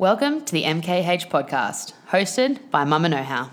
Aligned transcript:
Welcome 0.00 0.46
to 0.46 0.52
the 0.54 0.62
MKH 0.62 1.28
podcast, 1.28 1.92
hosted 2.08 2.70
by 2.70 2.84
Mama 2.84 3.10
Know 3.10 3.22
How. 3.22 3.50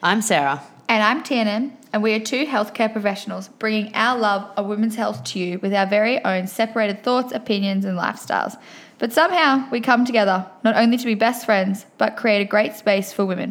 I'm 0.00 0.22
Sarah. 0.22 0.62
And 0.88 1.02
I'm 1.02 1.24
Tianan, 1.24 1.72
and 1.92 2.04
we 2.04 2.14
are 2.14 2.20
two 2.20 2.46
healthcare 2.46 2.92
professionals 2.92 3.48
bringing 3.58 3.92
our 3.96 4.16
love 4.16 4.48
of 4.56 4.66
women's 4.66 4.94
health 4.94 5.24
to 5.24 5.40
you 5.40 5.58
with 5.58 5.74
our 5.74 5.88
very 5.88 6.24
own 6.24 6.46
separated 6.46 7.02
thoughts, 7.02 7.32
opinions, 7.32 7.84
and 7.84 7.98
lifestyles. 7.98 8.56
But 8.98 9.12
somehow 9.12 9.68
we 9.72 9.80
come 9.80 10.04
together 10.04 10.46
not 10.62 10.76
only 10.76 10.98
to 10.98 11.04
be 11.04 11.16
best 11.16 11.44
friends, 11.44 11.84
but 11.98 12.16
create 12.16 12.42
a 12.42 12.44
great 12.44 12.74
space 12.74 13.12
for 13.12 13.26
women. 13.26 13.48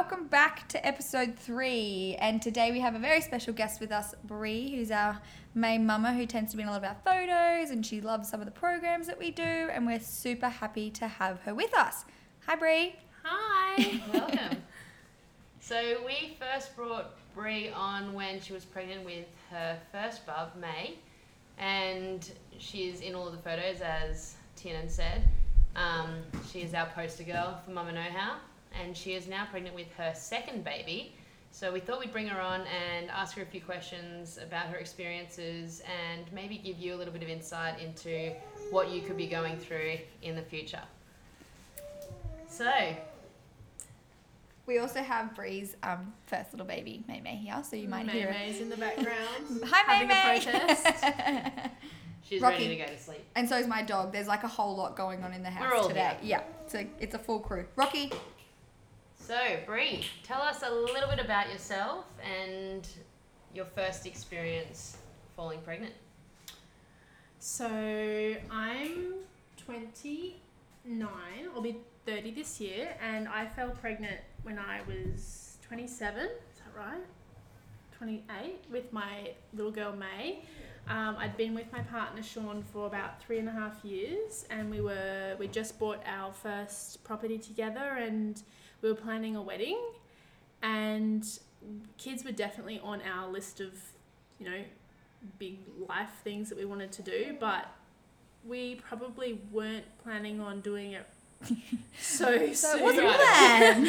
Welcome 0.00 0.28
back 0.28 0.66
to 0.68 0.84
episode 0.84 1.38
three, 1.38 2.16
and 2.20 2.40
today 2.40 2.72
we 2.72 2.80
have 2.80 2.94
a 2.94 2.98
very 2.98 3.20
special 3.20 3.52
guest 3.52 3.82
with 3.82 3.92
us, 3.92 4.14
Bree, 4.24 4.74
who's 4.74 4.90
our 4.90 5.20
main 5.54 5.84
mama 5.84 6.14
who 6.14 6.24
tends 6.24 6.52
to 6.52 6.56
be 6.56 6.62
in 6.62 6.70
a 6.70 6.72
lot 6.72 6.82
of 6.82 6.88
our 6.88 6.96
photos, 7.04 7.68
and 7.68 7.84
she 7.84 8.00
loves 8.00 8.26
some 8.26 8.40
of 8.40 8.46
the 8.46 8.50
programs 8.50 9.06
that 9.08 9.18
we 9.18 9.30
do, 9.30 9.42
and 9.42 9.84
we're 9.84 10.00
super 10.00 10.48
happy 10.48 10.90
to 10.92 11.06
have 11.06 11.40
her 11.40 11.54
with 11.54 11.76
us. 11.76 12.06
Hi, 12.46 12.56
Bree. 12.56 12.96
Hi. 13.24 14.00
Welcome. 14.14 14.62
So 15.60 15.98
we 16.06 16.34
first 16.40 16.74
brought 16.74 17.10
Bree 17.34 17.68
on 17.68 18.14
when 18.14 18.40
she 18.40 18.54
was 18.54 18.64
pregnant 18.64 19.04
with 19.04 19.26
her 19.50 19.78
first 19.92 20.24
bub, 20.24 20.52
May, 20.58 20.94
and 21.58 22.26
she's 22.56 23.02
in 23.02 23.14
all 23.14 23.26
of 23.26 23.34
the 23.34 23.42
photos, 23.42 23.82
as 23.82 24.36
Tianan 24.56 24.90
said. 24.90 25.28
Um, 25.76 26.22
she 26.50 26.62
is 26.62 26.72
our 26.72 26.86
poster 26.86 27.22
girl 27.22 27.60
for 27.62 27.70
Mama 27.72 27.92
Know 27.92 28.00
How, 28.00 28.38
and 28.78 28.96
she 28.96 29.14
is 29.14 29.26
now 29.26 29.46
pregnant 29.50 29.74
with 29.74 29.90
her 29.96 30.12
second 30.14 30.64
baby. 30.64 31.14
So 31.52 31.72
we 31.72 31.80
thought 31.80 31.98
we'd 31.98 32.12
bring 32.12 32.28
her 32.28 32.40
on 32.40 32.60
and 32.60 33.10
ask 33.10 33.36
her 33.36 33.42
a 33.42 33.46
few 33.46 33.60
questions 33.60 34.38
about 34.40 34.66
her 34.66 34.76
experiences 34.76 35.82
and 36.08 36.24
maybe 36.32 36.58
give 36.58 36.78
you 36.78 36.94
a 36.94 36.96
little 36.96 37.12
bit 37.12 37.22
of 37.24 37.28
insight 37.28 37.80
into 37.80 38.32
what 38.70 38.90
you 38.90 39.00
could 39.02 39.16
be 39.16 39.26
going 39.26 39.56
through 39.58 39.98
in 40.22 40.36
the 40.36 40.42
future. 40.42 40.82
So, 42.48 42.70
We 44.66 44.78
also 44.78 45.00
have 45.02 45.34
Bree's 45.34 45.76
um, 45.82 46.12
first 46.26 46.52
little 46.52 46.66
baby, 46.66 47.02
May 47.08 47.20
May, 47.20 47.36
here, 47.36 47.60
so 47.68 47.74
you 47.76 47.88
might 47.88 48.06
May 48.06 48.12
hear. 48.12 48.30
May's 48.30 48.60
in 48.60 48.70
the 48.70 48.76
background. 48.76 49.08
Hi, 49.64 50.04
May 50.04 50.06
May. 50.06 50.40
protest. 50.44 50.86
she's 52.22 52.40
Rocky. 52.40 52.54
ready 52.64 52.68
to 52.68 52.76
go 52.76 52.86
to 52.86 52.98
sleep. 52.98 53.24
and 53.34 53.48
so 53.48 53.56
is 53.56 53.66
my 53.66 53.82
dog. 53.82 54.12
There's 54.12 54.28
like 54.28 54.44
a 54.44 54.48
whole 54.48 54.76
lot 54.76 54.96
going 54.96 55.24
on 55.24 55.32
in 55.32 55.42
the 55.42 55.50
house 55.50 55.68
We're 55.68 55.76
all 55.76 55.88
today. 55.88 56.16
here. 56.20 56.38
Yeah, 56.38 56.42
so 56.68 56.84
it's 57.00 57.14
a 57.14 57.18
full 57.18 57.40
crew. 57.40 57.66
Rocky, 57.76 58.12
So, 59.30 59.38
Bree, 59.64 60.04
tell 60.24 60.42
us 60.42 60.64
a 60.66 60.74
little 60.74 61.08
bit 61.08 61.20
about 61.20 61.52
yourself 61.52 62.04
and 62.20 62.84
your 63.54 63.64
first 63.64 64.04
experience 64.04 64.96
falling 65.36 65.60
pregnant. 65.60 65.94
So 67.38 67.68
I'm 68.50 69.14
29. 69.56 71.08
I'll 71.54 71.62
be 71.62 71.76
30 72.06 72.32
this 72.32 72.60
year, 72.60 72.88
and 73.00 73.28
I 73.28 73.46
fell 73.46 73.70
pregnant 73.70 74.18
when 74.42 74.58
I 74.58 74.80
was 74.88 75.58
27. 75.62 76.24
Is 76.24 76.30
that 76.64 76.76
right? 76.76 76.98
28 77.98 78.64
with 78.72 78.92
my 78.92 79.30
little 79.54 79.70
girl 79.70 79.94
May. 79.94 80.42
Um, 80.88 81.14
I'd 81.20 81.36
been 81.36 81.54
with 81.54 81.70
my 81.70 81.82
partner 81.82 82.24
Sean 82.24 82.64
for 82.72 82.88
about 82.88 83.22
three 83.22 83.38
and 83.38 83.48
a 83.48 83.52
half 83.52 83.84
years, 83.84 84.44
and 84.50 84.72
we 84.72 84.80
were 84.80 85.36
we 85.38 85.46
just 85.46 85.78
bought 85.78 86.00
our 86.04 86.32
first 86.32 87.04
property 87.04 87.38
together, 87.38 87.96
and 88.00 88.42
we 88.82 88.88
were 88.88 88.94
planning 88.94 89.36
a 89.36 89.42
wedding, 89.42 89.78
and 90.62 91.26
kids 91.98 92.24
were 92.24 92.32
definitely 92.32 92.80
on 92.82 93.00
our 93.02 93.28
list 93.30 93.60
of, 93.60 93.72
you 94.38 94.48
know, 94.48 94.62
big 95.38 95.58
life 95.88 96.10
things 96.24 96.48
that 96.48 96.56
we 96.58 96.64
wanted 96.64 96.92
to 96.92 97.02
do, 97.02 97.36
but 97.38 97.66
we 98.46 98.76
probably 98.76 99.40
weren't 99.52 99.84
planning 100.02 100.40
on 100.40 100.60
doing 100.60 100.92
it 100.92 101.06
so, 101.98 102.52
so 102.52 102.76
it 102.76 102.82
wasn't 102.82 103.08
planned. 103.08 103.86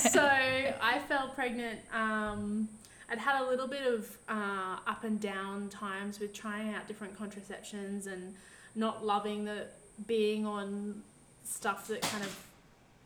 so 0.00 0.20
I 0.22 1.00
fell 1.08 1.28
pregnant. 1.28 1.80
Um, 1.92 2.68
I'd 3.08 3.18
had 3.18 3.42
a 3.42 3.48
little 3.48 3.68
bit 3.68 3.86
of 3.86 4.16
uh, 4.28 4.78
up 4.86 5.04
and 5.04 5.20
down 5.20 5.68
times 5.68 6.18
with 6.18 6.32
trying 6.32 6.74
out 6.74 6.88
different 6.88 7.16
contraceptions 7.16 8.06
and 8.06 8.34
not 8.74 9.04
loving 9.04 9.44
the 9.44 9.66
being 10.06 10.44
on 10.44 11.02
stuff 11.44 11.86
that 11.88 12.02
kind 12.02 12.24
of 12.24 12.36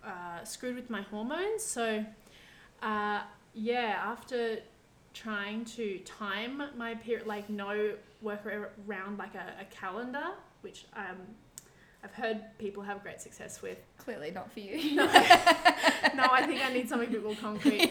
uh, 0.05 0.45
screwed 0.45 0.77
with 0.77 0.91
my 0.91 1.03
hormones. 1.03 1.63
So 1.63 2.05
uh, 2.83 3.21
yeah, 3.55 4.01
after 4.03 4.59
trying 5.13 5.65
to 5.65 5.99
time 6.01 6.63
my 6.77 6.95
period, 6.95 7.27
like 7.27 7.51
no 7.51 7.95
work 8.23 8.47
around 8.47 9.19
like 9.19 9.35
a, 9.35 9.61
a 9.61 9.65
calendar, 9.71 10.31
which 10.63 10.87
um, 10.95 11.17
I've 12.03 12.15
heard 12.15 12.41
people 12.59 12.83
have 12.83 13.03
great 13.03 13.21
success 13.21 13.61
with. 13.61 13.79
Clearly 13.99 14.31
not 14.31 14.51
for 14.51 14.61
you. 14.61 14.97
No, 14.97 15.05
no, 16.15 16.27
I 16.31 16.45
think 16.47 16.65
I 16.65 16.73
need 16.73 16.89
something 16.89 17.09
a 17.09 17.13
bit 17.13 17.23
more 17.23 17.35
concrete. 17.35 17.81
So, 17.81 17.89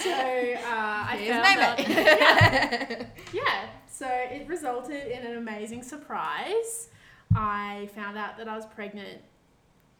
so 0.00 0.10
uh, 0.10 1.06
I 1.06 1.16
Here's 1.18 1.46
found 1.46 1.60
out. 1.60 1.88
Yeah, 1.88 3.06
yeah. 3.32 3.66
So 3.88 4.08
it 4.08 4.48
resulted 4.48 5.06
in 5.06 5.24
an 5.24 5.36
amazing 5.36 5.84
surprise. 5.84 6.88
I 7.36 7.88
found 7.94 8.18
out 8.18 8.36
that 8.38 8.48
I 8.48 8.56
was 8.56 8.66
pregnant. 8.66 9.20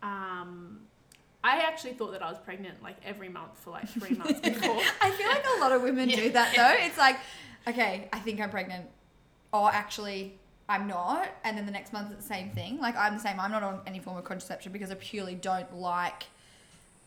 Um, 0.04 0.80
I 1.42 1.58
actually 1.58 1.94
thought 1.94 2.12
that 2.12 2.22
I 2.22 2.28
was 2.30 2.38
pregnant 2.38 2.82
like 2.82 2.96
every 3.04 3.28
month 3.28 3.58
for 3.58 3.70
like 3.70 3.88
three 3.88 4.16
months 4.16 4.40
before. 4.48 4.80
I 5.00 5.10
feel 5.10 5.28
like 5.28 5.44
a 5.56 5.60
lot 5.60 5.72
of 5.72 5.82
women 5.82 6.08
do 6.08 6.30
that 6.30 6.54
though. 6.54 6.84
It's 6.86 6.96
like, 6.98 7.16
okay, 7.66 8.08
I 8.12 8.18
think 8.20 8.40
I'm 8.40 8.50
pregnant, 8.50 8.86
or 9.52 9.70
actually 9.72 10.38
I'm 10.68 10.86
not, 10.86 11.28
and 11.42 11.56
then 11.58 11.66
the 11.66 11.72
next 11.72 11.92
month 11.92 12.12
it's 12.12 12.26
the 12.26 12.34
same 12.34 12.50
thing. 12.50 12.78
Like 12.80 12.96
I'm 12.96 13.14
the 13.14 13.20
same. 13.20 13.40
I'm 13.40 13.50
not 13.50 13.62
on 13.62 13.80
any 13.86 13.98
form 13.98 14.16
of 14.16 14.24
contraception 14.24 14.72
because 14.72 14.90
I 14.90 14.94
purely 14.94 15.34
don't 15.34 15.74
like 15.74 16.24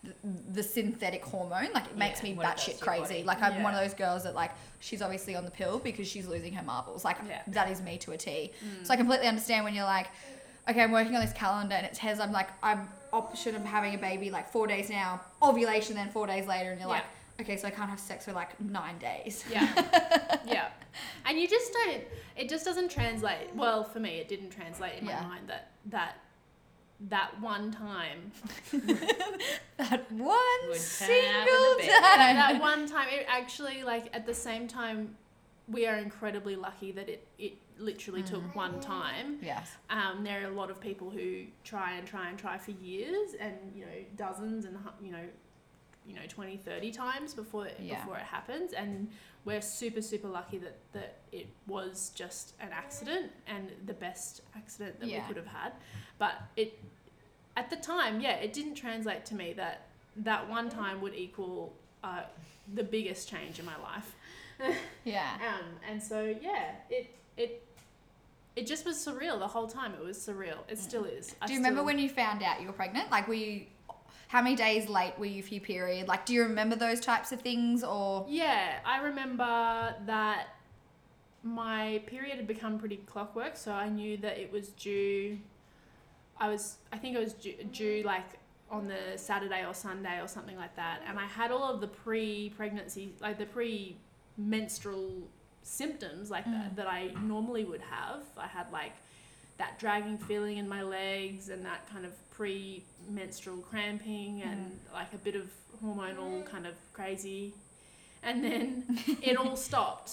the, 0.03 0.14
the 0.53 0.64
synthetic 0.64 1.25
hormone. 1.25 1.69
Like 1.74 1.85
it 1.85 1.97
makes 1.97 2.24
Yeah, 2.24 2.34
me 2.34 2.38
batshit 2.38 2.79
crazy. 2.79 3.24
Like 3.24 3.41
I'm 3.41 3.64
one 3.64 3.74
of 3.74 3.79
those 3.81 3.96
girls 3.96 4.24
that 4.24 4.35
like 4.35 4.52
she's 4.79 5.02
obviously 5.02 5.35
on 5.35 5.46
the 5.46 5.52
pill 5.52 5.79
because 5.79 6.08
she's 6.08 6.28
losing 6.28 6.53
her 6.53 6.64
marbles. 6.64 7.03
Like 7.03 7.18
Yeah. 7.28 7.41
that 7.47 7.69
is 7.72 7.81
me 7.81 7.97
to 8.00 8.12
a 8.12 8.18
T. 8.18 8.52
Mm. 8.64 8.85
So 8.85 8.94
I 8.94 8.97
completely 8.97 9.28
understand 9.28 9.66
when 9.66 9.74
you're 9.74 9.85
like, 9.85 10.08
okay, 10.69 10.81
I'm 10.83 10.91
working 10.91 11.16
on 11.16 11.22
this 11.22 11.33
calendar 11.33 11.75
and 11.75 11.85
it 11.85 11.95
says 11.95 12.19
I'm 12.19 12.31
like 12.31 12.50
I'm 12.63 12.88
option 13.13 13.55
of 13.55 13.63
having 13.63 13.95
a 13.95 13.97
baby 13.97 14.29
like 14.29 14.50
four 14.50 14.67
days 14.67 14.89
now, 14.89 15.22
ovulation 15.41 15.95
then 15.95 16.09
four 16.09 16.28
days 16.28 16.45
later, 16.47 16.72
and 16.72 16.79
you're 16.79 16.89
Yeah. 16.89 16.95
like, 16.95 17.05
okay, 17.41 17.57
so 17.57 17.67
I 17.67 17.72
can't 17.72 17.89
have 17.89 18.00
sex 18.00 18.25
for 18.25 18.33
like 18.33 18.59
nine 18.59 18.97
days. 18.97 19.44
Yeah. 19.50 19.67
yeah. 20.45 20.67
And 21.25 21.39
you 21.39 21.47
just 21.47 21.72
don't 21.73 22.03
it 22.35 22.50
just 22.50 22.66
doesn't 22.66 22.91
translate 22.91 23.53
well 23.55 23.83
for 23.83 24.00
me 24.00 24.17
it 24.19 24.28
didn't 24.28 24.50
translate 24.51 25.00
in 25.00 25.05
Yeah. 25.07 25.22
my 25.22 25.28
mind 25.28 25.47
that 25.47 25.72
that 25.88 26.17
that 27.09 27.39
one 27.39 27.72
time 27.72 28.31
that 29.78 30.11
one 30.11 30.38
Would 30.69 30.72
turn 30.72 30.72
out 30.72 30.72
in 30.72 30.78
single 30.78 31.78
time. 31.79 32.35
that 32.35 32.57
one 32.59 32.88
time 32.88 33.07
it 33.11 33.25
actually 33.29 33.84
like 33.84 34.09
at 34.13 34.25
the 34.25 34.34
same 34.34 34.67
time 34.67 35.16
we 35.67 35.85
are 35.85 35.97
incredibly 35.97 36.55
lucky 36.55 36.91
that 36.91 37.09
it 37.09 37.28
it 37.38 37.53
literally 37.78 38.23
took 38.23 38.55
one 38.55 38.79
time 38.79 39.38
Yes. 39.41 39.69
um, 39.89 40.23
there 40.23 40.41
are 40.44 40.47
a 40.47 40.53
lot 40.55 40.72
of 40.72 40.79
people 40.81 41.09
who 41.11 41.44
try 41.63 41.94
and 41.97 42.07
try 42.07 42.29
and 42.29 42.38
try 42.39 42.57
for 42.57 42.72
years 42.72 43.35
and 43.39 43.53
you 43.75 43.85
know 43.85 43.91
dozens 44.16 44.66
and 44.66 44.78
you 45.01 45.11
know 45.11 45.25
you 46.07 46.16
know 46.16 46.22
20 46.28 46.57
30 46.57 46.91
times 46.91 47.33
before 47.33 47.67
it, 47.67 47.78
Yeah. 47.79 48.00
before 48.00 48.17
it 48.17 48.23
happens 48.23 48.73
and 48.73 49.09
we're 49.45 49.61
super 49.61 50.01
super 50.01 50.28
lucky 50.28 50.57
that 50.59 50.78
that 50.94 51.17
it 51.31 51.47
was 51.67 52.11
just 52.16 52.53
an 52.59 52.69
accident 52.72 53.31
and 53.45 53.72
the 53.85 53.94
best 53.94 54.41
accident 54.55 54.99
that 54.99 55.09
Yeah. 55.09 55.19
we 55.22 55.28
could 55.28 55.38
have 55.38 55.53
had 55.53 55.73
but 56.17 56.35
it 56.55 56.79
at 57.55 57.69
the 57.69 57.75
time 57.75 58.22
yeah 58.22 58.35
it 58.38 58.53
didn't 58.53 58.75
translate 58.75 59.25
to 59.25 59.35
me 59.35 59.53
that 59.53 59.88
that 60.16 60.49
one 60.49 60.69
time 60.69 61.01
would 61.01 61.13
equal 61.13 61.75
uh, 62.03 62.23
the 62.73 62.84
biggest 62.84 63.28
change 63.29 63.59
in 63.59 63.66
my 63.66 63.78
life 63.78 64.16
Yeah. 65.06 65.38
um, 65.47 65.66
and 65.90 66.02
so 66.02 66.35
yeah, 66.41 66.72
it 66.90 67.09
it 67.37 67.64
it 68.55 68.66
just 68.67 68.85
was 68.85 68.97
surreal 68.97 69.37
the 69.40 69.47
whole 69.47 69.67
time. 69.67 69.93
It 69.93 70.03
was 70.03 70.17
surreal. 70.17 70.58
It 70.67 70.79
still 70.79 71.05
is. 71.05 71.35
I 71.41 71.46
Do 71.47 71.53
you 71.53 71.59
remember 71.59 71.78
still- 71.78 71.85
when 71.85 71.99
you 71.99 72.09
found 72.09 72.41
out 72.43 72.59
you 72.61 72.67
were 72.67 72.73
pregnant? 72.73 73.11
Like, 73.11 73.28
were 73.28 73.34
you? 73.35 73.66
How 74.29 74.41
many 74.41 74.55
days 74.58 74.90
late 74.90 75.14
were 75.17 75.26
you 75.26 75.41
for 75.41 75.53
your 75.53 75.64
period? 75.64 76.08
Like, 76.09 76.26
do 76.26 76.34
you 76.34 76.43
remember 76.43 76.76
those 76.76 76.99
types 76.99 77.32
of 77.32 77.40
things 77.41 77.82
or? 77.84 78.26
Yeah, 78.28 78.79
I 78.85 79.02
remember 79.02 79.96
that 80.05 80.47
my 81.43 82.02
period 82.08 82.35
had 82.35 82.47
become 82.47 82.78
pretty 82.78 82.97
clockwork, 82.97 83.55
so 83.55 83.72
I 83.72 83.87
knew 83.90 84.17
that 84.17 84.37
it 84.37 84.52
was 84.52 84.70
due. 84.70 85.37
I 86.40 86.49
was, 86.49 86.76
I 86.91 86.97
think 86.97 87.16
it 87.16 87.20
was 87.20 87.34
due, 87.34 87.53
due 87.72 88.03
like 88.03 88.26
on 88.70 88.87
the 88.90 89.17
Saturday 89.17 89.66
or 89.66 89.73
Sunday 89.73 90.20
or 90.22 90.28
something 90.28 90.58
like 90.58 90.76
that, 90.76 91.02
and 91.08 91.17
I 91.17 91.26
had 91.26 91.52
all 91.52 91.73
of 91.73 91.79
the 91.79 91.87
pre-pregnancy, 91.87 93.14
like 93.22 93.37
the 93.37 93.46
pre-menstrual 94.37 95.28
symptoms 95.63 96.31
like 96.31 96.45
that 96.45 96.75
that 96.75 96.87
I 96.87 97.11
normally 97.23 97.66
would 97.66 97.81
have. 97.81 98.23
I 98.37 98.47
had 98.47 98.72
like 98.72 98.93
that 99.57 99.79
dragging 99.79 100.17
feeling 100.17 100.57
in 100.57 100.69
my 100.69 100.84
legs 100.84 101.49
and 101.49 101.66
that 101.66 101.89
kind 101.91 102.05
of 102.05 102.13
pre-menstrual 102.31 103.57
cramping 103.57 104.39
mm-hmm. 104.39 104.49
and 104.49 104.79
like 104.93 105.13
a 105.13 105.17
bit 105.17 105.35
of 105.35 105.49
hormonal 105.84 106.16
mm-hmm. 106.16 106.47
kind 106.47 106.67
of 106.67 106.75
crazy. 106.93 107.53
And 108.23 108.43
then 108.43 108.99
it 109.22 109.37
all 109.37 109.55
stopped, 109.55 110.11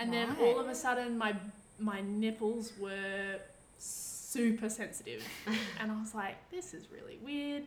and 0.00 0.12
then 0.12 0.36
all 0.40 0.58
of 0.58 0.68
a 0.68 0.74
sudden 0.74 1.16
my 1.16 1.34
my 1.78 2.00
nipples 2.00 2.72
were 2.80 3.36
super 3.78 4.68
sensitive, 4.68 5.22
and 5.80 5.92
I 5.92 6.00
was 6.00 6.14
like, 6.14 6.34
this 6.50 6.74
is 6.74 6.88
really 6.90 7.18
weird. 7.24 7.62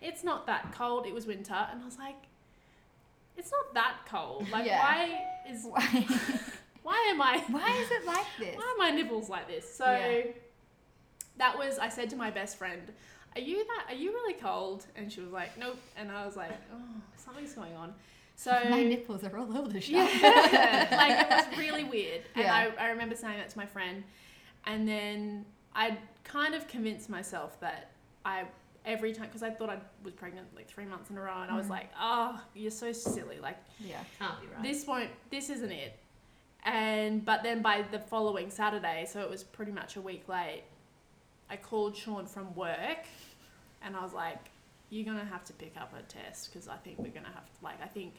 It's 0.00 0.22
not 0.22 0.46
that 0.46 0.72
cold. 0.72 1.06
It 1.06 1.12
was 1.12 1.26
winter, 1.26 1.66
and 1.70 1.82
I 1.82 1.84
was 1.84 1.98
like, 1.98 2.14
it's 3.36 3.50
not 3.52 3.74
that 3.74 3.96
cold. 4.08 4.48
Like 4.50 4.66
Yeah. 4.66 4.78
why 4.80 5.20
is 5.48 5.64
Why? 5.70 6.06
why 6.82 7.06
am 7.10 7.20
I 7.22 7.38
Why 7.48 7.70
is 7.82 7.90
it 7.90 8.06
like 8.06 8.26
this? 8.38 8.56
why 8.56 8.62
are 8.62 8.78
my 8.78 8.90
nipples 8.90 9.28
like 9.28 9.48
this? 9.48 9.72
So 9.74 9.84
Yeah. 9.84 10.22
that 11.38 11.58
was 11.58 11.78
I 11.78 11.88
said 11.88 12.10
to 12.10 12.16
my 12.16 12.30
best 12.30 12.56
friend, 12.58 12.82
"Are 13.34 13.40
you 13.40 13.64
that? 13.64 13.86
Are 13.92 13.94
you 13.98 14.10
really 14.12 14.34
cold?" 14.34 14.86
And 14.96 15.12
she 15.12 15.20
was 15.20 15.30
like, 15.30 15.56
"Nope." 15.58 15.78
And 15.96 16.10
I 16.10 16.24
was 16.24 16.36
like, 16.36 16.52
"Oh, 16.72 16.78
something's 17.16 17.52
going 17.54 17.74
on." 17.74 17.94
So 18.38 18.50
My 18.70 18.82
nipples 18.82 19.24
are 19.24 19.36
all 19.38 19.56
over 19.56 19.68
the 19.68 19.80
shop. 19.80 19.92
yeah, 20.22 20.88
like 20.92 21.26
it 21.26 21.30
was 21.30 21.58
really 21.58 21.84
weird. 21.84 22.22
And 22.34 22.44
Yeah. 22.44 22.54
I, 22.78 22.84
I 22.84 22.88
remember 22.90 23.14
saying 23.16 23.38
that 23.38 23.48
to 23.50 23.58
my 23.58 23.66
friend, 23.66 24.04
and 24.66 24.86
then 24.86 25.46
I 25.74 25.96
kind 26.24 26.54
of 26.54 26.68
convinced 26.68 27.08
myself 27.08 27.58
that 27.60 27.90
I 28.26 28.44
every 28.86 29.12
time 29.12 29.26
because 29.26 29.42
I 29.42 29.50
thought 29.50 29.68
I 29.68 29.78
was 30.04 30.14
pregnant 30.14 30.46
like 30.54 30.68
three 30.68 30.86
months 30.86 31.10
in 31.10 31.18
a 31.18 31.20
row, 31.20 31.42
and 31.42 31.50
I 31.50 31.56
was 31.56 31.66
Mm. 31.66 31.70
like, 31.70 31.90
"Oh, 32.00 32.40
you're 32.54 32.70
so 32.70 32.92
silly! 32.92 33.38
Like 33.40 33.58
Yeah. 33.80 34.02
Can't 34.18 34.40
be 34.40 34.46
right. 34.46 34.62
this 34.62 34.86
won't 34.86 35.10
this 35.30 35.50
isn't 35.50 35.72
it 35.72 35.98
and 36.64 37.24
but 37.24 37.42
then 37.44 37.62
by 37.62 37.82
the 37.92 37.98
following 37.98 38.50
saturday 38.50 39.06
so 39.08 39.20
it 39.20 39.30
was 39.30 39.44
pretty 39.44 39.70
much 39.70 39.94
a 39.94 40.00
week 40.00 40.28
late 40.28 40.64
i 41.48 41.56
called 41.56 41.96
sean 41.96 42.26
from 42.26 42.52
work 42.56 43.04
and 43.82 43.94
i 43.94 44.02
was 44.02 44.12
like 44.12 44.50
you're 44.90 45.04
gonna 45.04 45.24
have 45.24 45.44
to 45.44 45.52
pick 45.52 45.76
up 45.76 45.92
a 45.96 46.02
test 46.10 46.50
because 46.52 46.66
i 46.66 46.74
think 46.78 46.98
we're 46.98 47.06
gonna 47.12 47.26
have 47.32 47.44
to 47.46 47.52
like 47.62 47.80
i 47.82 47.86
think 47.86 48.14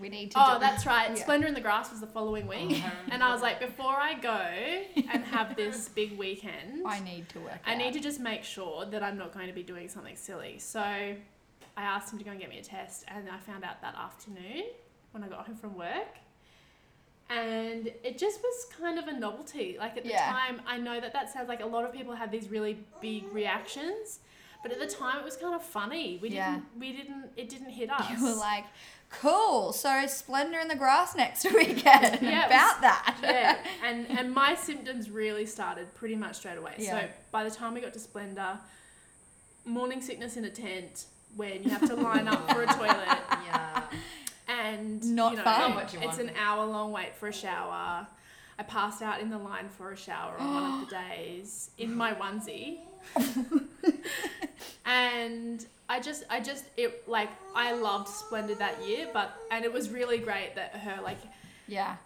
We 0.00 0.08
need 0.08 0.30
to. 0.32 0.38
oh 0.40 0.54
do 0.54 0.60
that's 0.60 0.86
right 0.86 1.08
Yeah. 1.10 1.22
splendor 1.22 1.46
in 1.46 1.54
the 1.54 1.60
grass 1.60 1.90
was 1.90 2.00
the 2.00 2.06
following 2.06 2.46
Oh, 2.46 2.50
week 2.68 2.82
and 3.10 3.22
i 3.22 3.32
was 3.32 3.42
like 3.42 3.60
before 3.60 3.92
i 3.94 4.14
go 4.14 4.30
and 5.12 5.24
have 5.24 5.54
this 5.56 5.88
big 6.00 6.16
weekend 6.18 6.82
I 6.86 7.00
need 7.00 7.28
to 7.30 7.40
work. 7.40 7.58
I 7.66 7.72
out. 7.72 7.78
need 7.78 7.92
to 7.92 8.00
just 8.00 8.18
make 8.20 8.42
sure 8.42 8.86
that 8.86 9.02
I'm 9.02 9.18
not 9.18 9.32
going 9.34 9.46
to 9.48 9.52
be 9.52 9.62
doing 9.62 9.88
something 9.88 10.16
silly. 10.16 10.58
So 10.58 10.80
I 10.80 11.16
asked 11.76 12.12
him 12.12 12.18
to 12.18 12.24
go 12.24 12.30
and 12.32 12.40
get 12.40 12.48
me 12.50 12.58
a 12.58 12.62
test, 12.62 13.04
and 13.08 13.28
I 13.30 13.38
found 13.38 13.62
out 13.64 13.80
that 13.82 13.94
afternoon 13.94 14.64
when 15.12 15.22
I 15.22 15.28
got 15.28 15.46
home 15.46 15.56
from 15.56 15.76
work. 15.76 16.14
And 17.28 17.86
it 18.02 18.18
just 18.18 18.40
was 18.42 18.66
kind 18.80 18.98
of 18.98 19.06
a 19.06 19.12
novelty. 19.12 19.76
Like 19.78 19.96
at 19.96 20.02
the 20.02 20.10
Yeah. 20.10 20.30
time, 20.32 20.62
I 20.66 20.78
know 20.78 21.00
that 21.00 21.12
that 21.12 21.30
sounds 21.32 21.48
like 21.48 21.60
a 21.60 21.66
lot 21.66 21.84
of 21.84 21.92
people 21.92 22.14
have 22.14 22.30
these 22.32 22.48
really 22.48 22.78
big 23.00 23.24
reactions, 23.32 24.18
but 24.62 24.72
at 24.72 24.80
the 24.80 24.86
time 24.86 25.18
it 25.18 25.24
was 25.24 25.36
kind 25.36 25.54
of 25.54 25.62
funny. 25.62 26.18
We 26.20 26.30
Yeah. 26.30 26.54
didn't, 26.54 26.64
we 26.78 26.92
didn't, 26.92 27.30
it 27.36 27.48
didn't 27.48 27.70
hit 27.70 27.88
us. 27.90 28.10
You 28.18 28.24
were 28.24 28.34
like, 28.34 28.64
cool. 29.10 29.72
So 29.72 30.06
Splendor 30.06 30.58
in 30.60 30.68
the 30.68 30.76
grass 30.76 31.14
next 31.16 31.44
weekend. 31.54 32.18
Yeah, 32.22 32.46
about 32.46 32.74
was- 32.76 32.80
that. 32.82 33.18
yeah, 33.22 33.56
and 33.84 34.06
and 34.10 34.32
my 34.32 34.54
symptoms 34.54 35.10
really 35.10 35.46
started 35.46 35.92
pretty 35.94 36.16
much 36.16 36.36
straight 36.36 36.58
away. 36.58 36.74
Yeah. 36.78 37.00
So 37.02 37.08
by 37.32 37.44
the 37.44 37.50
time 37.50 37.74
we 37.74 37.80
got 37.80 37.92
to 37.94 37.98
Splendor, 38.00 38.58
morning 39.64 40.00
sickness 40.00 40.36
in 40.36 40.44
a 40.44 40.50
tent 40.50 41.04
when 41.36 41.62
you 41.62 41.70
have 41.70 41.86
to 41.86 41.94
line 41.94 42.26
up 42.28 42.50
for 42.52 42.62
a 42.62 42.66
toilet 42.74 43.18
yeah. 43.46 43.82
and 44.48 45.02
Not 45.14 45.32
you 45.32 45.38
know, 45.38 45.44
fun. 45.44 45.70
Not 45.74 45.92
you 45.92 46.00
it's 46.02 46.18
an 46.18 46.32
hour 46.40 46.64
long 46.66 46.90
wait 46.92 47.14
for 47.14 47.28
a 47.28 47.32
shower. 47.32 48.06
I 48.58 48.62
passed 48.64 49.00
out 49.00 49.20
in 49.20 49.30
the 49.30 49.38
line 49.38 49.68
for 49.70 49.92
a 49.92 49.96
shower 49.96 50.34
on 50.38 50.54
one 50.54 50.82
of 50.82 50.88
the 50.90 50.96
days 51.16 51.70
in 51.78 51.94
my 51.94 52.12
onesie. 52.14 52.80
and 54.84 55.64
I 55.90 55.98
just 56.00 56.22
I 56.30 56.38
just 56.40 56.64
it 56.76 57.06
like 57.08 57.30
I 57.54 57.72
loved 57.72 58.08
Splendor 58.08 58.54
that 58.56 58.76
year, 58.86 59.08
but 59.12 59.28
and 59.50 59.64
it 59.64 59.72
was 59.72 59.90
really 59.90 60.18
great 60.18 60.54
that 60.54 60.70
her 60.76 61.02
like 61.02 61.18
Yeah. 61.66 61.96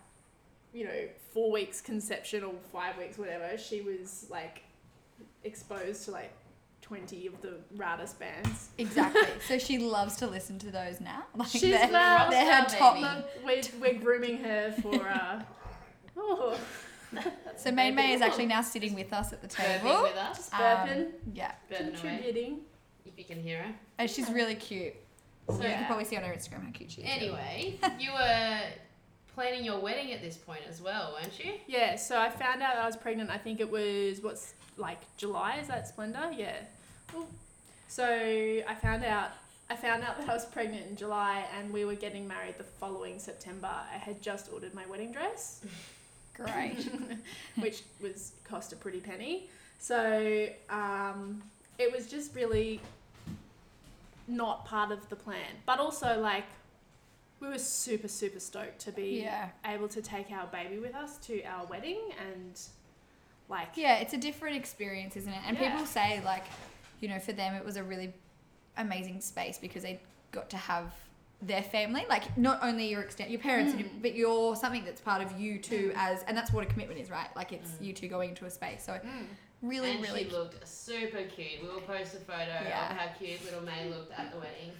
you 0.72 0.84
know, 0.84 1.00
four 1.34 1.52
weeks 1.52 1.81
conception 1.81 2.42
or 2.42 2.54
five 2.72 2.96
weeks, 2.98 3.19
whatever, 3.19 3.56
she 3.58 3.82
was 3.82 4.26
like 4.31 4.62
exposed 5.44 6.04
to 6.06 6.10
like 6.10 6.32
20 6.82 7.26
of 7.26 7.40
the 7.42 7.54
raddest 7.76 8.19
bands. 8.19 8.70
Exactly. 8.78 9.22
so 9.48 9.58
she 9.58 9.78
loves 9.78 10.16
to 10.16 10.26
listen 10.26 10.58
to 10.60 10.70
those 10.70 11.00
now. 11.00 11.25
Like 11.36 11.48
She's 11.48 11.62
they're, 11.62 11.88
well- 11.90 12.31
they're 12.31 12.52
her 12.54 12.64
top. 12.66 12.94
baby. 12.94 13.25
We're, 13.44 13.62
we're 13.81 13.98
grooming 14.00 14.38
her 14.38 14.72
for, 14.82 15.08
uh, 15.08 15.42
oh, 16.16 16.58
So 17.56 17.70
May 17.70 17.90
May 17.90 18.12
is 18.14 18.20
actually 18.22 18.46
now 18.46 18.60
sitting 18.62 18.94
with 18.94 19.12
us 19.12 19.32
at 19.32 19.40
the 19.42 19.48
Burping 19.48 19.81
table. 19.82 20.02
with 20.02 20.16
us. 20.16 20.36
just 20.36 20.52
burping, 20.52 21.06
Um, 21.06 21.12
yeah. 21.32 21.52
Burping 21.70 22.02
away. 22.02 22.56
Contributing. 23.04 23.12
If 23.12 23.18
you 23.18 23.24
can 23.24 23.42
hear 23.42 23.62
her. 23.62 23.74
And 23.98 24.10
she's 24.10 24.30
really 24.30 24.54
cute. 24.54 24.94
So 25.48 25.56
you 25.56 25.62
can 25.62 25.84
probably 25.86 26.04
see 26.06 26.16
on 26.16 26.22
her 26.22 26.32
Instagram 26.32 26.64
how 26.64 26.70
cute 26.72 26.90
she 26.90 27.02
is. 27.02 27.08
anyway, 27.10 27.78
you 27.98 28.10
were 28.12 28.60
planning 29.34 29.62
your 29.64 29.78
wedding 29.78 30.12
at 30.12 30.22
this 30.22 30.36
point 30.38 30.62
as 30.68 30.80
well, 30.80 31.12
weren't 31.20 31.38
you? 31.38 31.54
Yeah, 31.66 31.96
so 31.96 32.18
I 32.18 32.30
found 32.30 32.62
out 32.62 32.74
that 32.74 32.82
I 32.82 32.86
was 32.86 32.96
pregnant. 32.96 33.30
I 33.30 33.36
think 33.36 33.60
it 33.60 33.70
was 33.70 34.22
what's 34.22 34.54
like 34.78 35.00
July. 35.18 35.58
Is 35.60 35.68
that 35.68 35.86
Splendor? 35.86 36.30
Yeah. 36.34 36.56
Ooh. 37.14 37.26
So 37.88 38.06
I 38.06 38.74
found 38.80 39.04
out. 39.04 39.30
I 39.70 39.76
found 39.76 40.02
out 40.04 40.18
that 40.18 40.28
I 40.28 40.34
was 40.34 40.44
pregnant 40.44 40.86
in 40.88 40.94
July, 40.96 41.42
and 41.58 41.72
we 41.72 41.86
were 41.86 41.94
getting 41.94 42.28
married 42.28 42.58
the 42.58 42.64
following 42.64 43.18
September. 43.18 43.70
I 43.70 43.96
had 43.96 44.20
just 44.20 44.52
ordered 44.52 44.74
my 44.74 44.84
wedding 44.86 45.10
dress, 45.10 45.62
Great. 46.34 46.86
which 47.58 47.82
was 48.00 48.32
cost 48.44 48.72
a 48.74 48.76
pretty 48.76 49.00
penny. 49.00 49.48
So 49.78 50.48
um, 50.68 51.42
it 51.78 51.90
was 51.90 52.06
just 52.08 52.34
really 52.34 52.80
not 54.26 54.64
part 54.64 54.90
of 54.90 55.08
the 55.08 55.16
plan, 55.16 55.46
but 55.66 55.78
also 55.78 56.20
like 56.20 56.46
we 57.40 57.48
were 57.48 57.58
super 57.58 58.08
super 58.08 58.40
stoked 58.40 58.78
to 58.80 58.92
be 58.92 59.20
Yeah. 59.22 59.50
able 59.66 59.88
to 59.88 60.00
take 60.00 60.30
our 60.30 60.46
baby 60.46 60.78
with 60.78 60.94
us 60.94 61.18
to 61.26 61.42
our 61.44 61.66
wedding 61.66 62.00
and 62.18 62.60
like 63.48 63.68
Yeah, 63.76 63.96
it's 63.98 64.14
a 64.14 64.18
different 64.18 64.56
experience, 64.56 65.16
isn't 65.16 65.32
it? 65.32 65.40
And 65.46 65.56
Yeah. 65.58 65.70
people 65.70 65.86
say 65.86 66.22
like, 66.24 66.44
you 67.00 67.08
know, 67.08 67.18
for 67.18 67.32
them 67.32 67.54
it 67.54 67.64
was 67.64 67.76
a 67.76 67.82
really 67.82 68.14
amazing 68.76 69.20
space 69.20 69.58
because 69.58 69.82
they 69.82 70.00
got 70.32 70.48
to 70.50 70.56
have 70.56 70.92
their 71.42 71.62
family, 71.62 72.06
like 72.08 72.38
not 72.38 72.58
only 72.62 72.88
your 72.88 73.02
extent, 73.02 73.28
your 73.28 73.40
parents, 73.40 73.72
and 73.72 73.80
your, 73.82 73.90
Mm. 73.90 74.00
but 74.02 74.14
you're 74.14 74.56
something 74.56 74.84
that's 74.84 75.00
part 75.02 75.20
of 75.22 75.38
you 75.38 75.58
too. 75.58 75.92
As 75.94 76.22
and 76.22 76.34
that's 76.36 76.52
what 76.52 76.64
a 76.64 76.66
commitment 76.66 76.98
is, 76.98 77.10
right? 77.10 77.28
Like 77.36 77.52
it's 77.52 77.72
you 77.80 77.92
two 77.92 78.08
going 78.08 78.30
into 78.30 78.46
a 78.46 78.50
space. 78.50 78.82
So 78.84 78.92
Mm. 78.94 79.26
Really, 79.64 79.93
and 79.93 80.02
really, 80.02 80.25
she 80.25 80.31
looked 80.31 80.66
super 80.69 81.22
cute. 81.22 81.62
We 81.62 81.69
will 81.69 81.81
post 81.81 82.14
a 82.14 82.19
photo 82.19 82.44
Yeah. 82.46 82.90
of 82.90 82.96
how 82.99 83.08
cute 83.19 83.43
little 83.44 83.62
May 83.62 83.88
looked 83.88 84.12
at 84.12 84.31
the 84.31 84.38
wedding. 84.38 84.72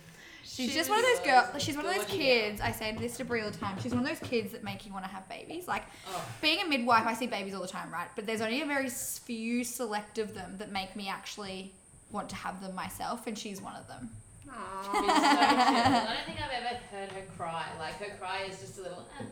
she's 0.45 0.69
she 0.71 0.75
just 0.75 0.91
one 0.91 0.99
of 0.99 1.05
those 1.07 1.21
girls. 1.21 1.63
She's 1.63 1.77
one 1.77 1.87
of 1.87 1.95
those 1.95 2.05
kids. 2.05 2.61
I 2.61 2.71
say 2.71 2.95
this 2.99 3.17
to 3.17 3.25
Bree 3.25 3.41
all 3.41 3.51
the 3.51 3.57
time. 3.57 3.79
She's 3.81 3.95
one 3.95 4.03
of 4.03 4.09
those 4.09 4.29
kids 4.29 4.53
that 4.53 4.63
make 4.63 4.85
you 4.87 4.93
want 4.93 5.05
to 5.07 5.11
have 5.11 5.27
babies. 5.29 5.67
Like 5.67 5.85
Oh, 6.09 6.23
being 6.43 6.61
a 6.61 6.67
midwife, 6.69 7.07
I 7.07 7.15
see 7.15 7.27
babies 7.27 7.55
all 7.55 7.63
the 7.63 7.69
time, 7.69 7.91
right? 7.93 8.09
But 8.15 8.27
there's 8.27 8.43
only 8.43 8.61
a 8.61 8.67
very 8.67 8.91
few 8.91 9.65
select 9.65 10.19
of 10.19 10.35
them 10.35 10.57
that 10.59 10.71
make 10.71 10.95
me 10.97 11.09
actually 11.09 11.73
want 12.13 12.29
to 12.29 12.37
have 12.37 12.61
them 12.61 12.75
myself, 12.75 13.27
and 13.27 13.39
she's 13.39 13.61
one 13.63 13.75
of 13.77 13.89
them. 13.89 14.11
she's 14.45 14.53
so 14.53 15.01
cute. 15.01 15.09
I 15.11 16.15
don't 16.15 16.27
think 16.27 16.39
I've 16.45 16.63
ever 16.63 16.79
heard 16.93 17.09
her 17.13 17.23
cry. 17.39 17.65
Like 17.79 17.95
her 17.95 18.15
cry 18.19 18.43
is 18.49 18.61
just 18.61 18.79
a 18.79 18.83
little. 18.83 19.05
Eh. 19.19 19.25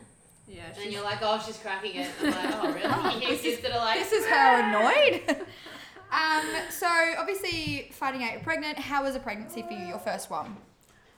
Yeah 0.47 0.65
And 0.67 0.75
she's- 0.77 0.93
you're 0.93 1.03
like, 1.03 1.19
oh, 1.21 1.41
she's 1.45 1.57
cracking 1.57 1.95
it. 1.95 2.09
I'm 2.21 2.31
like, 2.31 2.55
oh, 2.55 2.73
really? 2.73 3.13
You 3.21 3.27
hear 3.27 3.37
kids 3.37 3.61
that 3.61 3.71
are 3.71 3.79
like, 3.85 3.99
This 3.99 4.11
is 4.11 4.25
her 4.25 4.59
annoyed. 4.63 5.37
um, 6.11 6.45
so 6.69 6.87
obviously 7.17 7.89
finding 7.91 8.23
out 8.23 8.33
you're 8.33 8.41
pregnant. 8.41 8.77
How 8.77 9.03
was 9.03 9.15
a 9.15 9.19
pregnancy 9.19 9.61
for 9.63 9.73
you? 9.73 9.85
Your 9.87 9.99
first 9.99 10.29
one? 10.29 10.57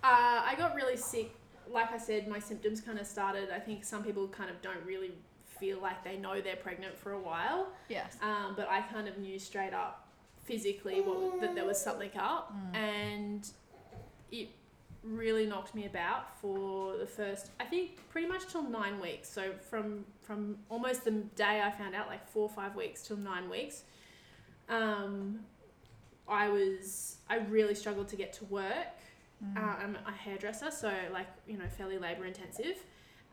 Uh, 0.03 0.41
I 0.46 0.55
got 0.58 0.75
really 0.75 0.98
sick. 0.98 1.32
Like 1.70 1.91
I 1.91 1.98
said, 1.98 2.27
my 2.27 2.39
symptoms 2.39 2.79
kind 2.82 3.00
of 3.00 3.08
started. 3.08 3.50
I 3.50 3.60
think 3.60 3.84
some 3.84 4.03
people 4.03 4.27
kind 4.27 4.50
of 4.51 4.62
don't 4.62 4.84
really 4.86 5.12
feel 5.60 5.79
like 5.82 6.03
they 6.03 6.17
know 6.17 6.41
they're 6.41 6.55
pregnant 6.58 6.98
for 6.98 7.13
a 7.13 7.20
while. 7.20 7.70
Yes. 7.89 8.17
Um, 8.22 8.53
but 8.55 8.70
I 8.70 8.82
kind 8.82 9.08
of 9.08 9.17
knew 9.17 9.39
straight 9.39 9.74
up 9.74 10.08
physically 10.44 11.01
what, 11.01 11.41
that 11.41 11.55
there 11.55 11.65
was 11.65 11.82
something 11.82 12.12
up. 12.20 12.53
And 12.74 13.50
it 14.32 14.50
really 15.05 15.45
knocked 15.45 15.75
me 15.75 15.85
about 15.85 16.38
for 16.39 16.97
the 16.97 17.05
first, 17.05 17.51
I 17.59 17.65
think, 17.65 18.09
pretty 18.09 18.27
much 18.27 18.47
till 18.47 18.63
nine 18.63 19.00
weeks. 19.00 19.29
So 19.29 19.51
from, 19.69 20.05
from 20.21 20.57
almost 20.69 21.03
the 21.05 21.12
day 21.12 21.62
I 21.63 21.71
found 21.71 21.95
out, 21.95 22.07
like 22.07 22.27
four 22.27 22.43
or 22.43 22.50
five 22.50 22.75
weeks 22.75 23.03
till 23.07 23.17
nine 23.17 23.50
weeks, 23.50 23.83
um, 24.69 25.39
I 26.27 26.50
was, 26.50 27.17
I 27.29 27.38
really 27.38 27.75
struggled 27.75 28.07
to 28.09 28.15
get 28.15 28.33
to 28.33 28.45
work. 28.45 28.97
Mm. 29.43 29.57
Uh, 29.57 29.75
I'm 29.83 29.97
a 30.07 30.12
hairdresser, 30.12 30.71
so 30.71 30.91
like 31.12 31.27
you 31.47 31.57
know, 31.57 31.65
fairly 31.77 31.97
labor 31.97 32.25
intensive. 32.25 32.77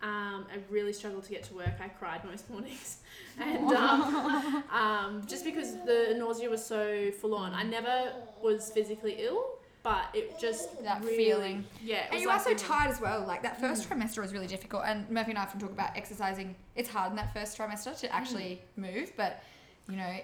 Um, 0.02 0.46
I 0.52 0.58
really 0.68 0.92
struggled 0.92 1.22
to 1.24 1.30
get 1.30 1.44
to 1.44 1.54
work. 1.54 1.74
I 1.80 1.88
cried 1.88 2.24
most 2.24 2.50
mornings, 2.50 2.98
and 3.40 3.72
um, 3.72 4.64
um, 4.72 5.22
just 5.28 5.44
because 5.44 5.74
the 5.86 6.14
nausea 6.18 6.50
was 6.50 6.64
so 6.64 7.10
full 7.12 7.34
on, 7.34 7.54
I 7.54 7.62
never 7.62 8.12
was 8.42 8.70
physically 8.70 9.16
ill, 9.20 9.58
but 9.82 10.04
it 10.14 10.38
just 10.38 10.82
That 10.84 11.02
really, 11.02 11.16
feeling. 11.16 11.64
Yeah, 11.82 11.96
it 11.96 12.02
And 12.06 12.12
was 12.14 12.22
you 12.22 12.28
like 12.28 12.40
are 12.40 12.44
so 12.44 12.50
a- 12.52 12.54
tired 12.54 12.90
as 12.90 13.00
well. 13.00 13.24
Like 13.26 13.42
that 13.42 13.60
first 13.60 13.88
trimester 13.88 14.18
was 14.22 14.32
really 14.32 14.46
difficult. 14.46 14.84
And 14.86 15.08
Murphy 15.10 15.30
and 15.32 15.38
I 15.38 15.42
often 15.42 15.60
talk 15.60 15.70
about 15.72 15.96
exercising. 15.96 16.54
It's 16.76 16.88
hard 16.88 17.10
in 17.10 17.16
that 17.16 17.32
first 17.34 17.58
trimester 17.58 17.98
to 18.00 18.14
actually 18.14 18.60
move, 18.76 19.12
but 19.16 19.42
you 19.88 19.96
know, 19.96 20.16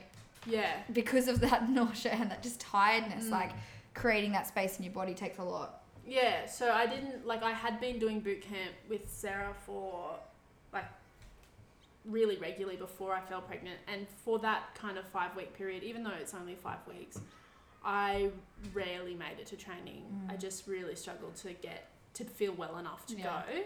Yeah, 0.47 0.73
because 0.93 1.27
of 1.29 1.41
that 1.41 1.69
nausea 1.79 2.13
and 2.13 2.31
that 2.31 2.43
just 2.43 2.61
tiredness, 2.61 3.25
Mm. 3.27 3.31
like 3.31 3.51
creating 3.95 4.33
that 4.33 4.47
space 4.47 4.79
in 4.79 4.85
your 4.85 4.93
body 4.93 5.15
takes 5.15 5.39
a 5.39 5.43
lot. 5.45 5.83
Yeah, 6.07 6.47
so 6.47 6.71
I 6.73 6.87
didn't 6.87 7.27
like 7.27 7.43
I 7.43 7.51
had 7.53 7.81
been 7.81 7.99
doing 7.99 8.21
boot 8.21 8.41
camp 8.41 8.73
with 8.89 9.11
Sarah 9.11 9.55
for 9.67 10.15
like 10.73 10.85
really 12.05 12.37
regularly 12.39 12.77
before 12.77 13.13
I 13.13 13.21
fell 13.21 13.43
pregnant 13.43 13.79
and 13.89 14.07
for 14.25 14.39
that 14.39 14.75
kind 14.75 14.97
of 14.97 15.05
5 15.09 15.37
week 15.37 15.53
period 15.55 15.83
even 15.83 16.03
though 16.03 16.13
it's 16.19 16.33
only 16.33 16.55
5 16.55 16.79
weeks 16.89 17.21
I 17.91 18.31
rarely 18.75 19.15
made 19.15 19.39
it 19.41 19.47
to 19.47 19.57
training. 19.57 20.05
I 20.29 20.35
Mm. 20.35 20.41
just 20.41 20.67
really 20.67 20.95
struggled 20.95 21.35
to 21.37 21.55
get 21.55 21.89
to 22.15 22.25
feel 22.25 22.53
well 22.53 22.77
enough 22.77 23.07
to 23.07 23.17
Yeah. 23.17 23.43
go. 23.49 23.65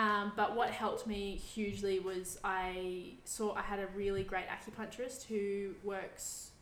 Um, 0.00 0.32
but 0.34 0.56
what 0.56 0.70
helped 0.70 1.06
me 1.06 1.36
hugely 1.36 1.98
was 2.00 2.38
I 2.42 3.18
saw 3.24 3.54
I 3.54 3.60
had 3.60 3.78
a 3.78 3.88
really 3.88 4.24
great 4.24 4.46
acupuncturist 4.48 5.24
who 5.24 5.74
works 5.84 6.52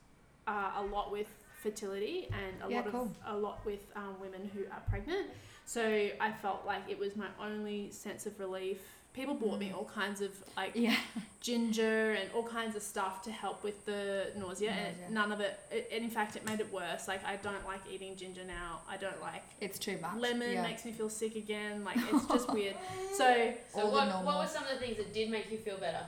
uh, 0.48 0.72
a 0.76 0.82
lot 0.82 1.12
with 1.12 1.28
fertility 1.62 2.26
and 2.32 2.60
a 2.64 2.68
Yeah, 2.70 2.80
lot 2.80 2.90
cool. 2.90 3.02
of 3.02 3.16
a 3.26 3.36
lot 3.38 3.64
with 3.64 3.86
um, 3.94 4.18
women 4.20 4.50
who 4.52 4.64
are 4.72 4.82
pregnant. 4.88 5.30
So 5.66 6.10
I 6.20 6.32
felt 6.32 6.66
like 6.66 6.82
it 6.88 6.98
was 6.98 7.14
my 7.14 7.28
only 7.38 7.92
sense 7.92 8.26
of 8.26 8.40
relief. 8.40 8.80
People 9.12 9.34
bought 9.34 9.58
me 9.58 9.70
Mm. 9.70 9.76
all 9.76 9.84
kinds 9.86 10.20
of 10.20 10.30
like 10.56 10.72
Yeah. 10.74 10.94
ginger 11.40 12.12
and 12.12 12.30
all 12.32 12.42
kinds 12.44 12.76
of 12.76 12.82
stuff 12.82 13.22
to 13.22 13.32
help 13.32 13.64
with 13.64 13.84
the 13.84 14.30
nausea, 14.36 14.70
Nausea. 14.70 14.94
and 15.04 15.14
none 15.14 15.32
of 15.32 15.40
it, 15.40 15.58
it. 15.70 15.88
And 15.92 16.04
in 16.04 16.10
fact, 16.10 16.36
it 16.36 16.44
made 16.44 16.60
it 16.60 16.72
worse. 16.72 17.08
Like 17.08 17.24
I 17.24 17.36
don't 17.36 17.64
like 17.66 17.80
eating 17.90 18.16
ginger 18.16 18.44
now. 18.44 18.80
I 18.88 18.96
don't 18.96 19.20
like 19.20 19.42
It's 19.60 19.78
too 19.78 19.98
much. 20.00 20.16
lemon. 20.16 20.52
Yeah. 20.52 20.62
Makes 20.62 20.84
me 20.84 20.92
feel 20.92 21.10
sick 21.10 21.34
again. 21.34 21.84
Like 21.88 21.96
it's 22.12 22.26
just 22.26 22.52
weird. 22.52 22.76
So 23.14 23.54
So 23.74 23.86
what, 23.88 24.24
what 24.24 24.38
were 24.38 24.46
some 24.46 24.64
of 24.64 24.70
the 24.70 24.76
things 24.78 24.96
that 24.98 25.12
did 25.12 25.28
make 25.30 25.50
you 25.50 25.58
feel 25.58 25.76
better? 25.78 26.04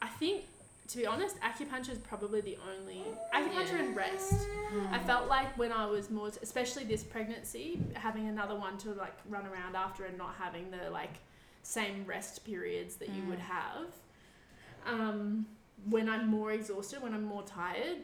I 0.00 0.08
think, 0.08 0.44
to 0.88 0.96
be 0.96 1.06
honest, 1.06 1.38
acupuncture 1.40 1.90
is 1.90 1.98
probably 1.98 2.40
the 2.40 2.56
only 2.70 3.02
acupuncture 3.34 3.72
Yeah. 3.72 3.84
and 3.84 3.96
rest. 3.96 4.32
Mm. 4.72 4.92
I 4.92 4.98
felt 5.00 5.28
like 5.28 5.58
when 5.58 5.70
I 5.72 5.84
was 5.86 6.08
more, 6.08 6.28
especially 6.40 6.84
this 6.84 7.02
pregnancy, 7.04 7.78
having 7.94 8.26
another 8.28 8.54
one 8.54 8.78
to 8.78 8.92
like 8.94 9.14
run 9.28 9.46
around 9.46 9.76
after 9.76 10.04
and 10.06 10.16
not 10.16 10.34
having 10.38 10.70
the 10.70 10.88
like 10.90 11.10
same 11.62 12.04
rest 12.06 12.44
periods 12.44 12.96
that 12.96 13.10
you 13.10 13.22
would 13.24 13.38
Mm. 13.38 13.42
have. 13.42 13.86
Um, 14.86 15.46
when 15.88 16.08
I'm 16.08 16.26
more 16.28 16.52
exhausted, 16.52 17.02
when 17.02 17.14
I'm 17.14 17.24
more 17.24 17.42
tired, 17.42 17.98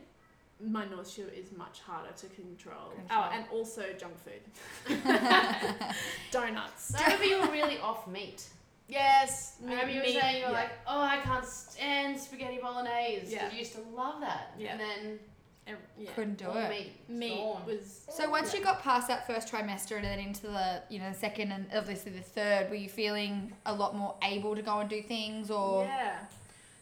my 0.61 0.85
nausea 0.87 1.27
is 1.27 1.51
much 1.57 1.81
harder 1.81 2.13
to 2.17 2.27
control. 2.29 2.91
Control. 2.95 3.25
Oh, 3.25 3.31
and 3.33 3.45
also 3.53 3.85
junk 3.99 4.15
food, 4.19 4.43
donuts. 6.31 6.85
So 6.93 6.99
I 6.99 7.05
remember 7.05 7.25
you 7.25 7.41
were 7.41 7.53
really 7.53 7.79
off 7.81 8.07
meat. 8.07 8.45
Yes, 8.87 9.57
I 9.67 9.71
remember 9.71 9.93
you 9.93 10.01
were 10.01 10.07
saying 10.07 10.37
you 10.37 10.45
were 10.47 10.51
yeah. 10.53 10.59
like, 10.59 10.71
oh, 10.87 11.01
I 11.01 11.17
can't 11.25 11.45
stand 11.45 12.21
spaghetti 12.21 12.59
bolognese. 12.61 13.33
Yeah. 13.33 13.47
Yeah. 13.47 13.53
You 13.53 13.59
used 13.59 13.73
to 13.75 13.81
love 13.97 14.21
that. 14.21 14.55
Yeah. 14.59 14.73
And 14.73 14.81
then 14.81 15.19
Ev- 15.66 15.76
yeah. 15.99 16.11
Couldn't 16.14 16.37
do 16.38 16.47
all 16.47 16.56
it. 16.59 16.68
meat. 16.68 16.92
meat 17.09 17.37
gone. 17.38 17.64
was 17.66 18.04
So 18.11 18.28
once 18.28 18.52
Yeah. 18.52 18.59
you 18.59 18.64
got 18.64 18.83
past 18.83 19.09
that 19.09 19.26
first 19.26 19.50
trimester 19.50 19.97
and 19.97 20.04
then 20.04 20.18
into 20.18 20.42
the 20.42 20.83
you 20.90 20.99
know 20.99 21.09
the 21.11 21.18
second 21.18 21.52
and 21.52 21.66
obviously 21.75 22.12
the 22.12 22.21
third, 22.21 22.68
were 22.68 22.76
you 22.76 22.88
feeling 22.88 23.52
a 23.64 23.75
lot 23.75 23.97
more 23.97 24.14
able 24.23 24.54
to 24.54 24.62
go 24.62 24.80
and 24.80 24.90
do 24.90 25.02
things 25.02 25.50
or 25.50 25.85
Yeah. 25.85 26.18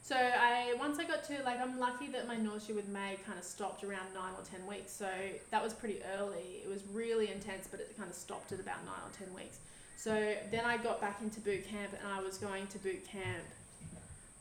So 0.04 0.16
I 0.16 0.74
once 0.80 0.98
I 0.98 1.04
got 1.04 1.22
to 1.24 1.42
like 1.44 1.60
I'm 1.60 1.78
lucky 1.78 2.08
that 2.08 2.26
my 2.26 2.36
nausea 2.36 2.74
with 2.74 2.88
May 2.88 3.16
kind 3.24 3.38
of 3.38 3.44
stopped 3.44 3.84
around 3.84 4.12
nine 4.14 4.32
or 4.36 4.42
ten 4.44 4.66
weeks. 4.66 4.90
So 4.92 5.08
that 5.50 5.62
was 5.62 5.72
pretty 5.72 6.00
early. 6.18 6.60
It 6.64 6.68
was 6.68 6.82
really 6.92 7.30
intense, 7.30 7.68
but 7.70 7.78
it 7.78 7.96
kind 7.96 8.10
of 8.10 8.16
stopped 8.16 8.50
at 8.50 8.58
about 8.58 8.84
nine 8.84 9.00
or 9.06 9.10
ten 9.16 9.32
weeks. 9.32 9.58
So 9.96 10.34
then 10.50 10.64
I 10.64 10.76
got 10.76 11.00
back 11.00 11.20
into 11.22 11.38
boot 11.38 11.64
camp 11.68 11.92
and 12.02 12.12
I 12.12 12.20
was 12.20 12.36
going 12.36 12.66
to 12.66 12.78
boot 12.78 13.06
camp 13.06 13.44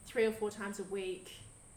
three 0.08 0.26
or 0.26 0.32
four 0.32 0.50
times 0.50 0.80
a 0.80 0.84
week, 0.86 1.32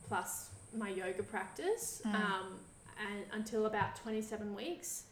plus 0.09 0.49
my 0.75 0.88
yoga 0.90 1.23
practice, 1.23 2.02
Mm. 2.04 2.14
um, 2.14 2.59
and 2.99 3.25
until 3.33 3.66
about 3.66 3.97
twenty 3.97 4.23
seven 4.23 4.54
weeks. 4.54 5.04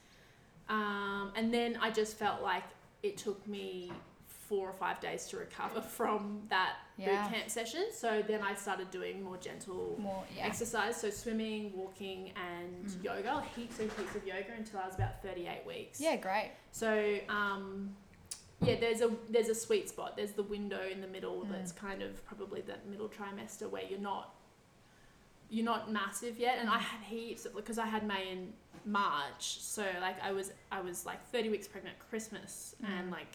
Um, 0.69 1.33
and 1.37 1.53
then 1.53 1.77
I 1.81 1.91
just 1.91 2.17
felt 2.17 2.43
like 2.43 2.65
it 3.03 3.17
took 3.17 3.47
me 3.47 3.93
four 4.27 4.69
or 4.69 4.73
five 4.73 5.01
days 5.01 5.27
to 5.27 5.37
recover 5.39 5.81
from 5.99 6.43
that 6.51 6.77
Yeah. 6.99 7.27
boot 7.27 7.35
camp 7.35 7.51
session. 7.51 7.87
So 7.93 8.23
then 8.23 8.43
I 8.43 8.55
started 8.55 8.91
doing 8.91 9.23
more 9.23 9.37
gentle 9.39 9.97
more 9.99 10.25
yeah. 10.37 10.47
exercise, 10.47 10.97
so 11.01 11.11
swimming, 11.11 11.73
walking, 11.77 12.33
and 12.37 12.87
Mm. 12.87 13.05
yoga, 13.05 13.41
heaps 13.57 13.79
and 13.81 13.91
heaps 13.93 14.15
of 14.15 14.27
yoga 14.27 14.53
until 14.57 14.81
I 14.81 14.87
was 14.87 14.95
about 14.95 15.23
38 15.23 15.67
weeks. 15.67 16.01
Yeah, 16.01 16.17
great. 16.17 16.53
So 16.71 17.19
um, 17.29 17.97
yeah, 18.61 18.77
there's 18.79 19.01
a 19.01 19.11
there's 19.29 19.49
a 19.49 19.55
sweet 19.55 19.89
spot. 19.89 20.17
There's 20.17 20.33
the 20.33 20.45
window 20.45 20.83
in 20.87 21.01
the 21.01 21.09
middle 21.09 21.41
Mm. 21.45 21.51
that's 21.51 21.73
kind 21.73 22.03
of 22.03 22.25
probably 22.27 22.61
that 22.63 22.87
middle 22.87 23.09
trimester 23.09 23.69
where 23.69 23.83
you're 23.85 23.99
not 23.99 24.35
you're 25.53 25.65
not 25.65 25.93
massive 25.93 26.39
yet. 26.39 26.57
And 26.61 26.69
I 26.69 26.79
had 26.79 27.01
heaps 27.03 27.47
because 27.55 27.79
I 27.79 27.87
had 27.87 28.03
May 28.07 28.31
in 28.33 28.53
March, 28.87 29.61
so 29.61 29.85
like 30.01 30.17
I 30.23 30.33
was 30.33 30.51
I 30.73 30.81
was 30.81 31.05
like 31.07 31.21
30 31.31 31.51
weeks 31.51 31.69
pregnant 31.69 31.97
at 32.01 32.09
Christmas, 32.11 32.75
and 32.85 33.09
Mm. 33.09 33.13
like 33.19 33.33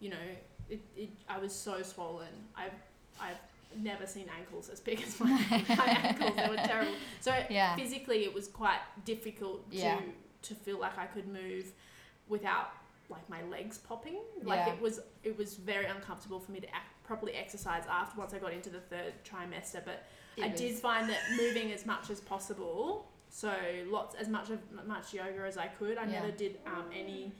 you 0.00 0.10
know 0.10 0.26
it, 0.70 0.80
it 0.96 1.10
I 1.28 1.38
was 1.38 1.52
so 1.54 1.82
swollen. 1.82 2.34
I've 2.56 2.72
I've 3.20 3.36
never 3.80 4.06
seen 4.06 4.26
ankles 4.38 4.68
as 4.68 4.80
big 4.80 5.02
as 5.02 5.18
my, 5.20 5.26
my 5.68 5.86
ankles. 6.02 6.34
They 6.36 6.48
were 6.48 6.56
terrible. 6.56 6.92
So 7.20 7.32
Yeah. 7.48 7.76
physically 7.76 8.24
it 8.24 8.34
was 8.34 8.48
quite 8.48 8.80
difficult 9.04 9.64
Yeah. 9.70 9.98
to 9.98 10.02
to 10.48 10.54
feel 10.64 10.78
like 10.80 10.96
I 10.98 11.06
could 11.06 11.28
move 11.28 11.66
without 12.28 12.70
like 13.12 13.28
my 13.28 13.42
legs 13.42 13.78
popping. 13.78 14.18
Like 14.42 14.66
Yeah. 14.66 14.72
it 14.74 14.80
was 14.80 15.00
it 15.22 15.36
was 15.38 15.54
very 15.54 15.86
uncomfortable 15.86 16.40
for 16.40 16.50
me 16.52 16.60
to 16.60 16.68
act, 16.74 16.88
properly 17.04 17.34
exercise 17.34 17.84
after 17.88 18.18
once 18.18 18.32
I 18.34 18.38
got 18.38 18.52
into 18.52 18.70
the 18.70 18.80
third 18.80 19.12
trimester. 19.24 19.84
But 19.84 20.04
I 20.42 20.46
It 20.46 20.56
did 20.56 20.74
find 20.76 21.08
that 21.10 21.20
moving 21.36 21.72
as 21.72 21.84
much 21.86 22.10
as 22.10 22.20
possible. 22.20 23.08
So 23.28 23.52
lots 23.86 24.14
as 24.14 24.28
much 24.28 24.50
of 24.50 24.58
much 24.86 25.14
yoga 25.14 25.42
as 25.46 25.56
I 25.56 25.66
could. 25.68 25.96
I 25.98 26.04
Yeah. 26.04 26.20
never 26.20 26.30
did 26.32 26.58
um, 26.66 26.86
any 26.92 27.32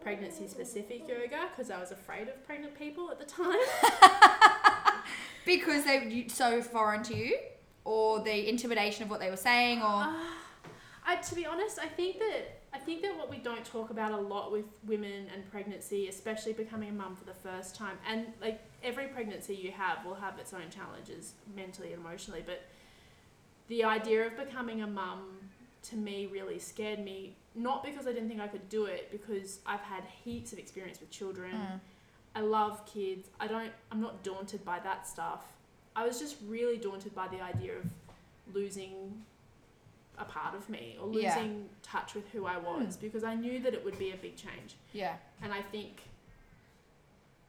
pregnancy 0.00 0.46
specific 0.48 1.06
yoga 1.08 1.48
because 1.50 1.70
I 1.70 1.78
was 1.78 1.90
afraid 1.92 2.28
of 2.28 2.42
pregnant 2.46 2.74
people 2.78 3.10
at 3.10 3.18
the 3.18 3.26
time. 3.26 3.58
because 5.46 5.84
they 5.84 5.98
were 6.24 6.28
so 6.28 6.62
foreign 6.62 7.02
to 7.04 7.16
you 7.16 7.36
or 7.84 8.20
the 8.20 8.48
intimidation 8.48 9.02
of 9.04 9.10
what 9.10 9.20
they 9.20 9.30
were 9.30 9.36
saying 9.36 9.80
or 9.82 10.02
Uh, 10.04 10.14
I, 11.04 11.16
to 11.16 11.34
be 11.34 11.46
honest, 11.46 11.78
I 11.78 11.86
think 11.88 12.18
that 12.18 12.59
I 12.72 12.78
think 12.78 13.02
that 13.02 13.16
what 13.16 13.28
we 13.28 13.38
don't 13.38 13.64
talk 13.64 13.90
about 13.90 14.12
a 14.12 14.16
lot 14.16 14.52
with 14.52 14.64
women 14.86 15.26
and 15.34 15.50
pregnancy, 15.50 16.08
especially 16.08 16.52
becoming 16.52 16.90
a 16.90 16.92
mum 16.92 17.16
for 17.16 17.24
the 17.24 17.34
first 17.34 17.74
time, 17.74 17.98
and 18.08 18.26
like 18.40 18.60
every 18.82 19.08
pregnancy 19.08 19.54
you 19.54 19.72
have 19.72 20.04
will 20.04 20.14
have 20.14 20.38
its 20.38 20.52
own 20.52 20.70
challenges 20.70 21.32
mentally 21.56 21.92
and 21.92 22.04
emotionally, 22.04 22.42
but 22.44 22.62
the 23.68 23.84
idea 23.84 24.26
of 24.26 24.36
becoming 24.36 24.82
a 24.82 24.86
mum 24.86 25.50
to 25.82 25.96
me 25.96 26.26
really 26.26 26.58
scared 26.58 26.98
me. 26.98 27.34
Not 27.54 27.82
because 27.82 28.06
I 28.06 28.12
didn't 28.12 28.28
think 28.28 28.40
I 28.40 28.48
could 28.48 28.68
do 28.68 28.84
it, 28.84 29.10
because 29.10 29.60
I've 29.66 29.80
had 29.80 30.04
heaps 30.24 30.52
of 30.52 30.58
experience 30.58 31.00
with 31.00 31.10
children. 31.10 31.52
Mm. 31.52 31.80
I 32.36 32.40
love 32.40 32.86
kids. 32.86 33.28
I 33.40 33.48
don't. 33.48 33.72
I'm 33.90 34.00
not 34.00 34.22
daunted 34.22 34.64
by 34.64 34.78
that 34.80 35.06
stuff. 35.06 35.40
I 35.96 36.06
was 36.06 36.20
just 36.20 36.36
really 36.46 36.76
daunted 36.76 37.14
by 37.14 37.26
the 37.28 37.40
idea 37.40 37.78
of 37.78 37.86
losing 38.54 39.24
a 40.20 40.24
part 40.24 40.54
of 40.54 40.68
me 40.68 40.96
or 41.00 41.08
Yeah. 41.12 41.34
losing 41.34 41.68
touch 41.82 42.14
with 42.14 42.28
who 42.28 42.44
I 42.46 42.58
was 42.58 42.96
because 42.96 43.24
I 43.24 43.34
knew 43.34 43.58
that 43.60 43.72
it 43.74 43.84
would 43.84 43.98
be 43.98 44.10
a 44.12 44.16
big 44.16 44.36
change. 44.36 44.76
yeah 44.92 45.16
And 45.42 45.52
I 45.52 45.62
think 45.62 46.02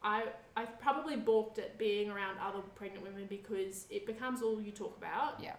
I 0.03 0.23
I 0.57 0.65
probably 0.65 1.15
balked 1.15 1.59
at 1.59 1.77
being 1.77 2.09
around 2.09 2.37
other 2.39 2.59
pregnant 2.75 3.03
women 3.05 3.25
because 3.29 3.85
it 3.89 4.05
becomes 4.05 4.41
all 4.41 4.59
you 4.61 4.71
talk 4.71 4.97
about. 4.97 5.39
Yeah. 5.39 5.55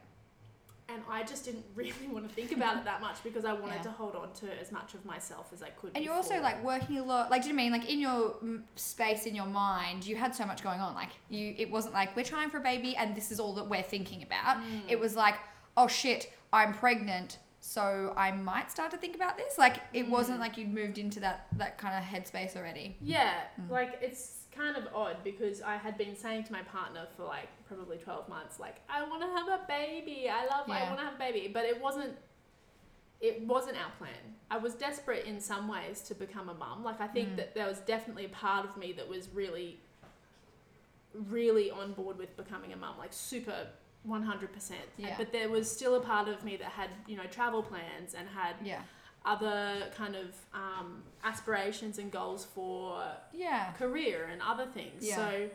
And 0.88 1.00
I 1.08 1.22
just 1.22 1.44
didn't 1.44 1.64
really 1.76 2.08
want 2.10 2.28
to 2.28 2.34
think 2.34 2.50
about 2.52 2.76
it 2.78 2.84
that 2.84 3.00
much 3.00 3.22
because 3.22 3.44
I 3.44 3.52
wanted 3.52 3.76
Yeah. 3.76 3.82
to 3.82 3.90
hold 3.92 4.16
on 4.16 4.32
to 4.34 4.60
as 4.60 4.72
much 4.72 4.94
of 4.94 5.04
myself 5.04 5.50
as 5.52 5.62
I 5.62 5.70
could. 5.70 5.92
and 5.94 6.04
you're 6.04 6.12
also 6.14 6.40
like 6.40 6.62
working 6.64 6.98
a 6.98 7.04
lot 7.04 7.30
like 7.30 7.42
do 7.42 7.48
you 7.48 7.54
know 7.54 7.60
I 7.60 7.64
mean 7.64 7.72
like 7.72 7.88
in 7.88 8.00
your 8.00 8.20
mm, 8.42 8.62
space 8.74 9.26
in 9.26 9.34
your 9.36 9.46
mind 9.46 10.04
you 10.04 10.16
had 10.16 10.34
so 10.34 10.44
much 10.44 10.62
going 10.62 10.80
on 10.80 10.94
like 10.94 11.10
you 11.30 11.54
it 11.56 11.70
wasn't 11.70 11.94
like 11.94 12.16
we're 12.16 12.24
trying 12.34 12.50
for 12.50 12.58
a 12.58 12.62
baby 12.72 12.96
and 12.96 13.14
this 13.14 13.30
is 13.30 13.38
all 13.38 13.54
that 13.54 13.68
we're 13.68 13.82
thinking 13.82 14.22
about 14.22 14.56
Mm. 14.58 14.82
it 14.88 14.98
was 14.98 15.14
like 15.14 15.36
oh 15.76 15.86
shit 15.86 16.32
i'm 16.52 16.72
pregnant 16.74 17.38
so 17.60 18.12
i 18.16 18.30
might 18.32 18.70
start 18.70 18.90
to 18.90 18.96
think 18.96 19.14
about 19.14 19.36
this 19.36 19.56
like 19.58 19.76
it 19.92 20.08
wasn't 20.08 20.36
Mm. 20.38 20.40
like 20.40 20.56
you'd 20.58 20.72
moved 20.74 20.98
into 20.98 21.20
that 21.20 21.46
that 21.56 21.78
kind 21.78 21.94
of 21.96 22.02
headspace 22.04 22.56
already 22.56 22.96
Yeah, 23.00 23.34
Mm. 23.60 23.70
like 23.70 23.98
it's 24.00 24.38
kind 24.54 24.76
of 24.76 24.86
odd 24.94 25.16
because 25.24 25.62
I 25.62 25.76
had 25.78 25.96
been 25.96 26.14
saying 26.14 26.44
to 26.44 26.52
my 26.52 26.60
partner 26.62 27.06
for 27.16 27.24
like 27.24 27.48
probably 27.66 27.96
12 27.96 28.28
months, 28.28 28.60
like, 28.60 28.76
I 28.86 29.02
want 29.02 29.22
to 29.22 29.28
have 29.28 29.48
a 29.48 29.64
baby. 29.66 30.28
I 30.28 30.44
love, 30.44 30.68
I 30.68 30.82
want 30.90 30.98
to 30.98 31.04
have 31.06 31.14
a 31.14 31.18
baby. 31.18 31.48
But 31.50 31.64
it 31.64 31.80
wasn't, 31.80 32.12
it 33.22 33.40
wasn't 33.46 33.78
our 33.78 33.90
plan. 33.96 34.34
I 34.50 34.58
was 34.58 34.74
desperate 34.74 35.24
in 35.24 35.40
some 35.40 35.68
ways 35.68 36.02
to 36.02 36.14
become 36.14 36.50
a 36.50 36.54
mum. 36.54 36.84
Like, 36.84 37.00
I 37.00 37.06
think 37.06 37.30
Mm. 37.30 37.36
that 37.36 37.54
there 37.54 37.66
was 37.66 37.78
definitely 37.80 38.26
a 38.26 38.28
part 38.28 38.66
of 38.66 38.76
me 38.76 38.92
that 38.92 39.08
was 39.08 39.30
really, 39.30 39.80
really 41.30 41.70
on 41.70 41.92
board 41.94 42.18
with 42.18 42.36
becoming 42.36 42.74
a 42.74 42.76
mum, 42.76 42.96
like 42.98 43.12
super 43.14 43.68
100%. 44.08 44.72
Yeah. 44.96 45.14
But 45.16 45.32
there 45.32 45.48
was 45.48 45.70
still 45.70 45.94
a 45.94 46.00
part 46.00 46.28
of 46.28 46.44
me 46.44 46.56
that 46.56 46.68
had, 46.68 46.90
you 47.06 47.16
know, 47.16 47.24
travel 47.30 47.62
plans 47.62 48.14
and 48.14 48.28
had 48.28 48.54
yeah 48.64 48.80
other 49.24 49.84
kind 49.96 50.16
of 50.16 50.34
um, 50.52 51.02
aspirations 51.22 51.98
and 51.98 52.10
goals 52.10 52.44
for 52.44 53.04
yeah 53.32 53.70
career 53.72 54.28
and 54.32 54.42
other 54.42 54.66
things. 54.66 55.06
Yeah. 55.06 55.16
So 55.16 55.48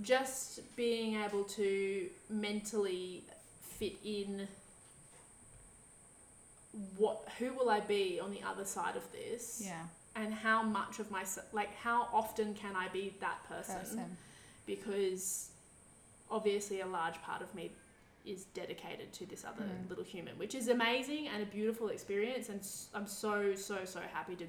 just 0.00 0.74
being 0.74 1.22
able 1.22 1.44
to 1.44 2.08
mentally 2.28 3.24
fit 3.60 3.94
in 4.04 4.48
what 6.96 7.28
who 7.38 7.52
will 7.52 7.68
I 7.68 7.80
be 7.80 8.18
on 8.18 8.30
the 8.30 8.40
other 8.42 8.64
side 8.64 8.96
of 8.96 9.02
this 9.12 9.60
yeah 9.62 9.82
and 10.16 10.32
how 10.32 10.62
much 10.62 10.98
of 10.98 11.10
my 11.10 11.24
like 11.52 11.74
how 11.76 12.08
often 12.12 12.54
can 12.54 12.76
I 12.76 12.88
be 12.88 13.14
that 13.20 13.46
person? 13.48 13.76
Person. 13.76 14.16
Because 14.66 15.51
obviously 16.32 16.80
a 16.80 16.86
large 16.86 17.20
part 17.22 17.42
of 17.42 17.54
me 17.54 17.70
is 18.24 18.44
dedicated 18.54 19.12
to 19.12 19.26
this 19.26 19.44
other 19.44 19.64
Mm. 19.64 19.88
little 19.88 20.04
human, 20.04 20.36
which 20.38 20.54
is 20.54 20.68
amazing 20.68 21.28
and 21.28 21.42
a 21.42 21.46
beautiful 21.46 21.88
experience. 21.88 22.48
And 22.48 22.60
I'm 22.94 23.06
so, 23.06 23.54
so, 23.54 23.84
so 23.84 24.00
happy 24.12 24.36
to 24.36 24.46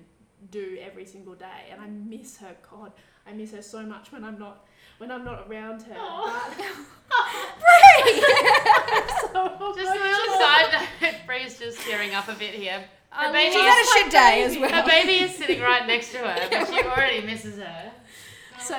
do 0.52 0.78
every 0.82 1.06
single 1.06 1.34
day. 1.36 1.62
And 1.72 1.82
I 1.82 1.88
miss 1.88 2.38
her. 2.38 2.56
God, 2.72 2.92
I 3.28 3.34
miss 3.34 3.52
her 3.52 3.62
so 3.62 3.82
much 3.84 4.12
when 4.12 4.24
I'm 4.24 4.38
not 4.40 4.66
when 5.00 5.12
I'm 5.12 5.26
not 5.26 5.48
around 5.50 5.82
her. 5.84 5.96
But- 5.96 6.58
Just 9.04 9.34
a 9.34 9.44
little 9.44 10.40
side 10.40 10.88
note, 11.02 11.16
Bree's 11.26 11.58
just 11.58 11.80
tearing 11.82 12.14
up 12.14 12.28
a 12.28 12.34
bit 12.34 12.54
here. 12.54 12.84
I 13.12 13.28
Her 13.28 13.34
baby 13.34 13.52
She's 13.54 13.58
love 13.60 13.66
had 13.66 13.82
a 13.84 13.88
shit 14.04 14.12
day 14.12 14.44
as 14.44 14.58
well. 14.58 14.82
Her 14.84 14.88
baby 14.90 15.24
is 15.24 15.36
sitting 15.36 15.62
right 15.62 15.86
next 15.88 16.12
to 16.12 16.18
her, 16.20 16.48
but 16.52 16.68
she 16.68 16.82
already 16.88 17.22
misses 17.26 17.58
her. 17.58 17.92
So, 18.60 18.76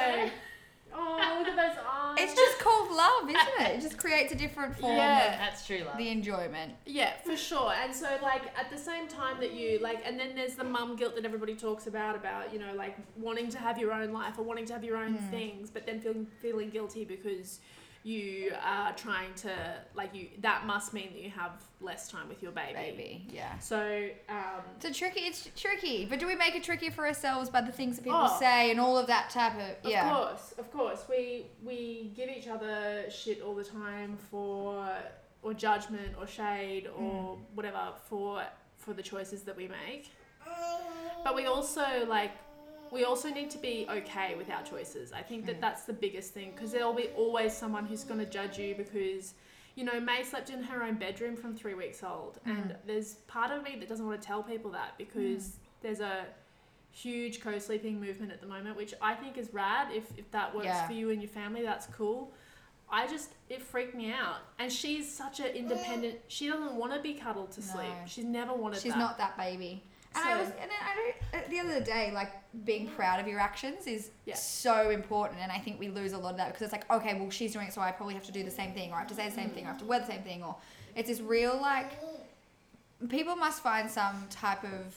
oh, 0.94 1.36
look 1.38 1.48
at 1.48 1.56
those 1.56 1.78
eyes. 1.84 2.03
It's 2.24 2.34
just 2.34 2.58
called 2.58 2.90
love, 2.92 3.28
isn't 3.28 3.66
it? 3.70 3.78
It 3.78 3.80
just 3.80 3.98
creates 3.98 4.32
a 4.32 4.36
different 4.36 4.76
form 4.78 4.96
Yeah. 4.96 5.36
That's 5.38 5.66
true 5.66 5.82
love. 5.84 5.96
the 5.98 6.08
enjoyment. 6.08 6.72
Yeah, 6.86 7.12
for 7.24 7.36
sure. 7.36 7.72
And 7.82 7.94
so, 7.94 8.08
like, 8.22 8.42
at 8.58 8.70
the 8.70 8.78
same 8.78 9.08
time 9.08 9.38
that 9.40 9.52
you, 9.54 9.78
like, 9.80 10.02
and 10.04 10.18
then 10.18 10.34
there's 10.34 10.54
the 10.54 10.64
mum 10.64 10.96
guilt 10.96 11.14
that 11.16 11.24
everybody 11.24 11.54
talks 11.54 11.86
about, 11.86 12.16
about, 12.16 12.52
you 12.52 12.58
know, 12.58 12.72
like, 12.74 12.96
wanting 13.16 13.48
to 13.50 13.58
have 13.58 13.78
your 13.78 13.92
own 13.92 14.12
life 14.12 14.38
or 14.38 14.42
wanting 14.42 14.66
to 14.66 14.72
have 14.72 14.84
your 14.84 14.96
own 14.96 15.14
Mm. 15.14 15.30
things, 15.30 15.70
but 15.70 15.86
then 15.86 16.00
feeling, 16.00 16.26
feeling 16.40 16.70
guilty 16.70 17.04
because 17.04 17.60
you 18.04 18.52
are 18.62 18.92
trying 18.92 19.32
to, 19.34 19.50
like, 19.94 20.14
you, 20.14 20.28
that 20.42 20.66
must 20.66 20.92
mean 20.92 21.08
that 21.14 21.22
you 21.22 21.30
have 21.30 21.52
less 21.80 22.10
time 22.10 22.28
with 22.28 22.42
your 22.42 22.52
baby. 22.52 22.74
Baby, 22.74 23.26
yeah. 23.32 23.58
So, 23.58 24.08
um, 24.28 24.62
So 24.78 24.92
tricky. 24.92 25.20
It's 25.20 25.48
tricky, 25.56 26.04
but 26.04 26.18
do 26.18 26.26
we 26.26 26.34
make 26.34 26.54
it 26.54 26.62
tricky 26.62 26.90
for 26.90 27.06
ourselves 27.06 27.48
by 27.48 27.62
the 27.62 27.72
things 27.72 27.96
that 27.96 28.02
people 28.04 28.20
Oh. 28.30 28.36
say 28.38 28.70
and 28.70 28.78
all 28.78 28.98
of 28.98 29.06
that 29.06 29.30
type 29.30 29.54
of 29.54 29.90
yeah? 29.90 30.10
Of 30.10 30.16
course, 30.28 30.52
of 30.58 30.70
course. 30.70 31.04
We 31.08 31.46
we 31.64 32.12
give 32.14 32.28
each 32.28 32.46
other 32.46 33.04
shit 33.10 33.40
all 33.42 33.54
the 33.54 33.64
time 33.64 34.18
for 34.30 34.86
or 35.42 35.54
judgment 35.54 36.14
or 36.20 36.26
shade 36.26 36.88
or 36.98 37.38
whatever 37.54 37.92
for 38.08 38.44
for 38.76 38.92
the 38.92 39.02
choices 39.02 39.42
that 39.44 39.56
we 39.56 39.66
make. 39.68 40.10
But 41.24 41.34
we 41.34 41.46
also 41.46 41.84
like 42.06 42.32
we 42.94 43.04
also 43.04 43.28
need 43.28 43.50
to 43.50 43.58
be 43.58 43.86
okay 43.90 44.34
with 44.36 44.48
our 44.50 44.62
choices. 44.62 45.12
I 45.12 45.20
think 45.22 45.44
that 45.46 45.56
Mm. 45.58 45.60
that's 45.60 45.82
the 45.82 45.92
biggest 45.92 46.32
thing 46.32 46.52
because 46.52 46.70
there'll 46.72 46.94
be 46.94 47.08
always 47.16 47.52
someone 47.52 47.84
who's 47.86 48.04
going 48.04 48.20
to 48.20 48.26
judge 48.26 48.56
you 48.58 48.74
because 48.76 49.34
you 49.74 49.84
know 49.84 49.98
May 50.00 50.22
slept 50.22 50.50
in 50.50 50.62
her 50.62 50.82
own 50.84 50.94
bedroom 50.94 51.34
from 51.36 51.54
3 51.56 51.74
weeks 51.74 52.02
old 52.04 52.38
and 52.46 52.70
Mm. 52.70 52.76
there's 52.86 53.14
part 53.36 53.50
of 53.50 53.62
me 53.64 53.76
that 53.80 53.88
doesn't 53.88 54.06
want 54.06 54.20
to 54.20 54.26
tell 54.26 54.42
people 54.42 54.70
that 54.70 54.96
because 54.96 55.56
there's 55.82 56.00
a 56.00 56.26
huge 56.92 57.40
co-sleeping 57.40 57.98
movement 58.00 58.30
at 58.30 58.40
the 58.40 58.46
moment 58.46 58.76
which 58.76 58.94
i 59.02 59.12
think 59.16 59.36
is 59.36 59.52
rad 59.52 59.90
if, 59.92 60.16
if 60.16 60.30
that 60.30 60.54
works 60.54 60.66
Yeah. 60.66 60.86
for 60.86 60.92
you 60.92 61.10
and 61.10 61.20
your 61.20 61.28
family 61.28 61.62
that's 61.62 61.86
cool 61.88 62.32
i 62.88 63.04
just 63.08 63.30
it 63.48 63.60
freaked 63.60 63.96
me 63.96 64.12
out 64.12 64.36
and 64.60 64.72
she's 64.72 65.10
such 65.12 65.40
an 65.40 65.46
independent 65.46 66.20
she 66.28 66.46
doesn't 66.46 66.76
want 66.76 66.92
to 66.92 67.00
be 67.00 67.14
cuddled 67.14 67.50
to 67.50 67.62
sleep 67.62 67.88
No. 67.88 68.06
she's 68.06 68.24
never 68.24 68.54
wanted 68.54 68.80
She's 68.80 68.92
that 68.92 68.98
not 69.00 69.18
that 69.18 69.36
baby. 69.36 69.82
And 70.16 70.24
I 70.24 70.36
was, 70.38 70.48
and 70.48 70.70
then 70.70 70.78
I 70.82 70.94
don't. 70.94 71.42
At 71.44 71.50
the 71.50 71.58
end 71.58 71.68
of 71.70 71.74
the 71.74 71.80
day, 71.80 72.10
like 72.14 72.30
being 72.64 72.86
proud 72.88 73.18
of 73.20 73.26
your 73.26 73.40
actions 73.40 73.86
is 73.86 74.10
Yeah. 74.24 74.34
so 74.36 74.90
important, 74.90 75.40
and 75.40 75.50
I 75.50 75.58
think 75.58 75.78
we 75.80 75.88
lose 75.88 76.12
a 76.12 76.18
lot 76.18 76.30
of 76.32 76.36
that 76.36 76.48
because 76.48 76.62
it's 76.62 76.72
like, 76.72 76.88
okay, 76.90 77.14
well, 77.18 77.30
she's 77.30 77.52
doing 77.52 77.66
it, 77.68 77.72
so 77.72 77.80
I 77.80 77.90
probably 77.90 78.14
have 78.14 78.24
to 78.26 78.32
do 78.32 78.44
the 78.44 78.50
same 78.50 78.72
thing, 78.72 78.90
or 78.92 78.96
I 78.96 79.00
have 79.00 79.08
to 79.08 79.14
say 79.14 79.28
the 79.28 79.34
same 79.34 79.50
thing, 79.50 79.64
or 79.64 79.68
I 79.68 79.70
have 79.72 79.80
to 79.80 79.84
wear 79.86 80.00
the 80.00 80.06
same 80.06 80.22
thing, 80.22 80.42
or 80.44 80.56
it's 80.94 81.08
this 81.08 81.20
real 81.20 81.58
like. 81.60 81.92
People 83.08 83.36
must 83.36 83.62
find 83.62 83.90
some 83.90 84.26
type 84.30 84.62
of 84.64 84.94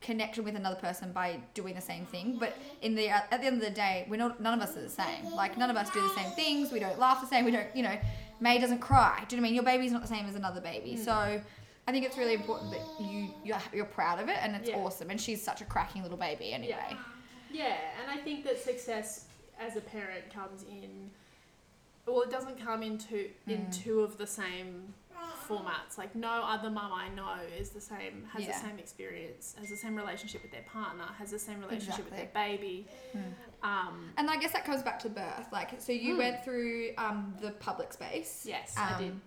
connection 0.00 0.44
with 0.44 0.54
another 0.54 0.76
person 0.76 1.10
by 1.12 1.40
doing 1.54 1.74
the 1.74 1.80
same 1.80 2.06
thing, 2.06 2.36
but 2.38 2.56
in 2.82 2.94
the 2.94 3.08
at 3.08 3.28
the 3.30 3.44
end 3.44 3.56
of 3.56 3.62
the 3.62 3.70
day, 3.70 4.06
we're 4.08 4.16
not. 4.16 4.40
None 4.40 4.54
of 4.58 4.66
us 4.66 4.76
are 4.76 4.82
the 4.82 4.88
same. 4.88 5.24
Like 5.32 5.58
none 5.58 5.68
of 5.70 5.76
us 5.76 5.90
do 5.90 6.00
the 6.00 6.14
same 6.14 6.30
things. 6.32 6.70
We 6.70 6.78
don't 6.78 6.98
laugh 6.98 7.20
the 7.20 7.26
same. 7.26 7.44
We 7.44 7.50
don't. 7.50 7.66
You 7.74 7.82
know, 7.82 7.98
May 8.40 8.58
doesn't 8.60 8.78
cry. 8.78 9.24
Do 9.28 9.34
you 9.34 9.42
know 9.42 9.44
what 9.44 9.48
I 9.48 9.50
mean? 9.50 9.54
Your 9.56 9.64
baby's 9.64 9.90
not 9.92 10.00
the 10.02 10.06
same 10.08 10.26
as 10.26 10.36
another 10.36 10.60
baby, 10.60 10.92
Mm. 10.94 11.04
so. 11.04 11.40
I 11.88 11.90
think 11.90 12.04
it's 12.04 12.18
really 12.18 12.34
important 12.34 12.70
that 12.72 12.82
you 13.00 13.30
you're, 13.42 13.56
you're 13.72 13.86
proud 13.86 14.20
of 14.20 14.28
it 14.28 14.36
and 14.42 14.54
it's 14.54 14.68
Yeah. 14.68 14.76
awesome 14.76 15.08
and 15.08 15.18
she's 15.18 15.42
such 15.42 15.62
a 15.62 15.64
cracking 15.64 16.02
little 16.02 16.18
baby 16.18 16.52
anyway. 16.52 16.96
yeah 17.50 17.76
and 18.00 18.10
i 18.10 18.22
think 18.22 18.44
that 18.44 18.58
success 18.62 19.24
as 19.58 19.74
a 19.76 19.80
parent 19.80 20.24
comes 20.32 20.64
in 20.64 21.10
well 22.06 22.20
it 22.20 22.30
doesn't 22.30 22.62
come 22.62 22.82
into 22.82 23.30
in 23.46 23.60
Mm. 23.66 23.82
two 23.82 24.00
of 24.00 24.18
the 24.18 24.26
same 24.26 24.92
formats 25.48 25.96
like 25.96 26.14
no 26.14 26.28
other 26.54 26.68
mum 26.68 26.92
i 26.92 27.08
know 27.08 27.36
is 27.58 27.70
the 27.70 27.80
same 27.80 28.16
has 28.34 28.42
Yeah. 28.44 28.52
the 28.52 28.66
same 28.66 28.78
experience 28.78 29.54
has 29.58 29.70
the 29.70 29.76
same 29.84 29.96
relationship 29.96 30.42
with 30.42 30.52
their 30.52 30.66
partner 30.70 31.06
has 31.18 31.30
the 31.30 31.38
same 31.38 31.60
relationship 31.60 32.04
with 32.04 32.16
their 32.16 32.30
baby 32.34 32.86
Mm. 33.14 33.32
um 33.62 34.12
And 34.18 34.28
I 34.30 34.36
guess 34.36 34.52
that 34.52 34.64
comes 34.66 34.82
back 34.82 34.98
to 35.04 35.08
birth. 35.08 35.46
Like 35.50 35.70
so 35.80 35.92
you 35.92 36.14
Mm. 36.14 36.18
went 36.18 36.44
through 36.44 36.90
um, 36.98 37.34
the 37.40 37.52
public 37.52 37.94
space. 37.94 38.44
yes 38.46 38.74
i 38.76 38.98
did 38.98 39.12
Um, 39.12 39.22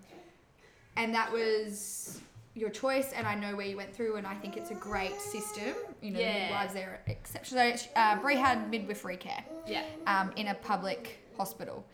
And 0.96 1.14
that 1.18 1.32
was 1.32 2.20
your 2.54 2.70
choice 2.70 3.12
and 3.12 3.26
I 3.26 3.34
know 3.34 3.56
where 3.56 3.66
you 3.66 3.76
went 3.76 3.94
through 3.94 4.16
and 4.16 4.26
I 4.26 4.34
think 4.34 4.56
it's 4.56 4.70
a 4.70 4.74
great 4.74 5.18
system. 5.20 5.74
You 6.02 6.10
know, 6.12 6.20
Yeah. 6.20 6.44
midwives 6.44 6.74
there 6.74 6.90
are 6.90 7.00
exceptional. 7.10 7.74
Uh, 7.96 8.18
had 8.36 8.70
midwifery 8.70 9.16
care. 9.16 9.44
yeah 9.66 9.84
um, 10.06 10.32
in 10.36 10.48
a 10.48 10.54
public 10.54 11.18
hospital, 11.36 11.84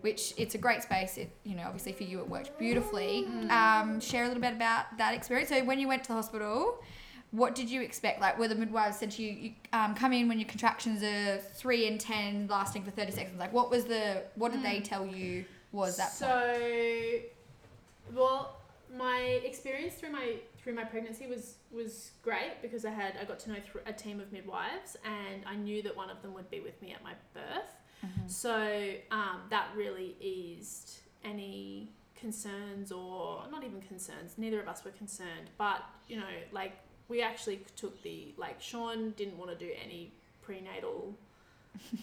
which 0.00 0.34
it's 0.36 0.54
a 0.54 0.58
great 0.58 0.82
space. 0.82 1.18
It, 1.18 1.30
you 1.44 1.54
know, 1.54 1.64
obviously 1.64 1.92
for 1.92 2.02
you 2.02 2.18
it 2.20 2.28
worked 2.28 2.58
beautifully. 2.58 3.26
Mm. 3.28 3.50
Um, 3.50 4.00
share 4.00 4.24
a 4.24 4.28
little 4.28 4.42
bit 4.42 4.54
about 4.54 4.96
that 4.98 5.14
experience. 5.14 5.50
So 5.50 5.62
when 5.64 5.78
you 5.78 5.86
went 5.86 6.02
to 6.04 6.08
the 6.08 6.14
hospital, 6.14 6.82
what 7.30 7.54
did 7.54 7.68
you 7.68 7.82
expect? 7.82 8.20
Like, 8.20 8.38
were 8.38 8.48
the 8.48 8.54
midwives 8.54 8.98
said 8.98 9.10
to 9.12 9.22
you, 9.22 9.30
you 9.32 9.52
um, 9.72 9.94
come 9.94 10.12
in 10.14 10.28
when 10.28 10.38
your 10.38 10.48
contractions 10.48 11.02
are 11.02 11.36
three 11.38 11.86
and 11.86 12.00
ten, 12.00 12.46
lasting 12.48 12.84
for 12.84 12.90
thirty 12.90 13.12
seconds? 13.12 13.38
Like, 13.38 13.52
what 13.52 13.70
was 13.70 13.84
the, 13.84 14.22
what 14.34 14.50
did 14.50 14.62
they 14.62 14.80
tell 14.80 15.06
you 15.06 15.44
was 15.70 15.98
that? 15.98 16.10
so 16.10 16.26
point? 16.26 17.22
well 18.14 18.57
my 18.96 19.18
experience 19.44 19.94
through 19.94 20.10
my 20.10 20.36
through 20.56 20.74
my 20.74 20.84
pregnancy 20.84 21.26
was 21.26 21.56
was 21.70 22.12
great 22.22 22.62
because 22.62 22.84
I 22.84 22.90
had 22.90 23.14
I 23.20 23.24
got 23.24 23.38
to 23.40 23.50
know 23.50 23.56
a 23.86 23.92
team 23.92 24.20
of 24.20 24.32
midwives 24.32 24.96
and 25.04 25.42
I 25.46 25.56
knew 25.56 25.82
that 25.82 25.96
one 25.96 26.10
of 26.10 26.22
them 26.22 26.34
would 26.34 26.50
be 26.50 26.60
with 26.60 26.80
me 26.80 26.92
at 26.92 27.02
my 27.02 27.12
birth. 27.34 27.74
Mhm. 28.04 28.30
So 28.30 28.94
um, 29.10 29.42
that 29.50 29.68
really 29.76 30.16
eased 30.20 30.98
any 31.24 31.92
concerns 32.14 32.90
or 32.92 33.44
not 33.50 33.64
even 33.64 33.80
concerns. 33.82 34.34
Neither 34.38 34.60
of 34.60 34.68
us 34.68 34.84
were 34.84 34.90
concerned, 34.92 35.50
but 35.58 35.82
you 36.08 36.16
know, 36.16 36.34
like 36.52 36.72
we 37.08 37.22
actually 37.22 37.60
took 37.76 38.02
the 38.02 38.34
like 38.36 38.60
Sean 38.60 39.12
didn't 39.12 39.38
want 39.38 39.50
to 39.50 39.56
do 39.56 39.70
any 39.84 40.12
prenatal 40.42 41.14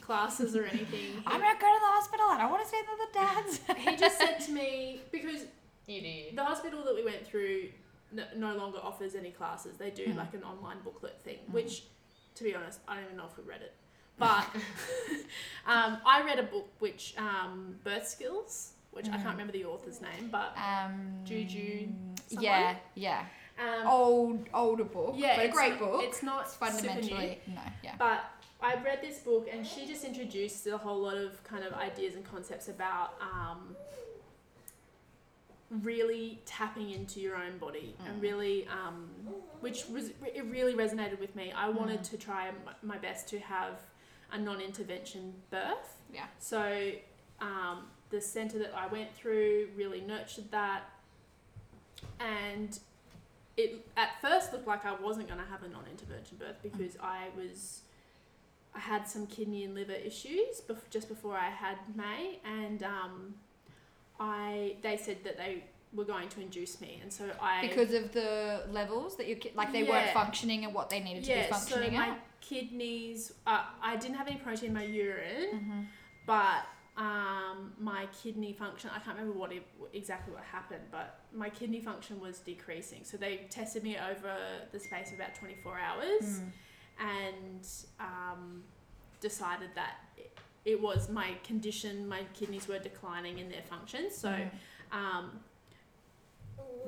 classes 0.02 0.56
or 0.56 0.63
anything. 0.65 1.12
I'm 1.26 1.41
not 1.41 1.60
going 1.60 1.74
to 1.74 1.80
the 1.80 1.91
hospital. 1.91 2.26
And 2.30 2.39
I 2.39 2.41
don't 2.43 2.52
want 2.52 2.63
to 2.63 2.67
stay 2.69 2.82
with 2.88 3.13
the 3.13 3.19
dads. 3.19 3.80
He, 3.80 3.91
he 3.91 3.98
just 3.98 4.17
said 4.17 4.39
to 4.41 4.52
me 4.52 5.02
because 5.12 5.45
You 5.88 6.02
do. 6.02 6.36
the 6.36 6.43
hospital 6.43 6.84
that 6.86 6.95
we 6.95 7.04
went 7.04 7.26
through 7.26 7.69
no, 8.12 8.24
no 8.36 8.56
longer 8.56 8.80
offers 8.82 9.13
any 9.15 9.32
classes. 9.32 9.78
They 9.78 9.89
do 9.91 10.06
Mm. 10.08 10.15
like 10.15 10.34
an 10.34 10.43
online 10.43 10.78
booklet 10.84 11.19
thing, 11.24 11.39
Mm. 11.50 11.54
which, 11.54 11.84
to 12.36 12.43
be 12.43 12.56
honest, 12.56 12.80
I 12.88 12.95
don't 12.95 13.06
even 13.06 13.17
know 13.17 13.26
if 13.26 13.38
we 13.38 13.43
read 13.43 13.62
it. 13.62 13.74
But 14.17 14.45
um, 15.67 15.98
I 16.06 16.21
read 16.24 16.39
a 16.39 16.43
book 16.43 16.67
which 16.80 17.13
um, 17.17 17.76
Birth 17.84 18.08
Skills, 18.08 18.74
which 18.91 19.08
I 19.08 19.17
Mm. 19.17 19.24
can't 19.24 19.30
remember 19.32 19.54
the 19.54 19.65
author's 19.65 20.02
name, 20.02 20.30
but 20.32 20.56
um, 20.58 21.19
Juju 21.26 21.89
Yeah, 22.30 22.76
yeah. 22.95 23.26
um, 23.60 23.88
Old, 23.88 24.50
older 24.54 24.86
book. 24.86 25.15
yeah, 25.17 25.36
but 25.36 25.45
a 25.45 25.48
it's 25.50 25.56
great 25.58 25.71
not- 25.71 25.80
book. 25.80 26.04
It's 26.04 26.24
not 26.24 26.41
It's 26.45 26.54
super 26.54 26.65
new. 26.71 26.71
fundamentally 26.78 27.41
no, 27.48 27.62
yeah. 27.84 27.95
But 27.98 28.24
I 28.62 28.76
read 28.76 29.02
this 29.02 29.19
book 29.19 29.48
and 29.52 29.65
she 29.67 29.86
just 29.86 30.04
introduced 30.06 30.65
a 30.67 30.78
whole 30.78 31.00
lot 31.02 31.17
of 31.17 31.43
kind 31.43 31.63
of 31.63 31.74
ideas 31.74 32.15
and 32.15 32.24
concepts 32.26 32.69
about 32.69 33.15
um, 33.21 33.76
really 35.69 36.41
tapping 36.45 36.91
into 36.91 37.19
your 37.19 37.36
own 37.36 37.58
body 37.58 37.95
Mm. 38.01 38.06
and 38.08 38.21
really, 38.21 38.67
um, 38.67 39.10
which 39.62 39.88
was 39.88 40.10
it 40.23 40.45
really 40.45 40.73
resonated 40.75 41.19
with 41.19 41.36
me. 41.36 41.51
I 41.51 41.69
wanted 41.69 42.01
Mm. 42.01 42.10
to 42.12 42.17
try 42.17 42.51
my 42.84 42.97
best 42.97 43.28
to 43.30 43.39
have 43.39 43.82
a 44.32 44.38
non-intervention 44.38 45.41
birth. 45.49 45.97
Yeah. 46.13 46.28
So 46.39 46.91
um, 47.39 47.88
the 48.12 48.21
center 48.21 48.58
that 48.60 48.73
I 48.75 48.88
went 48.88 49.13
through 49.15 49.69
really 49.75 50.01
nurtured 50.01 50.51
that, 50.51 50.84
and 52.19 52.80
it 53.58 53.88
at 53.97 54.21
first 54.21 54.51
looked 54.54 54.67
like 54.67 54.86
I 54.86 54.93
wasn't 54.93 55.28
going 55.28 55.39
to 55.39 55.45
have 55.45 55.63
a 55.63 55.67
non-intervention 55.69 56.38
birth 56.38 56.58
because 56.62 56.97
I 57.01 57.30
was 57.36 57.82
I 58.73 58.80
had 58.80 59.08
some 59.08 59.25
kidney 59.28 59.63
and 59.63 59.73
liver 59.73 59.93
issues 59.93 60.60
bef- 60.67 60.89
just 60.89 61.08
before 61.08 61.38
I 61.38 61.49
had 61.49 61.78
May, 61.95 62.39
and 62.43 62.84
um, 62.84 63.36
I 64.19 64.75
they 64.82 64.97
said 64.97 65.17
that 65.23 65.38
they 65.38 65.63
were 65.93 66.06
going 66.06 66.28
to 66.30 66.41
induce 66.41 66.82
me, 66.82 66.99
and 67.01 67.12
so 67.12 67.30
I 67.41 67.62
Because 67.67 67.93
of 67.93 68.12
the 68.12 68.63
levels 68.71 69.15
that 69.17 69.28
you 69.28 69.38
like 69.56 69.71
they 69.71 69.84
Yeah. 69.84 69.89
weren't 69.89 70.12
functioning 70.13 70.65
at 70.65 70.73
what 70.73 70.89
they 70.89 70.99
needed 70.99 71.23
to 71.25 71.30
yeah, 71.32 71.45
be 71.47 71.51
functioning 71.54 71.91
so 71.91 71.97
my 71.97 72.10
at. 72.10 72.19
kidneys 72.41 73.34
uh, 73.47 73.63
I 73.82 73.95
didn't 73.95 74.15
have 74.17 74.28
any 74.28 74.38
protein 74.38 74.69
in 74.69 74.73
my 74.73 74.84
urine, 74.84 75.49
Mm-hmm. 75.54 75.82
but 76.25 76.65
um, 76.97 77.73
my 77.78 78.08
kidney 78.23 78.54
function 78.54 78.89
I 78.95 78.99
can't 78.99 79.17
remember 79.17 79.38
what 79.38 79.51
it, 79.51 79.63
exactly 79.93 80.34
what 80.34 80.43
happened, 80.43 80.84
but 80.91 81.19
my 81.34 81.49
kidney 81.49 81.82
function 81.82 82.19
was 82.21 82.39
decreasing. 82.39 83.04
So 83.04 83.17
they 83.17 83.47
tested 83.49 83.84
me 83.84 83.97
over 83.97 84.34
the 84.71 84.80
space 84.80 85.10
of 85.10 85.15
about 85.15 85.36
twenty 85.36 85.56
four 85.63 85.78
hours. 85.78 86.23
Mm. 86.39 86.51
and 86.99 87.67
um, 87.99 88.63
decided 89.19 89.69
that 89.75 89.95
it, 90.65 90.82
was 90.82 91.10
my 91.10 91.30
condition. 91.43 92.08
My 92.08 92.23
kidneys 92.34 92.67
were 92.67 92.80
declining 92.80 93.39
in 93.39 93.49
their 93.49 93.62
function, 93.63 94.12
so 94.12 94.30
Mm. 94.30 94.49
um, 94.91 95.39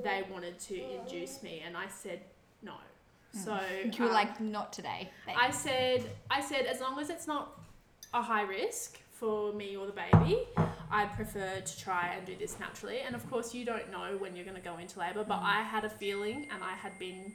they 0.03 0.23
wanted 0.31 0.59
to 0.59 0.75
induce 0.99 1.41
me, 1.43 1.61
and 1.65 1.75
I 1.77 1.87
said 1.87 2.21
no. 2.61 2.75
So 3.33 3.59
you 3.83 4.03
were 4.03 4.09
um, 4.09 4.13
like, 4.13 4.39
not 4.39 4.73
today. 4.73 5.09
thanks." 5.25 5.41
I 5.41 5.49
said, 5.51 6.09
I 6.29 6.41
said, 6.41 6.65
as 6.65 6.79
long 6.79 6.99
as 6.99 7.09
it's 7.09 7.27
not 7.27 7.59
a 8.13 8.21
high 8.21 8.43
risk 8.43 8.99
for 9.11 9.51
me 9.53 9.75
or 9.75 9.85
the 9.87 9.93
baby, 9.93 10.39
I'd 10.91 11.11
prefer 11.15 11.59
to 11.59 11.79
try 11.79 12.13
and 12.15 12.25
do 12.25 12.35
this 12.37 12.59
naturally. 12.59 12.99
And 12.99 13.15
of 13.15 13.27
course, 13.29 13.53
you 13.53 13.65
don't 13.65 13.91
know 13.91 14.15
when 14.19 14.35
you're 14.35 14.45
going 14.45 14.55
to 14.57 14.61
go 14.63 14.77
into 14.77 14.99
labour, 14.99 15.23
but 15.23 15.39
Mm. 15.39 15.43
I 15.57 15.61
had 15.63 15.83
a 15.85 15.89
feeling, 15.89 16.47
and 16.51 16.63
I 16.63 16.73
had 16.73 16.97
been, 16.99 17.33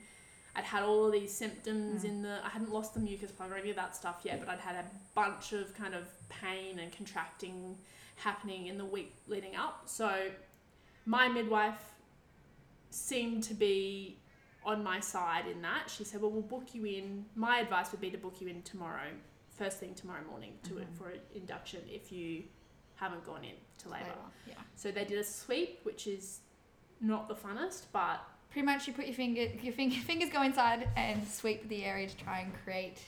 I'd 0.54 0.64
had 0.64 0.82
all 0.82 1.06
of 1.06 1.12
these 1.12 1.32
symptoms 1.32 2.02
Mm. 2.04 2.08
in 2.08 2.22
the, 2.22 2.44
I 2.44 2.48
hadn't 2.50 2.70
lost 2.70 2.92
the 2.94 3.00
mucus 3.00 3.32
plug 3.32 3.50
or 3.50 3.56
any 3.56 3.70
of 3.70 3.76
that 3.76 3.96
stuff 3.96 4.20
yet, 4.22 4.38
but 4.40 4.48
I'd 4.50 4.58
had 4.60 4.76
a 4.76 4.84
bunch 5.14 5.52
of 5.52 5.74
kind 5.74 5.94
of 5.94 6.06
pain 6.28 6.78
and 6.78 6.92
contracting 6.92 7.78
happening 8.16 8.66
in 8.66 8.76
the 8.76 8.84
week 8.84 9.14
leading 9.28 9.56
up. 9.56 9.82
So 9.86 10.30
my 11.06 11.28
midwife 11.28 11.94
seemed 12.90 13.42
to 13.44 13.54
be 13.54 14.18
on 14.64 14.82
my 14.84 15.00
side 15.00 15.46
in 15.46 15.62
that. 15.62 15.88
She 15.90 16.04
said, 16.04 16.20
"Well, 16.20 16.30
we'll 16.30 16.42
book 16.42 16.74
you 16.74 16.84
in. 16.84 17.24
My 17.34 17.58
advice 17.58 17.90
would 17.90 18.00
be 18.00 18.10
to 18.10 18.18
book 18.18 18.40
you 18.40 18.48
in 18.48 18.62
tomorrow, 18.62 19.10
first 19.50 19.78
thing 19.78 19.94
tomorrow 19.94 20.22
morning, 20.24 20.58
to 20.64 20.74
Mhm. 20.74 20.92
for 20.96 21.08
an 21.10 21.20
induction 21.34 21.82
if 21.88 22.12
you 22.12 22.44
haven't 22.96 23.24
gone 23.24 23.42
in 23.44 23.56
to 23.78 23.88
labour." 23.88 24.04
Labour, 24.10 24.30
Yeah. 24.46 24.60
So 24.76 24.92
they 24.92 25.04
did 25.04 25.18
a 25.18 25.24
sweep, 25.24 25.80
which 25.84 26.06
is 26.06 26.40
not 27.00 27.26
the 27.28 27.34
funnest, 27.34 27.86
but 27.92 28.20
Pretty 28.52 28.66
much, 28.66 28.86
you 28.86 28.92
put 28.92 29.06
your 29.06 29.14
finger, 29.14 29.46
your 29.62 29.72
finger, 29.72 29.96
fingers 30.06 30.28
go 30.30 30.42
inside 30.42 30.88
and 30.96 31.26
sweep 31.26 31.68
the 31.68 31.84
area 31.84 32.06
to 32.08 32.16
try 32.16 32.40
and 32.40 32.52
create, 32.64 32.98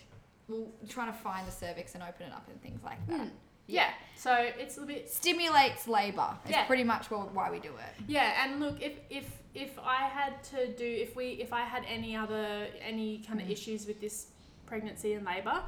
well, 0.49 0.67
trying 0.89 1.13
to 1.13 1.19
find 1.19 1.47
the 1.47 1.53
cervix 1.53 1.95
and 1.95 2.03
open 2.03 2.27
it 2.27 2.33
up 2.33 2.49
and 2.51 2.61
things 2.63 2.83
like 2.83 3.07
that. 3.09 3.21
Hmm. 3.21 3.29
yeah. 3.67 3.91
So 4.17 4.35
it's 4.59 4.79
a 4.79 4.83
bit 4.83 5.11
Stimulates 5.11 5.87
labour. 5.87 6.31
It's 6.45 6.53
Yeah. 6.53 6.65
pretty 6.67 6.85
much 6.85 7.11
why 7.11 7.51
we 7.51 7.59
do 7.61 7.69
it. 7.77 8.05
Yeah, 8.09 8.43
and 8.45 8.61
look, 8.61 8.81
if 8.81 8.95
if 9.11 9.31
if 9.55 9.79
I 9.79 10.07
had 10.09 10.43
to 10.45 10.73
do 10.73 10.85
if 10.87 11.15
we 11.15 11.31
if 11.33 11.53
I 11.53 11.61
had 11.63 11.85
any 11.87 12.17
other 12.17 12.67
any 12.81 13.19
kind 13.19 13.41
of 13.41 13.47
Mm. 13.47 13.53
issues 13.53 13.87
with 13.87 14.01
this 14.01 14.29
pregnancy 14.67 15.13
and 15.15 15.25
labor, 15.27 15.63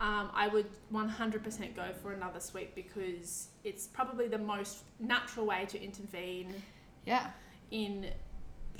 um, 0.00 0.30
I 0.34 0.48
would 0.48 0.66
one 0.90 1.08
hundred 1.08 1.42
percent 1.44 1.74
go 1.74 1.92
for 2.02 2.12
another 2.12 2.40
sweep 2.40 2.74
because 2.74 3.48
it's 3.64 3.86
probably 3.86 4.28
the 4.28 4.38
most 4.38 4.84
natural 5.00 5.46
way 5.46 5.64
to 5.66 5.82
intervene 5.82 6.54
Yeah. 7.06 7.30
in 7.70 8.10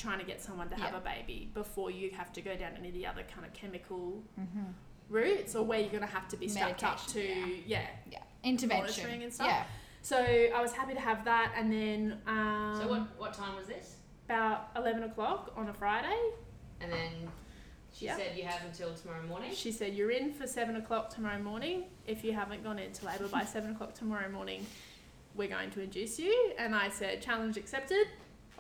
trying 0.02 0.18
to 0.18 0.24
get 0.24 0.40
someone 0.42 0.68
to 0.68 0.74
have 0.76 0.92
Yeah. 0.92 0.98
a 0.98 1.00
baby 1.00 1.50
before 1.54 1.90
you 1.90 2.10
have 2.10 2.32
to 2.32 2.40
go 2.42 2.56
down 2.56 2.72
any 2.78 2.88
of 2.88 2.94
the 2.94 3.06
other 3.06 3.22
kind 3.32 3.46
of 3.46 3.52
chemical 3.52 4.22
Mm-hmm. 4.40 4.64
routes 5.08 5.54
or 5.54 5.62
where 5.64 5.80
you're 5.80 5.90
going 5.98 6.02
to 6.10 6.14
have 6.18 6.28
to 6.28 6.36
be 6.36 6.48
strapped 6.48 6.82
up 6.84 6.98
to 7.08 7.18
Medication, 7.18 7.62
yeah. 7.66 7.86
Yeah. 8.10 8.18
Intervention. 8.42 8.86
Monitoring 9.04 9.22
and 9.22 9.32
stuff. 9.32 9.46
Yeah. 9.48 9.64
So 10.02 10.16
I 10.18 10.60
was 10.60 10.72
happy 10.72 10.94
to 10.94 11.00
have 11.00 11.24
that, 11.26 11.52
and 11.56 11.72
then 11.72 12.18
um, 12.26 12.76
So 12.80 12.88
what 12.88 13.02
what 13.18 13.32
time 13.34 13.54
was 13.56 13.66
this? 13.68 13.96
about 14.24 14.70
eleven 14.76 15.02
o'clock 15.04 15.52
on 15.56 15.68
a 15.68 15.74
Friday. 15.74 16.20
And 16.80 16.90
then 16.90 17.12
she 17.92 18.06
Yeah. 18.06 18.16
said 18.16 18.36
you 18.36 18.44
have 18.44 18.64
until 18.64 18.92
tomorrow 18.94 19.22
morning. 19.32 19.52
She 19.54 19.70
said, 19.70 19.94
You're 19.94 20.10
in 20.10 20.32
for 20.32 20.46
seven 20.48 20.74
o'clock 20.76 21.10
tomorrow 21.14 21.40
morning. 21.40 21.84
If 22.06 22.24
you 22.24 22.32
haven't 22.32 22.64
gone 22.64 22.78
into 22.80 23.04
labour 23.06 23.28
by 23.28 23.44
seven 23.44 23.72
o'clock 23.72 23.94
tomorrow 23.94 24.28
morning, 24.30 24.66
we're 25.36 25.48
going 25.56 25.70
to 25.70 25.80
induce 25.82 26.18
you. 26.18 26.34
And 26.58 26.74
I 26.74 26.88
said, 26.88 27.22
Challenge 27.22 27.56
accepted. 27.56 28.06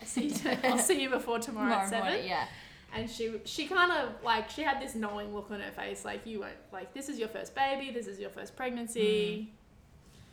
I'll 0.02 0.06
see 0.08 0.26
you, 0.28 0.50
I'll 0.64 0.78
see 0.78 1.02
you 1.02 1.10
before 1.10 1.38
tomorrow, 1.38 1.72
at 1.74 1.88
seven. 1.88 2.06
morning, 2.10 2.26
yeah. 2.28 2.46
And 2.94 3.08
she 3.08 3.40
she 3.44 3.66
kind 3.66 3.90
of 3.90 4.22
like 4.22 4.50
she 4.50 4.62
had 4.62 4.80
this 4.80 4.94
knowing 4.94 5.34
look 5.34 5.50
on 5.50 5.60
her 5.60 5.70
face, 5.72 6.04
like 6.04 6.26
you 6.26 6.40
won't 6.40 6.52
like 6.72 6.92
this 6.92 7.08
is 7.08 7.18
your 7.18 7.28
first 7.28 7.54
baby, 7.54 7.90
this 7.90 8.06
is 8.06 8.18
your 8.18 8.30
first 8.30 8.54
pregnancy. 8.56 9.52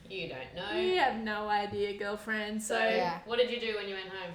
You 0.10 0.28
don't 0.28 0.56
know. 0.56 0.78
You 0.80 0.98
have 0.98 1.18
no 1.22 1.48
idea, 1.48 1.98
girlfriend. 1.98 2.62
So 2.62 2.76
So 2.76 2.80
Yeah. 2.84 3.20
what 3.26 3.38
did 3.38 3.52
you 3.52 3.60
do 3.62 3.76
when 3.78 3.88
you 3.88 3.94
went 3.96 4.10
home? 4.10 4.34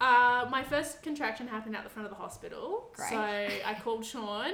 Uh, 0.00 0.48
my 0.50 0.62
first 0.62 1.02
contraction 1.02 1.48
happened 1.48 1.74
at 1.76 1.82
the 1.84 1.90
front 1.90 2.06
of 2.06 2.10
the 2.16 2.20
hospital. 2.22 2.90
Great. 2.94 3.08
So 3.10 3.16
I 3.16 3.76
called 3.82 4.04
Sean 4.04 4.52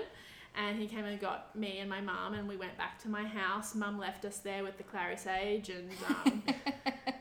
and 0.57 0.79
he 0.79 0.87
came 0.87 1.05
and 1.05 1.21
got 1.21 1.55
me 1.57 1.79
and 1.81 1.91
my 1.91 2.01
mum 2.01 2.35
and 2.35 2.49
we 2.49 2.57
went 2.57 2.77
back 2.79 3.01
to 3.03 3.09
my 3.09 3.25
house. 3.25 3.75
Mum 3.75 3.99
left 3.99 4.25
us 4.25 4.39
there 4.39 4.63
with 4.65 4.77
the 4.79 4.85
clary 4.85 5.17
sage 5.17 5.69
and 5.69 5.91
um, 6.09 6.43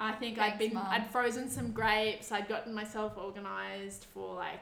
I 0.00 0.12
think 0.12 0.38
I'd 0.38 0.52
Thanks, 0.52 0.58
been 0.58 0.74
Mum. 0.74 0.86
I'd 0.88 1.10
frozen 1.10 1.48
some 1.50 1.72
grapes. 1.72 2.32
I'd 2.32 2.48
gotten 2.48 2.72
myself 2.74 3.12
organized 3.16 4.06
for 4.14 4.34
like 4.34 4.60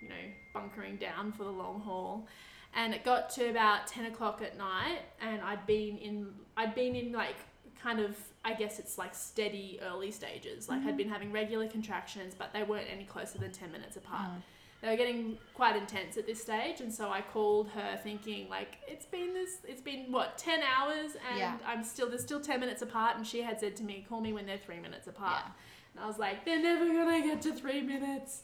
you 0.00 0.08
know 0.08 0.14
bunkering 0.54 0.96
down 0.96 1.32
for 1.32 1.44
the 1.44 1.50
long 1.50 1.80
haul. 1.80 2.26
And 2.74 2.92
it 2.94 3.04
got 3.04 3.30
to 3.30 3.48
about 3.50 3.86
ten 3.86 4.06
o'clock 4.06 4.42
at 4.42 4.56
night, 4.58 5.00
and 5.20 5.40
I'd 5.42 5.66
been 5.66 5.98
in 5.98 6.32
I'd 6.56 6.74
been 6.74 6.96
in 6.96 7.12
like 7.12 7.36
kind 7.82 8.00
of 8.00 8.16
I 8.44 8.54
guess 8.54 8.78
it's 8.78 8.96
like 8.96 9.14
steady 9.14 9.78
early 9.82 10.10
stages. 10.10 10.68
Like 10.68 10.80
Mm-hmm. 10.80 10.88
I'd 10.88 10.96
been 10.96 11.08
having 11.08 11.32
regular 11.32 11.68
contractions, 11.68 12.34
but 12.36 12.52
they 12.52 12.62
weren't 12.62 12.88
any 12.90 13.04
closer 13.04 13.38
than 13.38 13.52
ten 13.52 13.70
minutes 13.72 13.96
apart. 13.96 14.30
Mm. 14.30 14.42
They 14.86 14.92
were 14.92 14.96
getting 14.96 15.36
quite 15.52 15.74
intense 15.74 16.16
at 16.16 16.26
this 16.28 16.40
stage, 16.40 16.80
and 16.80 16.94
so 16.94 17.10
I 17.10 17.20
called 17.20 17.68
her 17.70 17.98
thinking 18.04 18.48
like 18.48 18.76
it's 18.86 19.04
been 19.04 19.34
this 19.34 19.56
it's 19.66 19.80
been 19.80 20.12
what 20.12 20.38
ten 20.38 20.60
hours, 20.62 21.16
and 21.28 21.38
Yeah. 21.40 21.56
I'm 21.66 21.82
still 21.82 22.08
there's 22.08 22.22
still 22.22 22.40
ten 22.40 22.60
minutes 22.60 22.82
apart, 22.82 23.16
and 23.16 23.26
she 23.26 23.42
had 23.42 23.58
said 23.58 23.74
to 23.76 23.82
me, 23.82 24.06
call 24.08 24.20
me 24.20 24.32
when 24.32 24.46
they're 24.46 24.58
three 24.64 24.78
minutes 24.78 25.08
apart. 25.08 25.42
Yeah. 25.44 25.52
And 25.96 26.04
I 26.04 26.06
was 26.06 26.20
like, 26.20 26.44
they're 26.44 26.62
never 26.62 26.86
gonna 26.86 27.20
get 27.20 27.42
to 27.42 27.52
three 27.52 27.80
minutes. 27.82 28.42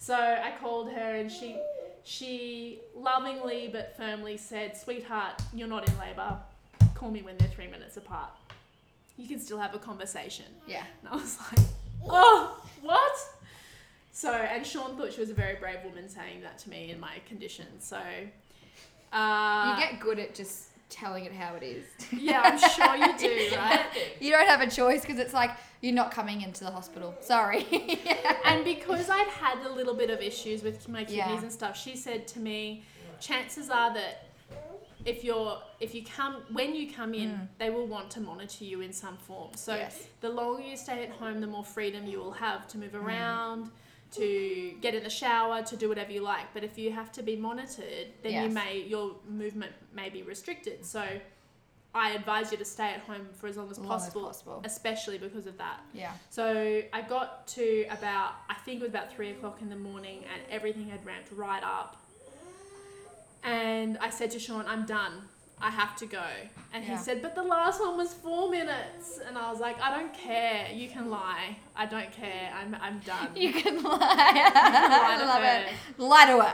So 0.00 0.16
I 0.16 0.52
called 0.60 0.90
her 0.90 1.14
and 1.14 1.30
she 1.30 1.60
she 2.02 2.80
lovingly 2.96 3.68
but 3.72 3.96
firmly 3.96 4.36
said, 4.36 4.76
Sweetheart, 4.76 5.40
you're 5.54 5.68
not 5.68 5.88
in 5.88 5.96
labour. 6.00 6.38
Call 6.96 7.12
me 7.12 7.22
when 7.22 7.36
they're 7.36 7.46
three 7.50 7.68
minutes 7.68 7.96
apart. 7.96 8.30
You 9.16 9.28
can 9.28 9.38
still 9.38 9.58
have 9.58 9.76
a 9.76 9.78
conversation. 9.78 10.46
Yeah. 10.66 10.82
And 11.02 11.08
I 11.12 11.14
was 11.14 11.38
like, 11.52 11.64
Oh, 12.06 12.60
what? 12.82 13.12
So 14.16 14.30
and 14.32 14.64
Sean 14.64 14.96
thought 14.96 15.12
she 15.12 15.18
was 15.20 15.30
a 15.30 15.34
very 15.34 15.56
brave 15.56 15.78
woman 15.84 16.08
saying 16.08 16.40
that 16.42 16.56
to 16.60 16.70
me 16.70 16.92
in 16.92 17.00
my 17.00 17.16
condition. 17.28 17.66
So 17.80 17.98
uh, 19.12 19.74
you 19.76 19.82
get 19.84 19.98
good 20.00 20.20
at 20.20 20.36
just 20.36 20.68
telling 20.88 21.24
it 21.24 21.32
how 21.32 21.56
it 21.56 21.64
is. 21.64 21.84
Yeah, 22.12 22.40
I'm 22.44 22.58
sure 22.58 22.94
you 22.94 23.18
do, 23.18 23.56
right? 23.56 23.84
You 24.20 24.30
don't 24.30 24.46
have 24.46 24.60
a 24.60 24.70
choice 24.70 25.00
because 25.00 25.18
it's 25.18 25.34
like 25.34 25.50
you're 25.80 25.92
not 25.94 26.12
coming 26.12 26.42
into 26.42 26.62
the 26.62 26.70
hospital. 26.70 27.12
Sorry. 27.20 27.66
and 28.44 28.64
because 28.64 29.10
I'd 29.10 29.26
had 29.26 29.66
a 29.66 29.72
little 29.72 29.94
bit 29.94 30.10
of 30.10 30.20
issues 30.20 30.62
with 30.62 30.88
my 30.88 31.00
kidneys 31.00 31.16
Yeah. 31.16 31.42
and 31.42 31.52
stuff, 31.52 31.76
she 31.76 31.96
said 31.96 32.28
to 32.28 32.38
me, 32.38 32.84
chances 33.20 33.68
are 33.68 33.92
that 33.94 34.26
if 35.04 35.24
you're 35.24 35.58
if 35.80 35.92
you 35.92 36.04
come 36.04 36.36
when 36.52 36.72
you 36.76 36.92
come 36.92 37.14
in, 37.14 37.30
Mm. 37.30 37.48
they 37.58 37.70
will 37.70 37.88
want 37.88 38.10
to 38.12 38.20
monitor 38.20 38.64
you 38.64 38.80
in 38.80 38.92
some 38.92 39.16
form. 39.16 39.50
So 39.56 39.74
Yes. 39.74 40.06
the 40.20 40.28
longer 40.28 40.62
you 40.62 40.76
stay 40.76 41.02
at 41.02 41.10
home, 41.10 41.40
the 41.40 41.48
more 41.48 41.64
freedom 41.64 42.06
you 42.06 42.18
will 42.20 42.32
have 42.32 42.68
to 42.68 42.78
move 42.78 42.92
Mm. 42.92 43.04
To 44.16 44.74
get 44.80 44.94
in 44.94 45.02
the 45.02 45.10
shower, 45.10 45.62
to 45.62 45.76
do 45.76 45.88
whatever 45.88 46.12
you 46.12 46.20
like. 46.20 46.46
But 46.54 46.64
if 46.64 46.78
you 46.78 46.92
have 46.92 47.10
to 47.12 47.22
be 47.22 47.36
monitored, 47.36 48.08
then 48.22 48.32
you 48.44 48.48
may 48.50 48.80
your 48.86 49.16
movement 49.28 49.72
may 49.94 50.08
be 50.10 50.22
restricted. 50.22 50.84
So 50.84 51.02
I 51.94 52.10
advise 52.10 52.50
you 52.50 52.58
to 52.58 52.64
stay 52.64 52.88
at 52.88 53.00
home 53.00 53.28
for 53.34 53.46
as 53.46 53.56
long 53.56 53.70
as 53.70 53.78
As 53.78 53.84
long 53.84 53.86
as 53.96 54.02
possible, 54.04 54.22
possible. 54.26 54.62
especially 54.64 55.18
because 55.18 55.46
of 55.46 55.56
that. 55.58 55.80
Yeah. 55.92 56.12
So 56.30 56.82
I 56.92 57.02
got 57.02 57.46
to 57.48 57.86
about, 57.90 58.32
I 58.50 58.54
think 58.54 58.80
it 58.80 58.82
was 58.82 58.90
about 58.90 59.12
three 59.12 59.30
o'clock 59.30 59.62
in 59.62 59.68
the 59.68 59.76
morning, 59.76 60.24
and 60.32 60.42
everything 60.50 60.88
had 60.88 61.04
ramped 61.06 61.30
right 61.32 61.62
up. 61.62 61.96
And 63.42 63.98
I 63.98 64.10
said 64.10 64.30
to 64.32 64.38
Sean, 64.38 64.64
I'm 64.66 64.86
done. 64.86 65.12
I 65.60 65.70
have 65.70 65.96
to 65.96 66.06
go. 66.06 66.22
And 66.72 66.84
Yeah. 66.84 66.96
he 66.98 67.02
said, 67.02 67.22
But 67.22 67.34
the 67.34 67.42
last 67.42 67.80
one 67.80 67.96
was 67.96 68.12
four 68.12 68.50
minutes. 68.50 69.18
And 69.26 69.38
I 69.38 69.50
was 69.50 69.60
like, 69.60 69.80
I 69.80 69.96
don't 69.96 70.12
care. 70.12 70.68
You 70.72 70.88
can 70.88 71.10
lie. 71.10 71.56
I 71.76 71.86
don't 71.86 72.12
care. 72.12 72.52
I'm, 72.54 72.76
I'm 72.80 72.98
done. 73.00 73.28
You 73.36 73.52
can 73.52 73.82
lie. 73.82 73.98
lie 73.98 75.14
I 75.14 75.16
to 75.20 75.26
love 75.26 75.42
her. 75.42 75.64
it. 75.66 75.98
Lie 75.98 76.26
to 76.26 76.40
her. 76.42 76.52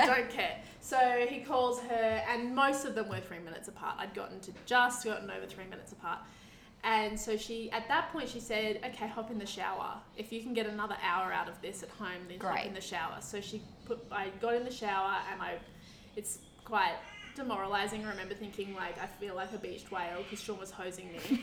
I 0.00 0.06
don't 0.14 0.30
care. 0.30 0.58
So 0.80 1.26
he 1.28 1.40
calls 1.40 1.80
her, 1.82 2.22
and 2.30 2.54
most 2.54 2.84
of 2.86 2.94
them 2.94 3.08
were 3.08 3.20
three 3.20 3.40
minutes 3.40 3.68
apart. 3.68 3.96
I'd 3.98 4.14
gotten 4.14 4.40
to 4.40 4.52
just 4.64 5.04
gotten 5.04 5.30
over 5.30 5.46
three 5.46 5.64
minutes 5.66 5.92
apart. 5.92 6.18
And 6.84 7.18
so 7.18 7.36
she, 7.36 7.70
at 7.72 7.88
that 7.88 8.10
point, 8.12 8.28
she 8.30 8.40
said, 8.40 8.80
"Okay, 8.86 9.06
hop 9.08 9.30
in 9.30 9.38
the 9.38 9.44
shower. 9.44 9.94
If 10.16 10.32
you 10.32 10.40
can 10.42 10.54
get 10.54 10.66
another 10.66 10.96
hour 11.02 11.30
out 11.32 11.48
of 11.48 11.60
this 11.60 11.82
at 11.82 11.90
home, 11.90 12.22
then 12.28 12.38
hop 12.40 12.64
in 12.64 12.72
the 12.72 12.80
shower." 12.80 13.16
So 13.20 13.40
she 13.40 13.60
put, 13.84 13.98
I 14.10 14.28
got 14.40 14.54
in 14.54 14.64
the 14.64 14.70
shower, 14.72 15.16
and 15.30 15.42
I, 15.42 15.58
it's 16.16 16.38
quite 16.64 16.94
demoralizing. 17.38 18.04
I 18.04 18.10
remember 18.10 18.34
thinking 18.34 18.74
like 18.74 19.00
I 19.02 19.06
feel 19.06 19.34
like 19.34 19.52
a 19.54 19.58
beached 19.58 19.90
whale 19.90 20.22
because 20.22 20.40
Sean 20.42 20.58
was 20.58 20.70
hosing 20.70 21.10
me. 21.12 21.18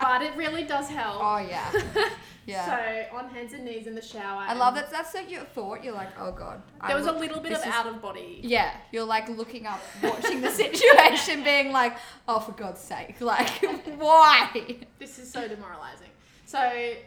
but 0.00 0.22
it 0.22 0.36
really 0.36 0.64
does 0.64 0.88
help. 0.88 1.18
oh 1.20 1.38
yeah. 1.38 1.72
Yeah. 2.44 2.66
So 3.10 3.16
on 3.18 3.28
hands 3.28 3.52
and 3.52 3.64
knees 3.64 3.86
in 3.86 3.94
the 3.94 4.02
shower. 4.02 4.42
I 4.44 4.54
love 4.54 4.74
that. 4.74 4.90
That's 4.90 5.14
like 5.14 5.30
your 5.30 5.44
thought. 5.44 5.84
You're 5.84 5.94
like, 5.94 6.08
oh 6.18 6.32
god. 6.32 6.60
I 6.80 6.88
There 6.88 6.96
was 6.96 7.06
a 7.06 7.12
little 7.12 7.40
bit 7.40 7.52
of 7.52 7.60
is- 7.60 7.66
out 7.66 7.86
of 7.86 8.02
body. 8.02 8.40
Yeah, 8.42 8.72
you're 8.90 9.04
like 9.04 9.28
looking 9.28 9.64
up, 9.64 9.80
watching 10.02 10.40
the 10.40 10.50
situation, 10.50 11.44
being 11.44 11.70
like, 11.70 11.96
oh, 12.26 12.40
for 12.40 12.50
God's 12.50 12.80
sake, 12.80 13.20
like, 13.20 13.48
why? 13.96 14.76
this 14.98 15.20
is 15.20 15.30
so 15.30 15.46
demoralizing. 15.46 16.08
So 16.44 16.58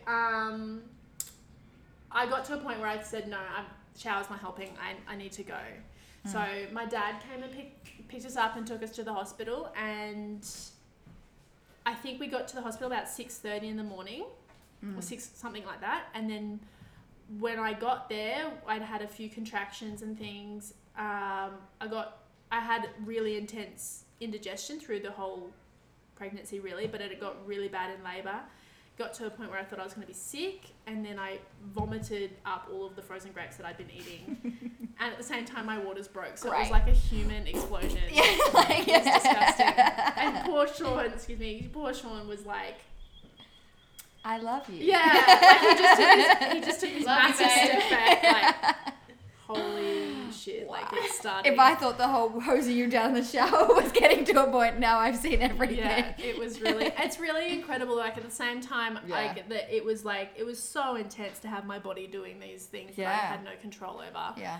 um, 0.07 0.83
I 2.09 2.25
got 2.27 2.45
to 2.45 2.53
a 2.53 2.57
point 2.57 2.79
where 2.79 2.87
I 2.87 3.01
said, 3.01 3.27
no, 3.27 3.37
I'm, 3.37 3.65
shower's 3.97 4.29
not 4.29 4.39
helping. 4.39 4.69
I, 4.81 4.95
I 5.11 5.17
need 5.17 5.33
to 5.33 5.43
go. 5.43 5.59
So 6.25 6.43
my 6.71 6.85
dad 6.85 7.15
came 7.29 7.43
and 7.43 7.51
pick, 7.51 8.07
picked 8.07 8.25
us 8.25 8.35
up 8.35 8.55
and 8.57 8.65
took 8.65 8.81
us 8.83 8.91
to 8.91 9.03
the 9.03 9.13
hospital, 9.13 9.71
and 9.79 10.45
I 11.85 11.93
think 11.93 12.19
we 12.19 12.27
got 12.27 12.47
to 12.49 12.55
the 12.55 12.61
hospital 12.61 12.91
about 12.91 13.07
six 13.07 13.37
thirty 13.37 13.67
in 13.67 13.77
the 13.77 13.83
morning, 13.83 14.25
Mm. 14.83 14.97
or 14.97 15.01
six 15.01 15.29
something 15.35 15.63
like 15.65 15.79
that. 15.81 16.05
And 16.13 16.29
then 16.29 16.59
when 17.39 17.59
I 17.59 17.73
got 17.73 18.09
there, 18.09 18.51
I'd 18.67 18.81
had 18.81 19.01
a 19.01 19.07
few 19.07 19.29
contractions 19.29 20.01
and 20.01 20.17
things. 20.17 20.73
Um, 20.97 21.51
I 21.79 21.87
got 21.89 22.23
I 22.51 22.59
had 22.59 22.89
really 23.05 23.37
intense 23.37 24.03
indigestion 24.19 24.79
through 24.79 24.99
the 25.01 25.11
whole 25.11 25.49
pregnancy, 26.15 26.59
really, 26.59 26.87
but 26.87 27.01
it 27.01 27.19
got 27.19 27.35
really 27.47 27.67
bad 27.67 27.91
in 27.97 28.03
labour. 28.03 28.39
Got 28.97 29.13
to 29.15 29.25
a 29.27 29.29
point 29.29 29.49
where 29.49 29.59
I 29.59 29.63
thought 29.63 29.79
I 29.79 29.83
was 29.83 29.93
going 29.93 30.03
to 30.07 30.13
be 30.13 30.13
sick, 30.17 30.67
and 30.87 31.03
then 31.05 31.19
I 31.19 31.39
vomited 31.73 32.31
up 32.45 32.69
all 32.71 32.85
of 32.85 32.95
the 32.95 33.01
frozen 33.01 33.31
grapes 33.31 33.57
that 33.57 33.65
I'd 33.65 33.77
been 33.77 33.91
eating. 33.91 34.84
and 35.05 35.13
at 35.13 35.17
the 35.19 35.23
same 35.23 35.45
time, 35.45 35.65
my 35.67 35.77
waters 35.77 36.07
broke, 36.07 36.37
so 36.37 36.51
it 36.51 36.59
was 36.59 36.71
like 36.71 36.87
a 36.87 36.91
human 36.91 37.45
explosion. 37.47 37.99
Yeah, 38.11 38.23
like, 38.53 38.87
It 38.87 39.03
was 39.03 39.13
disgusting. 39.13 39.67
And 39.67 40.45
poor 40.49 40.67
Sean, 40.67 41.05
excuse 41.05 41.39
me, 41.39 41.69
poor 41.71 41.93
Sean 41.93 42.27
was 42.27 42.45
like, 42.45 42.75
I 44.23 44.39
love 44.39 44.67
you. 44.69 44.83
yeah, 44.83 44.97
like 45.61 45.77
he 45.77 45.83
just 45.83 45.99
took 46.01 46.09
his, 46.09 46.53
he 46.53 46.61
just 46.61 46.79
took 46.81 46.89
his 46.89 47.05
massive 47.05 47.51
step 47.51 47.89
back, 47.91 48.23
like, 48.23 48.93
holy 49.45 50.31
shit, 50.31 50.67
like 50.67 50.85
it's 50.93 51.19
starting. 51.19 51.53
If 51.53 51.59
I 51.59 51.75
thought 51.75 51.99
the 51.99 52.07
whole 52.07 52.39
hosing 52.39 52.75
you 52.75 52.87
down 52.89 53.13
the 53.13 53.23
shower 53.23 53.67
was 53.67 53.91
getting 53.91 54.25
to 54.25 54.43
a 54.43 54.49
point, 54.49 54.79
now 54.79 54.97
I've 54.97 55.17
seen 55.17 55.41
everything. 55.43 55.77
yeah, 55.77 56.13
it 56.17 56.39
was 56.39 56.59
really, 56.59 56.91
it's 56.97 57.19
really 57.19 57.53
incredible. 57.53 57.95
Like 57.95 58.17
at 58.17 58.23
the 58.23 58.31
same 58.31 58.61
time, 58.61 58.97
Yeah. 59.05 59.13
like 59.15 59.47
that, 59.49 59.71
it 59.75 59.85
was 59.85 60.03
like 60.03 60.31
it 60.35 60.43
was 60.43 60.57
so 60.61 60.95
intense 60.95 61.37
to 61.39 61.47
have 61.47 61.65
my 61.67 61.77
body 61.77 62.07
doing 62.07 62.39
these 62.39 62.65
things 62.65 62.95
that 62.95 63.05
I 63.05 63.11
had 63.13 63.43
no 63.43 63.51
control 63.61 63.97
over. 64.01 64.33
Yeah. 64.39 64.59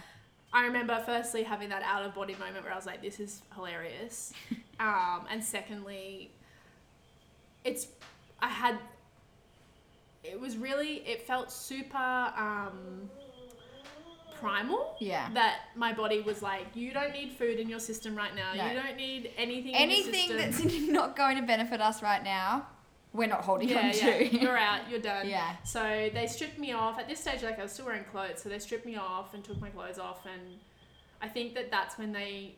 I 0.56 0.64
remember 0.64 1.04
firstly 1.06 1.44
having 1.44 1.68
that 1.70 1.84
out 1.84 2.06
of 2.06 2.16
body 2.16 2.34
moment 2.40 2.64
where 2.64 2.72
I 2.72 2.78
was 2.78 2.86
like, 2.86 3.02
this 3.02 3.20
is 3.20 3.42
hilarious. 3.54 4.34
um, 4.80 5.26
and 5.30 5.44
secondly, 5.44 6.32
it's, 7.66 7.88
I 8.40 8.48
had, 8.48 8.80
it 10.24 10.40
was 10.40 10.56
really, 10.56 11.04
it 11.06 11.28
felt 11.28 11.52
super 11.52 11.98
um, 11.98 13.10
primal. 14.40 14.96
Yeah. 15.02 15.28
That 15.34 15.60
my 15.76 15.92
body 15.92 16.22
was 16.22 16.42
like, 16.42 16.68
you 16.74 16.94
don't 16.94 17.12
need 17.12 17.34
food 17.34 17.60
in 17.60 17.68
your 17.68 17.82
system 17.82 18.16
right 18.16 18.34
now. 18.34 18.54
No. 18.54 18.66
You 18.66 18.82
don't 18.82 18.96
need 18.96 19.32
anything. 19.38 19.76
Anything 19.76 20.32
in 20.32 20.38
your 20.38 20.38
that's 20.38 20.64
not 20.90 21.18
going 21.18 21.36
to 21.36 21.44
benefit 21.44 21.82
us 21.82 22.02
right 22.02 22.24
now, 22.24 22.66
we're 23.16 23.28
not 23.28 23.42
holding 23.42 23.70
yeah, 23.70 23.80
on 23.80 23.86
yeah, 23.86 23.92
to. 23.92 24.38
you're 24.38 24.58
out. 24.58 24.90
You're 24.90 25.00
done. 25.00 25.28
Yeah. 25.28 25.56
So 25.64 26.10
they 26.14 26.28
stripped 26.28 26.60
me 26.60 26.74
off. 26.74 27.00
At 27.00 27.08
this 27.08 27.20
stage, 27.20 27.44
like 27.44 27.60
I 27.60 27.64
was 27.64 27.72
still 27.72 27.86
wearing 27.86 28.04
clothes, 28.06 28.42
so 28.42 28.50
they 28.50 28.60
stripped 28.60 28.86
me 28.86 28.96
off 28.98 29.34
and 29.34 29.44
took 29.44 29.60
my 29.62 29.70
clothes 29.70 30.00
off, 30.00 30.26
and 30.26 30.60
I 31.22 31.28
think 31.28 31.56
that 31.56 31.72
that's 31.72 31.98
when 31.98 32.12
they 32.12 32.56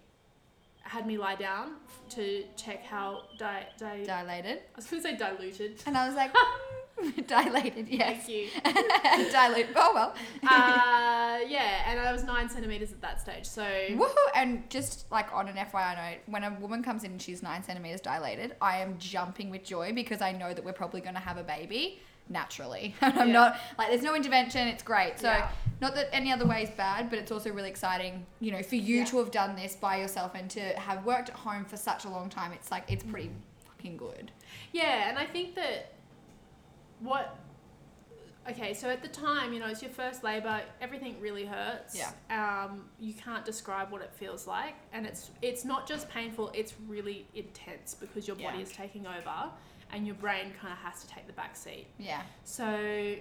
had 0.82 1.06
me 1.06 1.18
lie 1.18 1.36
down 1.36 1.74
to 2.10 2.44
check 2.56 2.84
how 2.84 3.24
di- 3.38 3.68
di- 3.78 4.06
Dilated. 4.06 4.60
I 4.60 4.76
was 4.78 4.88
going 4.88 5.04
to 5.04 5.10
say 5.10 5.18
diluted. 5.18 5.82
And 5.86 5.98
I 5.98 6.08
was 6.08 6.16
like, 6.16 6.32
dilated, 7.28 7.88
yes. 7.90 8.26
Thank 8.26 8.30
you. 8.30 8.48
dilated. 9.32 9.70
Oh, 9.76 9.92
well. 9.94 10.14
uh, 10.44 11.40
yeah, 11.48 11.84
and 11.90 12.00
I 12.00 12.12
was 12.12 12.24
nine 12.24 12.50
centimeters 12.50 12.92
at 12.92 13.02
that 13.02 13.22
stage. 13.22 13.46
So 13.46 13.64
Woohoo! 13.64 14.16
And 14.36 14.70
just 14.70 15.12
like 15.12 15.32
on 15.34 15.48
an 15.48 15.56
FYI 15.56 15.96
note, 15.96 16.20
when 16.26 16.44
a 16.44 16.52
woman 16.60 16.84
comes 16.84 17.04
in 17.04 17.12
and 17.12 17.22
she's 17.22 17.44
nine 17.44 17.64
centimeters 17.64 18.02
dilated, 18.02 18.56
I 18.62 18.78
am 18.78 18.98
jumping 18.98 19.50
with 19.50 19.64
joy 19.64 19.94
because 19.94 20.22
I 20.22 20.32
know 20.32 20.54
that 20.54 20.64
we're 20.64 20.74
probably 20.74 21.02
going 21.02 21.16
to 21.16 21.22
have 21.22 21.38
a 21.38 21.44
baby 21.44 22.00
naturally. 22.30 22.94
And 23.02 23.18
I'm 23.18 23.28
Yeah. 23.28 23.34
not 23.34 23.60
like 23.78 23.90
there's 23.90 24.04
no 24.04 24.16
intervention. 24.16 24.68
It's 24.68 24.84
great. 24.84 25.20
So 25.20 25.30
Yeah. 25.30 25.50
not 25.80 25.96
that 25.96 26.10
any 26.14 26.32
other 26.32 26.46
way 26.46 26.64
is 26.64 26.70
bad, 26.72 27.10
but 27.10 27.20
it's 27.20 27.32
also 27.32 27.52
really 27.52 27.70
exciting, 27.70 28.26
you 28.42 28.52
know, 28.52 28.62
for 28.64 28.76
you 28.76 28.98
Yeah. 28.98 29.06
to 29.06 29.18
have 29.20 29.32
done 29.32 29.56
this 29.56 29.76
by 29.76 29.98
yourself 29.98 30.34
and 30.36 30.50
to 30.52 30.60
have 30.80 31.06
worked 31.06 31.30
at 31.30 31.36
home 31.36 31.64
for 31.64 31.78
such 31.78 32.04
a 32.06 32.10
long 32.10 32.30
time. 32.30 32.52
It's 32.52 32.70
like 32.72 32.84
it's 32.92 33.04
pretty 33.04 33.32
fucking 33.66 33.98
good. 33.98 34.32
Yeah, 34.74 35.08
and 35.10 35.18
I 35.18 35.26
think 35.26 35.56
that 35.56 35.94
what 37.00 37.38
okay, 38.50 38.74
so 38.74 38.90
at 38.90 39.02
the 39.02 39.10
time, 39.10 39.52
you 39.54 39.60
know, 39.60 39.68
it's 39.68 39.82
your 39.82 39.92
first 39.92 40.24
labor, 40.24 40.62
everything 40.80 41.18
really 41.20 41.46
hurts. 41.46 41.98
Yeah. 41.98 42.12
Um, 42.66 42.86
you 42.98 43.14
can't 43.14 43.44
describe 43.44 43.92
what 43.92 44.02
it 44.02 44.12
feels 44.14 44.48
like, 44.48 44.76
and 44.94 45.06
it's 45.06 45.32
it's 45.42 45.66
not 45.66 45.88
just 45.88 46.10
painful; 46.10 46.52
it's 46.54 46.74
really 46.88 47.28
intense 47.36 47.94
because 47.94 48.26
your 48.28 48.38
body 48.38 48.58
Yeah. 48.58 48.64
is 48.64 48.72
taking 48.72 49.06
over, 49.06 49.52
and 49.92 50.06
your 50.06 50.16
brain 50.16 50.54
kind 50.62 50.72
of 50.74 50.80
has 50.80 51.02
to 51.02 51.08
take 51.10 51.28
the 51.28 51.34
back 51.34 51.56
seat. 51.56 51.88
Yeah. 51.98 52.22
So. 52.44 53.16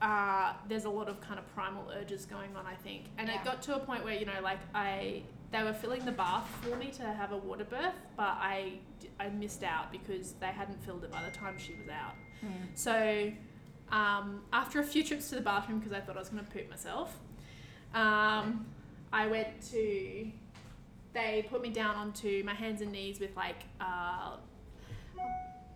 Uh, 0.00 0.52
there's 0.68 0.84
a 0.84 0.88
lot 0.90 1.08
of 1.08 1.20
kind 1.20 1.40
of 1.40 1.54
primal 1.54 1.90
urges 2.00 2.24
going 2.24 2.54
on, 2.54 2.64
I 2.64 2.76
think, 2.76 3.06
and 3.18 3.26
Yeah. 3.26 3.40
it 3.40 3.44
got 3.44 3.62
to 3.62 3.74
a 3.74 3.80
point 3.80 4.04
where 4.04 4.14
you 4.14 4.26
know, 4.26 4.40
like 4.44 4.60
I, 4.72 5.24
they 5.50 5.64
were 5.64 5.72
filling 5.72 6.04
the 6.04 6.12
bath 6.12 6.46
for 6.62 6.76
me 6.76 6.92
to 6.92 7.02
have 7.02 7.32
a 7.32 7.36
water 7.36 7.64
birth, 7.64 7.96
but 8.16 8.36
I, 8.38 8.74
I 9.18 9.28
missed 9.30 9.64
out 9.64 9.90
because 9.90 10.34
they 10.34 10.46
hadn't 10.52 10.80
filled 10.84 11.02
it 11.02 11.10
by 11.10 11.24
the 11.24 11.32
time 11.36 11.58
she 11.58 11.74
was 11.74 11.88
out. 11.88 12.14
So, 12.74 13.32
um, 13.90 14.42
after 14.52 14.80
a 14.80 14.84
few 14.84 15.02
trips 15.02 15.28
to 15.30 15.34
the 15.36 15.40
bathroom 15.40 15.78
because 15.80 15.92
I 15.92 16.00
thought 16.00 16.16
I 16.16 16.20
was 16.20 16.28
going 16.28 16.44
to 16.44 16.50
poop 16.50 16.68
myself, 16.70 17.18
um, 17.94 18.66
I 19.12 19.26
went 19.26 19.60
to. 19.72 20.30
They 21.14 21.46
put 21.50 21.62
me 21.62 21.70
down 21.70 21.96
onto 21.96 22.42
my 22.44 22.54
hands 22.54 22.82
and 22.82 22.92
knees 22.92 23.18
with 23.18 23.34
like 23.34 23.64
uh, 23.80 24.36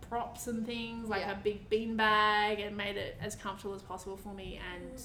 props 0.09 0.46
and 0.46 0.64
things, 0.66 1.09
like 1.09 1.22
Yeah. 1.22 1.33
a 1.33 1.37
big 1.37 1.68
bean 1.70 1.96
bag, 1.96 2.61
and 2.61 2.77
made 2.77 2.96
it 2.96 3.16
as 3.20 3.35
comfortable 3.35 3.75
as 3.75 3.83
possible 3.83 4.16
for 4.16 4.35
me. 4.35 4.61
And 4.75 5.01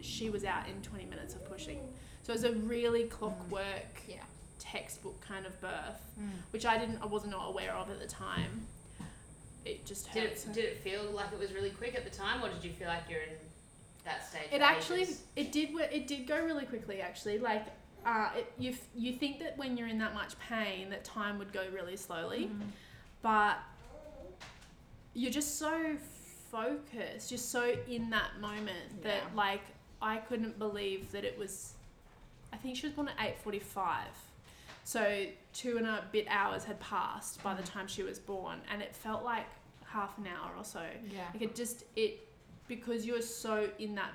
she 0.00 0.30
was 0.30 0.44
out 0.44 0.68
in 0.68 0.80
20 0.82 1.04
minutes 1.06 1.34
of 1.34 1.44
pushing. 1.44 1.80
So 2.22 2.32
it 2.32 2.36
was 2.36 2.44
a 2.44 2.52
really 2.52 3.04
clockwork, 3.04 4.02
Yeah. 4.08 4.22
textbook 4.58 5.20
kind 5.20 5.46
of 5.46 5.60
birth, 5.60 6.00
which 6.50 6.64
I 6.66 6.78
didn't, 6.78 6.98
I 7.02 7.06
wasn't 7.06 7.34
aware 7.36 7.72
of 7.74 7.90
at 7.90 8.00
the 8.00 8.06
time. 8.06 8.66
It 9.66 9.84
just 9.84 10.12
Did 10.12 10.24
it, 10.24 10.46
did 10.52 10.64
it 10.64 10.78
feel 10.78 11.02
like 11.12 11.32
it 11.32 11.38
was 11.38 11.52
really 11.52 11.70
quick 11.70 11.94
at 11.96 12.04
the 12.04 12.16
time, 12.16 12.42
or 12.42 12.48
did 12.48 12.62
you 12.62 12.70
feel 12.72 12.88
like 12.88 13.02
you're 13.10 13.22
in 13.22 13.36
that 14.04 14.26
stage? 14.28 14.42
It 14.52 14.60
actually 14.60 15.02
ages? 15.02 15.22
it 15.34 15.50
did 15.52 15.70
it 15.92 16.06
did 16.06 16.26
go 16.26 16.42
really 16.44 16.64
quickly 16.66 17.00
actually 17.00 17.38
like 17.38 17.66
uh, 18.04 18.28
it, 18.36 18.52
you 18.58 18.72
you 18.94 19.12
think 19.12 19.40
that 19.40 19.58
when 19.58 19.76
you're 19.76 19.88
in 19.88 19.98
that 19.98 20.14
much 20.14 20.38
pain 20.38 20.88
that 20.90 21.02
time 21.04 21.38
would 21.38 21.52
go 21.52 21.64
really 21.74 21.96
slowly 21.96 22.48
but 23.22 23.58
you're 25.14 25.32
just 25.32 25.58
so 25.58 25.96
focused 26.52 27.32
you're 27.32 27.38
so 27.38 27.74
in 27.88 28.10
that 28.10 28.40
moment 28.40 29.02
that 29.02 29.22
Yeah. 29.26 29.34
like 29.34 29.62
I 30.00 30.18
couldn't 30.18 30.58
believe 30.58 31.10
that 31.12 31.24
it 31.24 31.36
was 31.36 31.72
I 32.52 32.56
think 32.58 32.76
she 32.76 32.86
was 32.86 32.94
born 32.94 33.08
at 33.08 33.18
8:45 33.44 34.04
so 34.86 35.26
two 35.52 35.78
and 35.78 35.86
a 35.86 36.04
bit 36.12 36.26
hours 36.30 36.62
had 36.62 36.78
passed 36.78 37.42
by 37.42 37.52
the 37.54 37.62
time 37.64 37.88
she 37.88 38.04
was 38.04 38.20
born 38.20 38.60
and 38.70 38.80
it 38.80 38.94
felt 38.94 39.24
like 39.24 39.46
half 39.84 40.16
an 40.18 40.26
hour 40.28 40.52
or 40.56 40.62
so 40.64 40.84
Yeah. 41.10 41.24
like 41.32 41.42
it 41.42 41.56
just 41.56 41.82
it 41.96 42.28
because 42.68 43.04
you're 43.04 43.20
so 43.22 43.68
in 43.80 43.96
that 43.96 44.12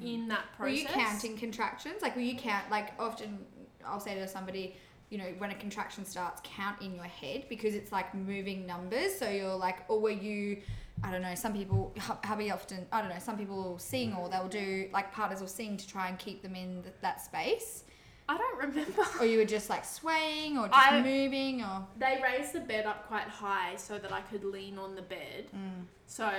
mm. 0.00 0.14
in 0.14 0.28
that 0.28 0.44
process. 0.56 0.60
Were 0.60 0.68
you 0.68 0.86
counting 0.86 1.36
contractions? 1.36 2.02
Like, 2.02 2.16
were 2.16 2.22
you 2.22 2.36
count? 2.36 2.70
Like, 2.70 2.92
often 2.98 3.38
I'll 3.84 4.00
say 4.00 4.14
to 4.14 4.28
somebody, 4.28 4.76
you 5.10 5.18
know, 5.18 5.32
when 5.38 5.50
a 5.50 5.54
contraction 5.54 6.04
starts, 6.04 6.40
count 6.44 6.80
in 6.80 6.94
your 6.94 7.04
head 7.04 7.44
because 7.48 7.74
it's 7.74 7.92
like 7.92 8.14
moving 8.14 8.66
numbers. 8.66 9.14
So 9.18 9.28
you're 9.28 9.56
like, 9.56 9.78
or 9.88 10.00
were 10.00 10.10
you? 10.10 10.58
I 11.02 11.10
don't 11.10 11.22
know. 11.22 11.34
Some 11.34 11.54
people, 11.54 11.92
hu- 11.98 12.28
hubby 12.28 12.50
often, 12.50 12.86
I 12.92 13.00
don't 13.00 13.10
know. 13.10 13.18
Some 13.18 13.36
people 13.36 13.56
will 13.56 13.78
sing 13.78 14.14
or 14.14 14.28
they'll 14.28 14.46
do 14.46 14.88
like 14.92 15.12
partners 15.12 15.40
will 15.40 15.48
sing 15.48 15.76
to 15.76 15.88
try 15.88 16.08
and 16.08 16.18
keep 16.18 16.42
them 16.42 16.54
in 16.54 16.82
th- 16.82 16.94
that 17.00 17.20
space. 17.20 17.84
I 18.28 18.38
don't 18.38 18.58
remember. 18.58 19.02
Or 19.20 19.26
you 19.26 19.38
were 19.38 19.44
just 19.44 19.68
like 19.68 19.84
swaying 19.84 20.56
or 20.58 20.68
just 20.68 20.78
I- 20.78 21.02
moving 21.02 21.62
or. 21.62 21.86
They 21.98 22.20
raised 22.22 22.52
the 22.52 22.60
bed 22.60 22.86
up 22.86 23.06
quite 23.08 23.28
high 23.28 23.74
so 23.76 23.98
that 23.98 24.12
I 24.12 24.20
could 24.22 24.44
lean 24.44 24.78
on 24.78 24.94
the 24.94 25.02
bed. 25.02 25.46
Mm. 25.54 25.84
So 26.06 26.30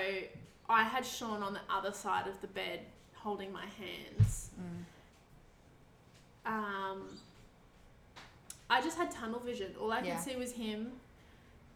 I 0.70 0.84
had 0.84 1.06
Sean 1.06 1.44
on 1.44 1.54
the 1.54 1.60
other 1.70 1.92
side 1.92 2.28
of 2.28 2.40
the 2.42 2.48
bed 2.48 2.80
holding 3.14 3.52
my 3.52 3.66
hands. 3.66 4.50
Mm. 6.46 6.52
Um, 6.52 7.18
I 8.70 8.82
just 8.82 8.98
had 8.98 9.12
tunnel 9.12 9.40
vision. 9.40 9.74
All 9.80 9.92
I 9.92 10.00
could 10.00 10.08
Yeah. 10.08 10.20
see 10.20 10.36
was 10.36 10.52
him, 10.52 10.92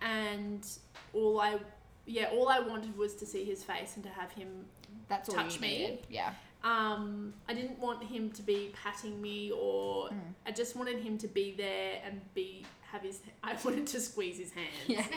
and 0.02 0.66
all 1.14 1.40
I, 1.40 1.60
yeah, 2.06 2.30
all 2.34 2.50
I 2.50 2.60
wanted 2.60 2.98
was 2.98 3.16
to 3.16 3.26
see 3.26 3.44
his 3.46 3.64
face 3.64 3.96
and 3.96 4.04
to 4.04 4.10
have 4.10 4.32
him 4.32 4.66
That's 5.08 5.30
all 5.30 5.36
Touch 5.36 5.56
you 5.56 5.62
me. 5.62 5.78
needed. 5.78 6.00
Yeah. 6.10 6.34
Um, 6.64 7.34
I 7.48 7.54
didn't 7.54 7.80
want 7.80 8.04
him 8.04 8.32
to 8.32 8.42
be 8.42 8.72
patting 8.84 9.22
me 9.22 9.52
or 9.52 10.10
Mm. 10.10 10.20
I 10.46 10.52
just 10.52 10.76
wanted 10.76 11.00
him 11.00 11.18
to 11.20 11.28
be 11.28 11.54
there 11.58 12.00
and 12.06 12.22
be 12.34 12.66
have 12.92 13.02
his 13.02 13.20
I 13.44 13.56
wanted 13.64 13.88
to 13.88 14.00
squeeze 14.00 14.38
his 14.40 14.52
hands. 14.52 14.68
Yeah. 14.88 15.06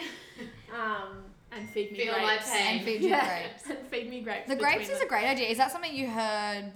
Um, 0.73 1.25
and 1.51 1.69
feed 1.69 1.91
me 1.91 1.99
Feel 1.99 2.13
grapes. 2.13 2.47
my 2.49 2.57
pain. 2.57 2.75
And 2.77 2.85
feed 2.85 3.01
you 3.03 3.09
Yeah, 3.09 3.27
grapes. 3.27 3.69
and 3.69 3.87
feed 3.87 4.09
me 4.09 4.21
grapes. 4.21 4.47
The 4.47 4.55
grapes 4.55 4.89
is 4.89 4.99
them. 4.99 5.07
a 5.07 5.09
great 5.09 5.25
idea. 5.25 5.49
Is 5.49 5.57
that 5.57 5.69
something 5.71 5.93
you 5.93 6.07
heard? 6.09 6.71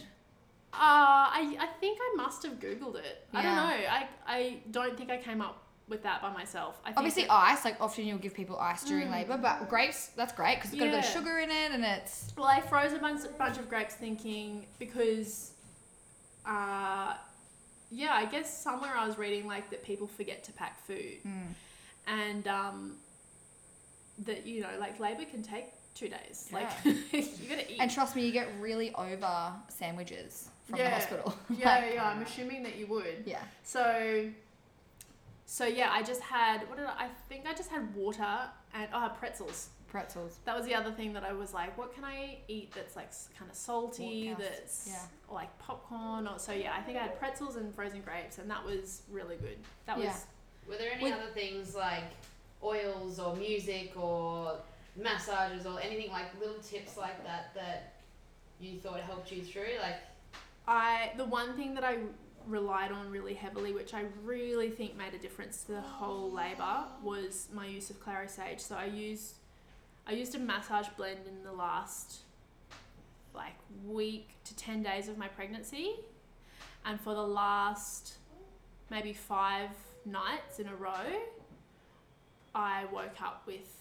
Uh, 0.74 1.32
I, 1.32 1.56
I 1.60 1.68
think 1.80 1.98
I 2.02 2.14
must 2.18 2.44
have 2.44 2.60
googled 2.60 2.96
it. 2.98 3.26
I 3.34 3.42
don't 3.42 3.56
know. 3.56 3.62
I, 3.62 4.08
I 4.28 4.58
don't 4.72 4.98
think 4.98 5.10
I 5.10 5.18
came 5.18 5.40
up 5.42 5.65
with 5.88 6.02
that 6.04 6.22
by 6.22 6.32
myself. 6.34 6.80
I 6.84 6.88
think 6.88 6.98
Obviously, 6.98 7.24
that- 7.24 7.32
ice. 7.32 7.64
Like 7.66 7.80
often 7.80 8.06
you'll 8.06 8.18
give 8.18 8.34
people 8.34 8.58
ice 8.60 8.84
during 8.84 9.08
Mm. 9.08 9.12
labor, 9.12 9.38
but 9.38 9.70
grapes. 9.70 10.08
That's 10.16 10.34
great 10.34 10.56
because 10.56 10.72
it's 10.72 10.80
got 10.80 10.88
a 10.88 10.92
bit 10.92 11.00
of 11.06 11.12
sugar 11.12 11.38
in 11.40 11.50
it, 11.52 11.72
and 11.72 11.84
it's 11.86 12.34
Well, 12.36 12.48
I 12.48 12.60
froze 12.62 12.94
a 12.94 12.98
bunch, 13.00 13.22
bunch 13.38 13.58
of 13.58 13.70
grapes 13.70 13.94
thinking 13.96 14.66
because 14.80 15.52
uh, 16.46 17.14
yeah, 17.92 18.14
I 18.14 18.26
guess 18.26 18.62
somewhere 18.62 18.92
I 18.96 19.06
was 19.08 19.18
reading 19.18 19.48
like 19.48 19.70
that 19.70 19.84
people 19.84 20.08
forget 20.08 20.44
to 20.46 20.52
pack 20.54 20.80
food, 20.86 21.20
Mm. 21.26 21.54
and 22.08 22.48
um, 22.48 22.98
that 24.20 24.46
you 24.46 24.62
know 24.62 24.70
like 24.80 25.00
labor 25.00 25.26
can 25.26 25.44
take 25.44 25.66
two 25.94 26.10
days. 26.10 26.50
Like 26.52 26.68
you 26.86 27.02
gotta 27.50 27.72
eat. 27.72 27.78
And 27.80 27.90
trust 27.92 28.16
me, 28.16 28.26
you 28.26 28.32
get 28.32 28.48
really 28.60 28.94
over 28.96 29.54
sandwiches 29.70 30.50
from 30.66 30.78
the 30.78 30.84
Yeah. 30.84 30.90
hospital. 30.96 31.36
yeah, 31.50 31.70
Like, 31.80 31.94
yeah. 31.94 32.10
I'm 32.10 32.22
assuming 32.22 32.64
that 32.64 32.76
you 32.76 32.88
would. 32.88 33.24
yeah. 33.26 33.42
So, 33.64 34.30
so 35.46 35.66
yeah, 35.66 35.90
I 35.92 36.02
just 36.04 36.22
had 36.22 36.68
what 36.70 36.78
did 36.78 36.86
I, 36.88 37.06
I 37.06 37.10
think 37.30 37.46
I 37.48 37.54
just 37.54 37.70
had 37.70 37.94
water 37.96 38.26
and 38.74 38.88
oh, 38.94 38.98
I 38.98 39.02
had 39.04 39.16
pretzels. 39.18 39.70
Pretzels. 39.88 40.40
That 40.46 40.58
was 40.58 40.66
the 40.66 40.76
other 40.76 40.92
thing 40.92 41.14
that 41.14 41.24
I 41.24 41.32
was 41.32 41.54
like, 41.54 41.78
what 41.78 41.94
can 41.96 42.04
I 42.04 42.40
eat 42.50 42.74
that's 42.74 42.96
like 42.96 43.12
kind 43.38 43.50
of 43.50 43.56
salty, 43.56 44.36
that's 44.38 44.88
Yeah. 44.90 45.00
like 45.34 45.58
popcorn 45.60 46.28
or 46.28 46.38
so 46.40 46.52
yeah. 46.52 46.74
I 46.78 46.82
think 46.82 46.98
I 46.98 47.02
had 47.04 47.18
pretzels 47.20 47.56
and 47.56 47.74
frozen 47.74 48.02
grapes, 48.02 48.38
and 48.40 48.50
that 48.50 48.66
was 48.66 49.04
really 49.10 49.38
good. 49.38 49.58
That 49.86 50.00
Yeah. 50.00 50.08
was 50.08 50.26
Were 50.68 50.76
there 50.78 50.92
any 50.92 51.04
With- 51.04 51.14
other 51.14 51.32
things 51.34 51.76
like 51.76 52.04
oils 52.64 53.20
or 53.20 53.36
music 53.36 53.94
or 53.96 54.58
massages 54.98 55.66
or 55.66 55.80
anything 55.80 56.10
like 56.12 56.26
little 56.40 56.60
tips 56.62 56.98
like 56.98 57.24
that 57.24 57.54
that 57.54 57.94
you 58.60 58.80
thought 58.80 59.00
helped 59.02 59.32
you 59.32 59.44
through? 59.44 59.78
Like, 59.82 59.98
I 60.68 61.12
the 61.16 61.26
one 61.26 61.56
thing 61.56 61.74
that 61.76 61.84
I 61.84 62.00
relied 62.48 62.92
on 62.92 63.10
really 63.10 63.34
heavily, 63.34 63.74
which 63.74 63.94
I 63.94 64.04
really 64.24 64.70
think 64.70 64.96
made 64.98 65.14
a 65.14 65.18
difference 65.18 65.64
to 65.64 65.74
the 65.74 65.82
whole 65.82 66.32
labour, 66.32 66.86
was 67.04 67.48
my 67.54 67.66
use 67.66 67.90
of 67.90 68.00
clary 68.00 68.28
sage. 68.28 68.60
So 68.60 68.76
I 68.76 68.86
used 68.86 69.36
I 70.08 70.12
used 70.14 70.36
a 70.36 70.40
massage 70.40 70.88
blend 70.98 71.28
in 71.28 71.44
the 71.44 71.52
last 71.52 72.20
like 73.34 73.56
week 73.86 74.30
to 74.46 74.56
ten 74.56 74.84
days 74.84 75.08
of 75.08 75.18
my 75.18 75.28
pregnancy, 75.28 75.96
and 76.86 77.00
for 77.00 77.14
the 77.14 77.28
last 77.28 78.16
maybe 78.90 79.14
five 79.14 79.70
nights 80.06 80.60
in 80.60 80.68
a 80.68 80.76
row, 80.76 80.92
I 82.54 82.86
woke 82.94 83.22
up 83.22 83.44
with 83.48 83.74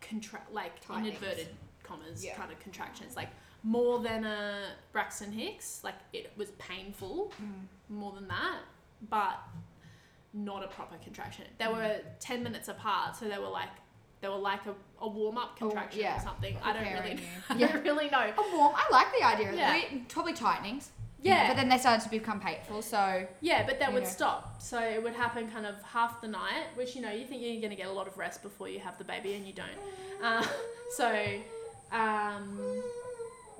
contract 0.00 0.52
like 0.52 0.72
inverted 0.88 1.48
commas 1.82 2.24
Yeah. 2.24 2.34
kind 2.34 2.50
of 2.52 2.58
contractions 2.60 3.14
like 3.16 3.28
more 3.62 3.98
than 4.00 4.24
a 4.24 4.70
Braxton 4.92 5.32
Hicks 5.32 5.80
like 5.84 5.96
it 6.12 6.32
was 6.36 6.50
painful 6.52 7.32
more 7.88 8.12
than 8.12 8.28
that 8.28 8.58
but 9.10 9.38
not 10.34 10.62
a 10.64 10.68
proper 10.68 10.96
contraction 11.02 11.44
they 11.58 11.66
were 11.66 11.96
10 12.20 12.42
minutes 12.42 12.68
apart 12.68 13.16
so 13.16 13.26
they 13.28 13.38
were 13.38 13.48
like 13.48 13.68
they 14.20 14.28
were 14.28 14.34
like 14.36 14.60
a, 14.66 14.74
a 15.00 15.08
warm-up 15.08 15.50
Oh, 15.54 15.58
contraction 15.58 16.00
yeah. 16.00 16.16
or 16.16 16.20
something 16.20 16.56
I 16.62 16.72
don't 16.72 16.92
really. 16.92 17.20
I 17.48 17.54
Yeah. 17.56 17.72
don't 17.72 17.84
really 17.84 18.10
know 18.10 18.32
A 18.36 18.56
warm. 18.56 18.74
I 18.76 18.84
like 18.90 19.06
the 19.16 19.24
idea. 19.24 19.52
Yeah. 19.54 19.72
We, 19.92 19.98
probably 20.08 20.32
tightenings. 20.32 20.90
yeah 21.22 21.46
But 21.46 21.54
then 21.56 21.68
they 21.68 21.78
started 21.78 22.02
to 22.02 22.10
become 22.10 22.40
painful. 22.40 22.82
So 22.82 23.26
Yeah, 23.40 23.64
but 23.64 23.78
that 23.78 23.92
would 23.92 24.02
Yeah. 24.02 24.08
stop. 24.08 24.60
So 24.60 24.80
it 24.80 25.00
would 25.02 25.14
happen 25.14 25.48
kind 25.48 25.66
of 25.66 25.80
half 25.84 26.20
the 26.20 26.26
night, 26.26 26.66
which 26.74 26.96
you 26.96 27.00
know 27.02 27.12
you 27.12 27.26
think 27.26 27.42
you're 27.42 27.60
going 27.60 27.70
to 27.70 27.76
get 27.76 27.86
a 27.86 27.92
lot 27.92 28.08
of 28.08 28.18
rest 28.18 28.42
before 28.42 28.68
you 28.68 28.80
have 28.80 28.98
the 28.98 29.04
baby, 29.04 29.34
and 29.34 29.46
you 29.46 29.52
don't. 29.52 29.78
Uh, 30.20 30.44
so, 30.96 31.08
um, 31.92 32.82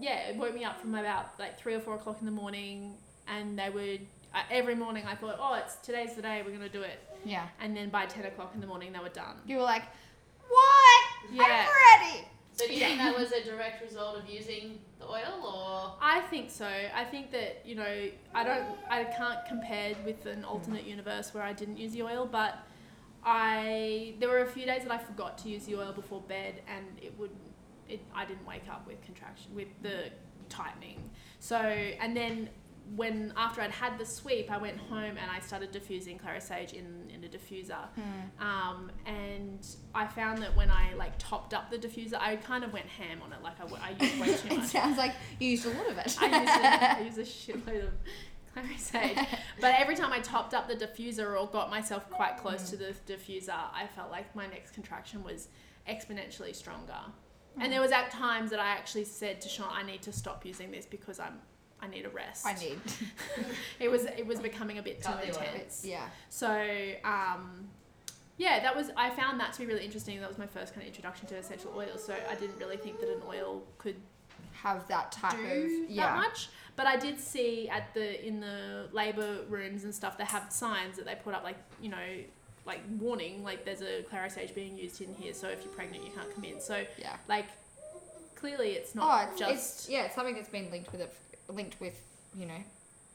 yeah, 0.00 0.28
it 0.28 0.37
woke 0.37 0.54
me 0.54 0.64
up 0.64 0.80
from 0.80 0.94
about 0.94 1.38
like 1.38 1.58
three 1.58 1.74
or 1.74 1.80
four 1.80 1.94
o'clock 1.94 2.18
in 2.20 2.26
the 2.26 2.32
morning, 2.32 2.94
and 3.26 3.58
they 3.58 3.70
would 3.70 4.00
uh, 4.34 4.40
every 4.50 4.74
morning 4.74 5.04
I 5.06 5.14
thought, 5.14 5.37
oh, 5.40 5.54
it's 5.54 5.76
today's 5.76 6.14
the 6.14 6.22
day 6.22 6.42
we're 6.44 6.56
going 6.56 6.61
to 6.61 6.68
do 6.68 6.82
it, 6.82 7.00
yeah, 7.24 7.46
and 7.61 7.76
then 7.76 7.88
by 7.88 8.06
ten 8.06 8.24
o'clock 8.26 8.52
in 8.54 8.61
the 8.61 8.66
morning 8.66 8.92
they 8.92 8.98
were 8.98 9.08
done. 9.08 9.37
you 9.46 9.56
were 9.56 9.62
like, 9.62 9.84
what? 10.48 11.04
Yeah. 11.32 11.66
I'm 11.68 12.06
ready. 12.06 12.24
so 12.52 12.66
do 12.66 12.72
you 12.72 12.80
think 12.80 12.98
that 12.98 13.16
was 13.16 13.32
a 13.32 13.42
direct 13.44 13.82
result 13.82 14.18
of 14.18 14.28
using 14.28 14.78
the 14.98 15.06
oil 15.06 15.42
or? 15.44 15.98
I 16.00 16.20
think 16.30 16.50
so. 16.50 16.66
I 16.66 17.04
think 17.04 17.30
that 17.32 17.62
you 17.64 17.74
know 17.74 18.08
I 18.34 18.44
don't 18.44 18.64
I 18.90 19.04
can't 19.04 19.38
compare 19.46 19.94
with 20.04 20.26
an 20.26 20.44
alternate 20.44 20.84
universe 20.84 21.34
where 21.34 21.42
I 21.42 21.52
didn't 21.52 21.78
use 21.78 21.92
the 21.92 22.02
oil, 22.02 22.28
but 22.30 22.58
I 23.24 24.14
there 24.20 24.28
were 24.28 24.42
a 24.42 24.46
few 24.46 24.64
days 24.64 24.82
that 24.82 24.92
I 24.92 24.98
forgot 24.98 25.38
to 25.38 25.48
use 25.48 25.64
the 25.66 25.76
oil 25.76 25.92
before 25.92 26.20
bed, 26.22 26.62
and 26.68 26.87
it 27.02 27.18
would 27.18 27.30
it 27.88 28.01
I 28.14 28.24
didn't 28.24 28.46
wake 28.46 28.68
up 28.70 28.87
with 28.87 29.01
contraction 29.03 29.55
with 29.55 29.68
the 29.83 30.11
tightening. 30.48 31.11
So 31.40 31.57
and 31.57 32.16
then 32.16 32.48
when 32.96 33.35
after 33.37 33.61
I'd 33.61 33.70
had 33.70 33.98
the 33.98 34.07
sweep, 34.07 34.51
I 34.51 34.57
went 34.57 34.79
home 34.79 35.16
and 35.18 35.31
I 35.31 35.40
started 35.40 35.72
diffusing 35.72 36.18
clary 36.18 36.40
sage 36.40 36.72
in 36.72 37.11
in 37.14 37.22
a 37.24 37.29
diffuser. 37.29 37.87
Um, 38.40 38.90
and 39.05 39.66
I 39.94 40.07
found 40.07 40.42
that 40.42 40.57
when 40.57 40.70
I 40.70 40.94
like 40.94 41.12
topped 41.18 41.53
up 41.53 41.70
the 41.70 41.77
diffuser, 41.77 42.14
I 42.18 42.37
kind 42.37 42.64
of 42.64 42.72
went 42.72 42.87
ham 42.87 43.20
on 43.22 43.33
it. 43.33 43.42
Like 43.42 43.57
I 43.61 43.90
used 43.90 44.20
way 44.20 44.35
too 44.35 44.48
much. 44.57 44.64
it 44.64 44.68
sounds 44.70 44.96
like 44.96 45.14
you 45.38 45.48
used 45.51 45.66
a 45.66 45.70
lot 45.70 45.90
of 45.90 45.98
it. 45.98 46.16
I 46.18 46.27
use 46.40 46.48
a, 46.51 46.96
I 46.96 47.01
use 47.05 47.18
a 47.18 47.22
shitload 47.22 47.88
of 47.88 47.92
clary 48.55 48.77
sage. 48.79 49.18
But 49.61 49.74
every 49.79 49.94
time 49.94 50.12
I 50.12 50.20
topped 50.20 50.55
up 50.55 50.66
the 50.68 50.74
diffuser 50.74 51.38
or 51.38 51.46
got 51.46 51.68
myself 51.68 52.09
quite 52.11 52.38
close 52.38 52.70
to 52.70 52.77
the 52.77 52.94
diffuser, 53.07 53.51
I 53.51 53.87
felt 53.94 54.11
like 54.11 54.35
my 54.35 54.46
next 54.46 54.72
contraction 54.72 55.22
was 55.22 55.48
exponentially 55.88 56.55
stronger. 56.55 57.01
And 57.61 57.73
there 57.73 57.81
was 57.81 57.92
at 57.92 58.11
times 58.11 58.51
that 58.51 58.61
I 58.61 58.68
actually 58.68 59.05
said 59.05 59.40
to 59.42 59.49
Sean, 59.49 59.68
I 59.71 59.83
need 59.83 60.03
to 60.03 60.12
stop 60.12 60.44
using 60.44 60.71
this 60.71 60.87
because 60.87 61.18
I'm 61.18 61.40
I 61.81 61.87
need 61.87 62.05
a 62.05 62.09
rest. 62.09 62.47
I 62.47 62.55
need. 62.55 62.81
It 63.81 63.88
was 63.88 64.05
it 64.05 64.27
was 64.27 64.40
becoming 64.40 64.79
a 64.79 64.83
bit 64.83 65.03
too 65.03 65.12
intense. 65.25 65.85
Yeah. 65.85 66.09
So, 66.29 66.51
um, 67.05 67.68
yeah, 68.37 68.61
that 68.61 68.75
was 68.75 68.90
I 68.97 69.11
found 69.11 69.38
that 69.40 69.53
to 69.55 69.61
be 69.61 69.66
really 69.66 69.85
interesting. 69.85 70.18
That 70.21 70.29
was 70.29 70.38
my 70.38 70.47
first 70.47 70.75
kind 70.75 70.83
of 70.83 70.88
introduction 70.88 71.29
to 71.29 71.37
essential 71.37 71.73
oils. 71.77 72.05
So 72.05 72.14
I 72.29 72.35
didn't 72.35 72.59
really 72.59 72.77
think 72.77 73.01
that 73.01 73.09
an 73.09 73.23
oil 73.29 73.62
could 73.79 73.97
Have 74.62 74.88
that 74.88 75.12
type 75.12 75.35
of 75.35 75.71
yeah. 75.88 76.07
that 76.07 76.16
much. 76.16 76.49
But 76.75 76.87
I 76.87 76.97
did 76.97 77.21
see 77.21 77.68
at 77.68 77.94
the 77.94 78.27
in 78.27 78.40
the 78.40 78.88
labour 78.92 79.44
rooms 79.49 79.85
and 79.85 79.94
stuff, 79.94 80.18
they 80.18 80.25
have 80.25 80.53
signs 80.53 80.97
that 80.97 81.07
they 81.07 81.14
put 81.14 81.35
up 81.35 81.44
like 81.44 81.59
you 81.81 81.90
know, 81.90 82.09
like 82.68 82.81
warning, 83.00 83.42
like 83.42 83.64
there's 83.64 83.83
a 83.83 84.02
clary 84.02 84.31
sage 84.31 84.54
being 84.54 84.76
used 84.78 85.00
in 85.00 85.12
here. 85.14 85.35
So 85.35 85.48
if 85.48 85.64
you're 85.64 85.72
pregnant, 85.74 86.04
you 86.04 86.12
can't 86.12 86.33
come 86.33 86.44
in. 86.44 86.61
So 86.61 86.85
Yeah. 86.98 87.16
like 87.26 87.46
clearly, 88.37 88.72
it's 88.72 88.92
Oh, 88.94 89.00
not 89.00 89.31
it's, 89.31 89.38
just 89.40 89.52
it's 89.81 89.88
yeah, 89.88 90.02
it's 90.04 90.14
something 90.14 90.35
that's 90.37 90.48
been 90.50 90.70
linked 90.70 90.92
with 90.92 91.00
it, 91.00 91.12
linked 91.48 91.81
with 91.81 91.94
you 92.37 92.46
know, 92.46 92.62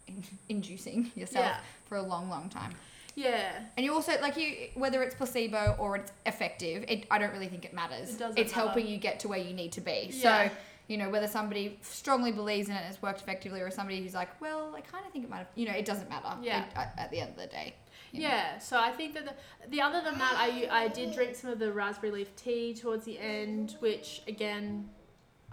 in, 0.07 0.23
inducing 0.49 1.11
yourself 1.15 1.45
Yeah. 1.45 1.57
for 1.87 1.97
a 1.97 2.01
long, 2.01 2.29
long 2.29 2.49
time. 2.49 2.73
yeah. 3.15 3.51
And 3.77 3.85
you 3.85 3.93
also 3.93 4.19
like 4.21 4.35
you 4.35 4.69
whether 4.73 5.01
it's 5.03 5.15
placebo 5.15 5.75
or 5.79 5.95
it's 5.97 6.11
effective, 6.25 6.83
it 6.89 7.05
I 7.11 7.19
don't 7.19 7.31
really 7.31 7.47
think 7.47 7.63
it 7.63 7.73
matters. 7.73 8.09
It 8.15 8.19
doesn't 8.19 8.37
it's 8.39 8.53
matter. 8.53 8.65
helping 8.67 8.87
you 8.87 8.97
get 8.97 9.19
to 9.21 9.27
where 9.29 9.39
you 9.39 9.53
need 9.53 9.71
to 9.73 9.81
be. 9.81 10.09
Yeah. 10.11 10.49
So 10.49 10.55
you 10.87 10.97
know 10.97 11.09
whether 11.09 11.27
somebody 11.27 11.79
strongly 11.81 12.31
believes 12.33 12.67
in 12.67 12.75
it 12.75 12.79
and 12.79 12.87
it's 12.93 13.01
worked 13.01 13.21
effectively, 13.21 13.61
or 13.61 13.69
somebody 13.71 14.01
who's 14.01 14.13
like, 14.15 14.41
well, 14.41 14.73
I 14.75 14.81
kind 14.81 15.05
of 15.05 15.11
think 15.13 15.23
it 15.23 15.29
might 15.29 15.37
have. 15.37 15.47
You 15.55 15.67
know, 15.67 15.73
it 15.73 15.85
doesn't 15.85 16.09
matter. 16.09 16.33
Yeah. 16.41 16.65
It- 16.65 16.75
at 16.97 17.09
the 17.11 17.19
end 17.21 17.29
of 17.29 17.37
the 17.37 17.47
day. 17.47 17.75
Yeah, 18.15 18.59
so 18.59 18.77
I 18.79 18.91
think 18.91 19.15
that 19.15 19.25
the, 19.25 19.69
the 19.69 19.81
other 19.81 19.99
than 20.01 20.19
that, 20.19 20.35
I, 20.37 20.67
I 20.71 20.87
did 20.87 21.13
drink 21.13 21.35
some 21.35 21.49
of 21.49 21.57
the 21.57 21.71
raspberry 21.73 22.11
leaf 22.13 22.35
tea 22.35 22.75
towards 22.75 23.05
the 23.05 23.17
end, 23.17 23.75
which 23.79 24.21
again, 24.27 24.87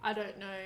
I 0.02 0.12
don't 0.12 0.38
know, 0.38 0.60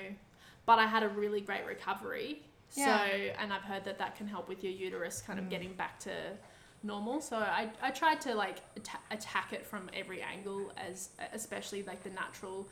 but 0.65 0.77
I 0.77 0.85
had 0.87 1.03
a 1.03 1.07
really 1.09 1.39
great 1.39 1.65
recovery. 1.65 2.41
Yeah. 2.73 2.97
So, 2.97 3.13
and 3.39 3.53
I've 3.53 3.61
heard 3.61 3.85
that 3.85 3.97
that 3.99 4.17
can 4.17 4.27
help 4.27 4.49
with 4.49 4.61
your 4.61 4.73
uterus 4.73 5.21
kind 5.25 5.39
of 5.39 5.45
Mm. 5.45 5.49
getting 5.49 5.73
back 5.73 5.97
to 6.01 6.11
normal. 6.83 7.21
So 7.21 7.37
I, 7.37 7.69
I 7.81 7.91
tried 7.91 8.19
to 8.21 8.35
like 8.35 8.57
atta- 8.75 8.99
attack 9.11 9.53
it 9.53 9.65
from 9.65 9.89
every 9.93 10.21
angle, 10.21 10.73
as 10.77 11.09
especially 11.31 11.83
like 11.83 12.03
the 12.03 12.09
natural 12.09 12.67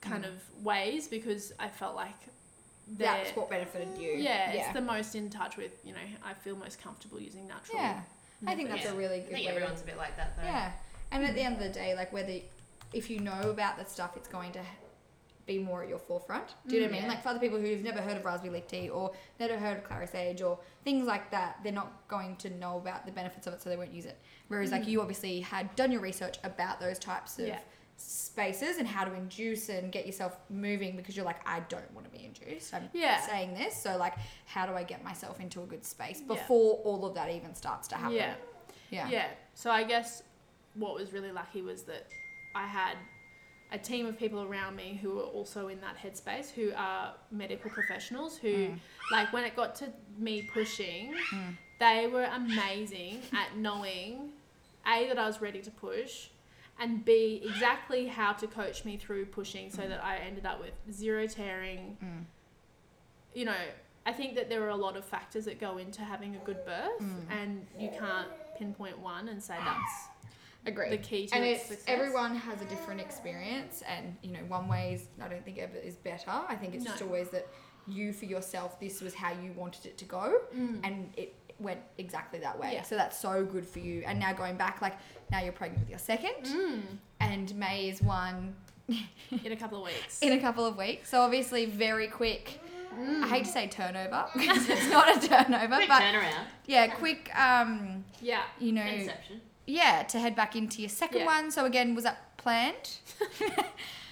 kind 0.00 0.24
Mm. 0.24 0.28
of 0.28 0.64
ways, 0.64 1.08
because 1.08 1.52
I 1.58 1.68
felt 1.68 1.96
like 1.96 2.14
That's 2.88 3.30
what 3.36 3.48
benefited 3.48 3.96
you. 3.98 4.10
yeah, 4.12 4.52
Yeah. 4.52 4.60
it's 4.64 4.72
the 4.74 4.80
most 4.80 5.14
in 5.14 5.30
touch 5.30 5.56
with 5.56 5.72
you 5.84 5.92
know 5.92 6.00
I 6.24 6.34
feel 6.34 6.56
most 6.56 6.80
comfortable 6.82 7.20
using 7.20 7.46
natural. 7.48 7.78
yeah. 7.78 8.00
I 8.46 8.54
think 8.56 8.70
that's 8.70 8.84
Yeah. 8.84 8.92
a 8.92 8.94
really 8.94 9.20
good. 9.20 9.26
I 9.26 9.28
good 9.28 9.34
think 9.34 9.46
way. 9.46 9.52
everyone's 9.54 9.82
a 9.82 9.84
bit 9.84 9.96
like 9.96 10.16
that 10.16 10.36
though. 10.36 10.42
Yeah. 10.42 10.72
And 11.12 11.24
at 11.24 11.34
the 11.34 11.42
end 11.42 11.54
of 11.56 11.62
the 11.62 11.68
day, 11.68 11.94
like 11.94 12.12
whether 12.12 12.38
if 12.92 13.08
you 13.08 13.20
know 13.20 13.40
about 13.50 13.78
the 13.78 13.84
stuff, 13.84 14.16
it's 14.16 14.28
going 14.28 14.52
to 14.52 14.60
be 15.46 15.58
more 15.58 15.82
at 15.82 15.88
your 15.88 15.98
forefront. 15.98 16.54
Do 16.68 16.74
you 16.76 16.82
know 16.82 16.86
what 16.88 16.92
I 16.94 16.98
mean? 17.00 17.04
Mm. 17.04 17.08
Like 17.08 17.22
for 17.22 17.28
other 17.30 17.38
people 17.40 17.58
who've 17.58 17.82
never 17.82 18.00
heard 18.00 18.16
of 18.16 18.24
raspberry 18.24 18.52
leaf 18.54 18.66
tea 18.68 18.88
or 18.90 19.12
never 19.40 19.56
heard 19.58 19.78
of 19.78 19.84
clary 19.84 20.06
sage 20.06 20.40
or 20.42 20.58
things 20.84 21.06
like 21.06 21.30
that, 21.32 21.58
they're 21.62 21.72
not 21.72 22.06
going 22.08 22.36
to 22.36 22.50
know 22.50 22.76
about 22.78 23.06
the 23.06 23.12
benefits 23.12 23.46
of 23.46 23.54
it, 23.54 23.62
so 23.62 23.68
they 23.70 23.76
won't 23.76 23.92
use 23.92 24.06
it. 24.06 24.18
Whereas 24.48 24.70
like 24.72 24.82
Mm. 24.82 24.88
you 24.88 25.00
obviously 25.00 25.40
had 25.40 25.74
done 25.76 25.90
your 25.92 26.00
research 26.00 26.38
about 26.44 26.80
those 26.80 26.98
types 26.98 27.38
of 27.38 27.46
Yeah. 27.48 27.58
Spaces 28.02 28.78
and 28.78 28.86
how 28.88 29.04
to 29.04 29.12
induce 29.14 29.68
and 29.68 29.92
get 29.92 30.06
yourself 30.06 30.36
moving 30.50 30.96
because 30.96 31.16
you're 31.16 31.24
like, 31.24 31.46
I 31.46 31.60
don't 31.68 31.90
want 31.94 32.10
to 32.10 32.18
be 32.18 32.24
induced. 32.24 32.74
I'm 32.74 32.88
Yeah. 32.92 33.20
saying 33.20 33.54
this, 33.54 33.76
so 33.76 33.96
like, 33.96 34.14
how 34.46 34.66
do 34.66 34.74
I 34.74 34.82
get 34.82 35.02
myself 35.04 35.40
into 35.40 35.62
a 35.62 35.66
good 35.66 35.84
space 35.84 36.20
Yeah. 36.20 36.26
before 36.26 36.74
all 36.84 37.04
of 37.04 37.14
that 37.14 37.30
even 37.30 37.54
starts 37.54 37.88
to 37.88 37.96
happen? 37.96 38.12
Yeah. 38.16 38.34
Yeah. 38.90 39.08
Yeah. 39.08 39.26
So 39.54 39.70
I 39.70 39.84
guess 39.84 40.22
what 40.74 40.94
was 40.94 41.12
really 41.12 41.32
lucky 41.32 41.62
was 41.62 41.82
that 41.84 42.06
I 42.54 42.66
had 42.66 42.96
a 43.70 43.78
team 43.78 44.04
of 44.06 44.18
people 44.18 44.42
around 44.42 44.76
me 44.76 44.98
who 45.00 45.14
were 45.14 45.22
also 45.22 45.68
in 45.68 45.80
that 45.80 45.96
headspace 45.96 46.50
who 46.50 46.72
are 46.76 47.14
medical 47.30 47.70
professionals 47.70 48.36
who 48.36 48.68
Mm. 48.68 48.78
like 49.10 49.32
when 49.32 49.44
it 49.44 49.56
got 49.56 49.74
to 49.76 49.90
me 50.18 50.42
pushing 50.52 51.14
Mm. 51.30 51.56
they 51.78 52.06
were 52.06 52.24
amazing 52.24 53.22
at 53.32 53.56
knowing 53.56 54.32
a 54.86 55.08
that 55.08 55.18
I 55.18 55.26
was 55.26 55.40
ready 55.40 55.62
to 55.62 55.70
push 55.70 56.28
and 56.80 57.04
b 57.04 57.40
exactly 57.44 58.06
how 58.06 58.32
to 58.32 58.46
coach 58.46 58.84
me 58.84 58.96
through 58.96 59.26
pushing 59.26 59.70
so 59.70 59.82
that 59.88 60.02
I 60.02 60.16
ended 60.18 60.46
up 60.46 60.60
with 60.60 60.72
zero 60.92 61.26
tearing 61.26 61.96
Mm. 62.02 62.24
you 63.34 63.44
know 63.44 63.54
I 64.04 64.12
think 64.12 64.34
that 64.34 64.48
there 64.48 64.64
are 64.64 64.70
a 64.70 64.76
lot 64.76 64.96
of 64.96 65.04
factors 65.04 65.44
that 65.44 65.60
go 65.60 65.78
into 65.78 66.02
having 66.02 66.34
a 66.34 66.38
good 66.40 66.64
birth, 66.66 66.98
Mm. 67.00 67.30
and 67.30 67.66
you 67.78 67.88
can't 67.88 68.26
pinpoint 68.58 68.98
one 68.98 69.28
and 69.28 69.40
say 69.40 69.54
that's 69.56 70.08
Agree. 70.66 70.90
the 70.90 70.98
key 70.98 71.26
to 71.28 71.34
and 71.36 71.44
its 71.44 71.66
success. 71.66 71.84
everyone 71.86 72.34
has 72.34 72.60
a 72.60 72.64
different 72.66 73.00
experience 73.00 73.82
and 73.82 74.16
you 74.22 74.30
know 74.32 74.40
one 74.48 74.66
way 74.68 74.94
is 74.94 75.06
i 75.20 75.28
don't 75.28 75.44
think 75.44 75.58
ever 75.58 75.76
is 75.76 75.96
better 75.96 76.30
i 76.48 76.54
think 76.56 76.74
it's 76.74 76.84
just 76.84 77.02
always 77.02 77.28
that 77.30 77.46
you 77.88 78.12
for 78.12 78.26
yourself 78.26 78.78
this 78.78 79.00
was 79.00 79.12
how 79.14 79.32
you 79.32 79.52
wanted 79.56 79.86
it 79.86 79.98
to 79.98 80.04
go 80.04 80.40
Mm. 80.54 80.80
and 80.84 81.12
it 81.16 81.34
went 81.62 81.80
exactly 81.98 82.38
that 82.40 82.58
way 82.58 82.72
Yeah. 82.74 82.82
so 82.82 82.96
that's 82.96 83.18
so 83.18 83.44
good 83.44 83.66
for 83.66 83.78
you 83.78 84.02
and 84.06 84.18
now 84.18 84.32
going 84.32 84.56
back 84.56 84.82
like 84.82 84.96
now 85.30 85.40
you're 85.40 85.52
pregnant 85.52 85.80
with 85.82 85.90
your 85.90 85.98
second 85.98 86.44
Mm. 86.44 86.80
and 87.20 87.54
may 87.54 87.88
is 87.88 88.02
one 88.02 88.54
in 89.44 89.52
a 89.52 89.56
couple 89.56 89.78
of 89.78 89.84
weeks. 89.84 90.18
in 90.22 90.32
a 90.32 90.40
couple 90.40 90.64
of 90.66 90.76
weeks 90.76 91.08
so 91.10 91.20
obviously 91.20 91.64
very 91.66 92.08
quick 92.08 92.60
Mm. 92.94 93.22
i 93.24 93.28
hate 93.28 93.44
to 93.46 93.50
say 93.50 93.66
turnover 93.68 94.26
because 94.34 94.68
it's 94.68 94.88
not 94.90 95.16
a 95.16 95.26
turnover 95.26 95.76
Quick 95.76 95.88
but 95.88 96.02
turnaround. 96.02 96.44
yeah 96.66 96.88
quick 96.88 97.30
um 97.34 98.04
yeah. 98.20 98.42
you 98.58 98.72
know 98.72 98.82
Inception. 98.84 99.40
yeah 99.66 100.02
to 100.02 100.18
head 100.18 100.36
back 100.36 100.56
into 100.56 100.82
your 100.82 100.90
second 100.90 101.20
Yeah. 101.20 101.26
one 101.26 101.50
so 101.50 101.64
again 101.64 101.94
was 101.94 102.04
that 102.04 102.36
planned 102.36 102.98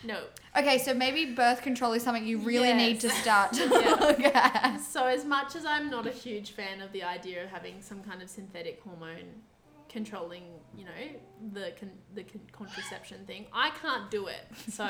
No. 0.04 0.24
Okay, 0.56 0.78
so 0.78 0.94
maybe 0.94 1.34
birth 1.34 1.62
control 1.62 1.92
is 1.92 2.02
something 2.02 2.26
you 2.26 2.38
really 2.38 2.72
need 2.72 3.00
to 3.00 3.10
start 3.10 3.52
to 3.54 3.64
Yeah. 3.70 3.96
look 4.00 4.20
at. 4.20 4.80
So 4.80 5.06
as 5.06 5.24
much 5.24 5.54
as 5.56 5.64
I'm 5.64 5.90
not 5.90 6.06
a 6.06 6.10
huge 6.10 6.52
fan 6.52 6.80
of 6.80 6.90
the 6.92 7.02
idea 7.02 7.44
of 7.44 7.50
having 7.50 7.80
some 7.82 8.02
kind 8.02 8.22
of 8.22 8.28
synthetic 8.30 8.80
hormone 8.82 9.42
controlling, 9.88 10.44
you 10.76 10.84
know, 10.84 10.90
the 11.52 11.72
con- 11.78 11.90
the 12.14 12.22
con- 12.22 12.40
contraception 12.52 13.24
thing, 13.26 13.46
I 13.52 13.70
can't 13.70 14.10
do 14.10 14.26
it. 14.28 14.46
So 14.70 14.88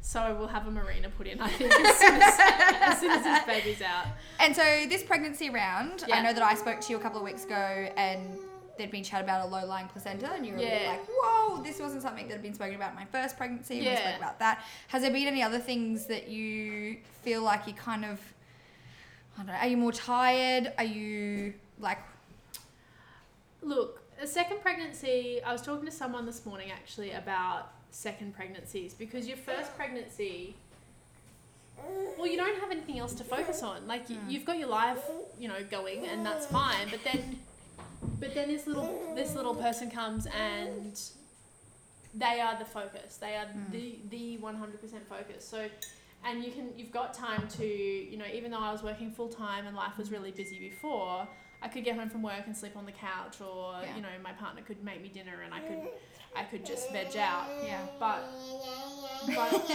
so 0.00 0.36
we'll 0.38 0.48
have 0.48 0.66
a 0.66 0.70
Mirena 0.70 1.10
put 1.16 1.26
in. 1.26 1.40
I 1.40 1.48
think 1.48 1.72
as 1.72 1.96
soon 1.96 2.20
as, 2.20 2.34
as, 2.38 3.00
soon 3.00 3.10
as 3.10 3.24
this 3.24 3.44
baby's 3.44 3.80
out. 3.80 4.06
And 4.38 4.54
so 4.54 4.62
this 4.86 5.02
pregnancy 5.02 5.48
round, 5.48 6.04
I 6.12 6.20
know 6.20 6.34
that 6.34 6.42
I 6.42 6.54
spoke 6.54 6.80
to 6.82 6.90
you 6.92 6.98
a 6.98 7.00
couple 7.00 7.18
of 7.18 7.24
weeks 7.24 7.44
ago 7.46 7.88
and 7.96 8.36
there'd 8.76 8.90
been 8.90 9.04
chat 9.04 9.22
about 9.22 9.46
a 9.46 9.48
low 9.48 9.64
lying 9.66 9.88
placenta 9.88 10.30
and 10.32 10.44
you 10.46 10.54
were 10.54 10.58
Yeah. 10.60 10.88
like, 10.88 11.06
whoa, 11.08 11.62
this 11.62 11.78
wasn't 11.80 12.02
something 12.02 12.26
that 12.28 12.34
had 12.34 12.42
been 12.42 12.54
spoken 12.54 12.74
about 12.74 12.90
in 12.90 12.96
my 12.96 13.04
first 13.06 13.36
pregnancy. 13.36 13.80
We 13.80 13.96
spoke 13.96 14.16
about 14.16 14.38
that. 14.40 14.64
Has 14.88 15.02
there 15.02 15.10
been 15.10 15.26
any 15.26 15.42
other 15.42 15.58
things 15.60 16.06
that 16.06 16.28
you 16.28 16.98
feel 17.22 17.42
like 17.42 17.66
you 17.66 17.74
kind 17.74 18.04
of 18.04 18.20
I 19.34 19.38
don't 19.38 19.46
know, 19.48 19.52
are 19.54 19.66
you 19.66 19.76
more 19.76 19.92
tired? 19.92 20.72
Are 20.78 20.84
you 20.84 21.54
like 21.80 21.98
Look, 23.62 24.02
a 24.20 24.26
second 24.26 24.60
pregnancy, 24.60 25.40
I 25.42 25.52
was 25.52 25.62
talking 25.62 25.86
to 25.86 25.90
someone 25.92 26.26
this 26.26 26.44
morning 26.44 26.70
actually 26.70 27.12
about 27.12 27.72
second 27.90 28.34
pregnancies 28.34 28.92
because 28.94 29.26
your 29.26 29.36
first 29.38 29.74
pregnancy, 29.76 30.54
well, 32.18 32.26
you 32.26 32.36
don't 32.36 32.60
have 32.60 32.70
anything 32.70 32.98
else 32.98 33.14
to 33.14 33.24
focus 33.24 33.62
on. 33.62 33.86
Like, 33.86 34.10
you, 34.10 34.16
Mm. 34.16 34.30
you've 34.30 34.44
got 34.44 34.58
your 34.58 34.68
life, 34.68 35.02
you 35.38 35.48
know, 35.48 35.62
going 35.70 36.04
and 36.06 36.24
that's 36.24 36.46
fine, 36.46 36.88
but 36.90 37.02
then. 37.04 37.38
But 38.20 38.34
then 38.34 38.48
this 38.48 38.66
little 38.66 39.12
this 39.14 39.34
little 39.34 39.54
person 39.54 39.90
comes 39.90 40.26
and 40.26 40.98
they 42.14 42.40
are 42.40 42.56
the 42.58 42.64
focus. 42.64 43.16
They 43.16 43.36
are 43.36 43.46
Mm. 43.46 43.70
the 43.72 43.98
the 44.10 44.36
one 44.38 44.56
hundred 44.56 44.80
percent 44.80 45.06
focus. 45.08 45.44
So, 45.46 45.68
and 46.24 46.44
you 46.44 46.52
can 46.52 46.72
you've 46.76 46.92
got 46.92 47.14
time 47.14 47.48
to 47.58 47.66
you 47.66 48.16
know 48.16 48.26
even 48.32 48.50
though 48.50 48.60
I 48.60 48.72
was 48.72 48.82
working 48.82 49.10
full 49.10 49.28
time 49.28 49.66
and 49.66 49.76
life 49.76 49.98
was 49.98 50.10
really 50.10 50.30
busy 50.30 50.58
before, 50.58 51.26
I 51.62 51.68
could 51.68 51.84
get 51.84 51.96
home 51.96 52.08
from 52.10 52.22
work 52.22 52.46
and 52.46 52.56
sleep 52.56 52.76
on 52.76 52.86
the 52.86 52.92
couch, 52.92 53.40
or 53.40 53.74
Yeah. 53.82 53.96
you 53.96 54.02
know 54.02 54.08
my 54.22 54.32
partner 54.32 54.62
could 54.62 54.82
make 54.84 55.02
me 55.02 55.08
dinner 55.08 55.42
and 55.44 55.52
I 55.52 55.60
could 55.60 55.88
I 56.36 56.44
could 56.44 56.64
just 56.66 56.90
veg 56.92 57.16
out. 57.16 57.46
Yeah. 57.64 57.80
But 58.00 58.24
but 59.26 59.66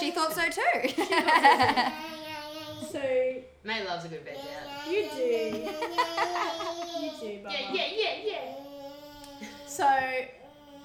She 0.00 0.10
thought 0.12 0.32
so 0.32 0.48
too. 0.48 0.88
so 2.92 3.42
May 3.66 3.84
loves 3.84 4.04
a 4.04 4.08
good 4.08 4.24
veg 4.24 4.36
out. 4.36 4.86
you 4.90 5.08
do 5.14 5.22
you 5.22 7.10
do 7.20 7.44
Bubba. 7.44 7.50
Yeah, 7.52 7.72
yeah, 7.72 7.86
yeah, 7.96 8.12
yeah. 8.24 9.46
So 9.66 9.88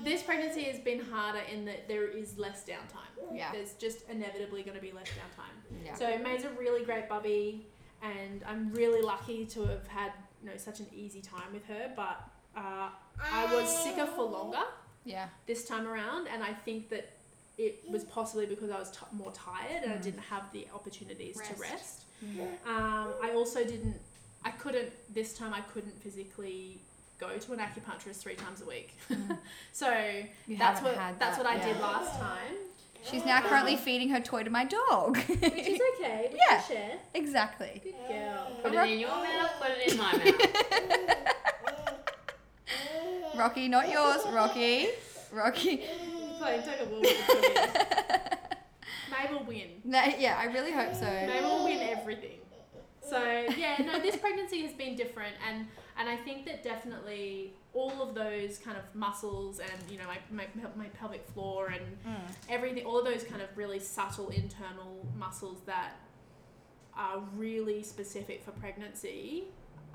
this 0.03 0.23
pregnancy 0.23 0.63
has 0.63 0.79
been 0.79 0.99
harder 0.99 1.41
in 1.53 1.63
that 1.65 1.87
there 1.87 2.07
is 2.07 2.37
less 2.39 2.63
downtime. 2.65 3.35
Yeah. 3.35 3.51
There's 3.51 3.73
just 3.73 4.09
inevitably 4.09 4.63
going 4.63 4.75
to 4.75 4.81
be 4.81 4.91
less 4.91 5.07
downtime. 5.09 5.85
yeah. 5.85 5.93
So 5.93 6.17
May's 6.23 6.43
a 6.43 6.49
really 6.49 6.83
great 6.83 7.07
bubby, 7.07 7.67
and 8.01 8.43
I'm 8.47 8.73
really 8.73 9.01
lucky 9.03 9.45
to 9.47 9.65
have 9.65 9.87
had 9.87 10.11
you 10.43 10.49
know 10.49 10.57
such 10.57 10.79
an 10.79 10.87
easy 10.91 11.21
time 11.21 11.53
with 11.53 11.65
her. 11.67 11.91
But 11.95 12.27
uh, 12.57 12.89
I 13.21 13.45
was 13.55 13.69
sicker 13.83 14.07
for 14.07 14.23
longer 14.23 14.63
yeah. 15.05 15.27
this 15.45 15.65
time 15.67 15.87
around, 15.87 16.27
and 16.33 16.41
I 16.43 16.51
think 16.53 16.89
that 16.89 17.11
it 17.59 17.83
was 17.87 18.03
possibly 18.05 18.47
because 18.47 18.71
I 18.71 18.79
was 18.79 18.89
t- 18.89 18.97
more 19.11 19.31
tired 19.33 19.83
and 19.83 19.93
I 19.93 19.97
Mm. 19.97 20.01
didn't 20.03 20.21
have 20.21 20.51
the 20.51 20.65
opportunities 20.73 21.37
Rest. 21.37 21.53
to 21.55 21.61
rest. 21.61 22.01
Um, 22.67 23.07
I 23.23 23.31
also 23.35 23.63
didn't. 23.63 23.95
I 24.43 24.51
couldn't 24.51 24.91
this 25.13 25.33
time. 25.33 25.53
I 25.53 25.61
couldn't 25.61 26.01
physically 26.01 26.79
go 27.19 27.37
to 27.37 27.53
an 27.53 27.59
acupuncturist 27.59 28.15
three 28.17 28.33
times 28.35 28.61
a 28.61 28.65
week. 28.65 28.95
Mm. 29.11 29.37
so 29.71 29.91
You 30.47 30.57
that's 30.57 30.81
what 30.81 30.95
had 30.95 31.19
that's 31.19 31.37
that, 31.37 31.45
what 31.45 31.53
I 31.53 31.57
yeah. 31.57 31.73
did 31.73 31.79
last 31.81 32.19
time, 32.19 32.55
She's 33.03 33.25
now 33.25 33.41
currently 33.41 33.75
feeding 33.77 34.09
her 34.09 34.19
toy 34.19 34.43
to 34.43 34.49
my 34.49 34.65
dog. 34.65 35.17
which 35.17 35.41
is 35.43 35.79
okay. 35.99 36.29
We 36.31 36.39
Yeah. 36.49 36.57
can 36.57 36.63
share. 36.67 36.97
exactly. 37.13 37.81
Good 37.83 37.95
girl. 38.07 38.47
Put 38.63 38.73
it 38.73 38.89
in 38.91 38.99
your 38.99 39.09
mouth, 39.09 39.51
put 39.59 39.71
it 39.77 39.91
in 39.91 39.97
my 39.97 40.13
mouth. 40.13 40.35
Rocky, 43.37 43.67
not 43.67 43.89
yours. 43.89 44.21
Rocky. 44.31 44.89
Rocky. 45.31 45.81
Playing 46.39 46.63
tug 46.63 46.81
of 46.81 46.89
war 46.91 47.01
with 49.11 49.21
the 49.21 49.27
toys. 49.27 49.29
May 49.29 49.37
will 49.37 49.45
win. 49.45 49.67
No, 49.83 50.03
yeah, 50.19 50.37
I 50.39 50.45
really 50.45 50.71
hope 50.71 50.93
so. 50.95 51.05
Will 51.41 51.63
win 51.65 51.79
everything. 51.79 52.37
So 53.07 53.19
yeah, 53.57 53.77
no, 53.85 53.99
this 53.99 54.15
pregnancy 54.15 54.61
has 54.61 54.73
been 54.73 54.95
different, 54.95 55.35
and 55.49 55.67
and 55.97 56.07
I 56.07 56.15
think 56.17 56.45
that 56.45 56.63
definitely 56.63 57.53
all 57.73 58.01
of 58.01 58.13
those 58.15 58.57
kind 58.57 58.77
of 58.77 58.83
muscles 58.93 59.59
and 59.59 59.71
you 59.91 59.97
know 59.97 60.05
my 60.07 60.17
my, 60.31 60.45
my 60.75 60.85
pelvic 60.89 61.25
floor 61.33 61.67
and 61.67 61.81
Mm. 62.07 62.15
everything, 62.49 62.85
all 62.85 62.99
of 62.99 63.05
those 63.05 63.23
kind 63.23 63.41
of 63.41 63.49
really 63.55 63.79
subtle 63.79 64.29
internal 64.29 65.05
muscles 65.17 65.59
that 65.65 65.93
are 66.95 67.19
really 67.35 67.83
specific 67.83 68.43
for 68.43 68.51
pregnancy 68.51 69.45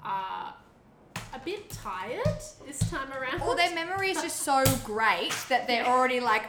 are 0.03 0.55
a 1.35 1.39
bit 1.45 1.69
tired 1.71 2.39
this 2.67 2.79
time 2.91 3.11
around. 3.13 3.41
Or 3.43 3.57
their 3.57 3.75
memory 3.75 4.11
is 4.11 4.23
just 4.23 4.41
so 4.41 4.65
great 4.85 5.35
that 5.49 5.67
they're 5.67 5.85
already 5.87 6.21
like, 6.21 6.45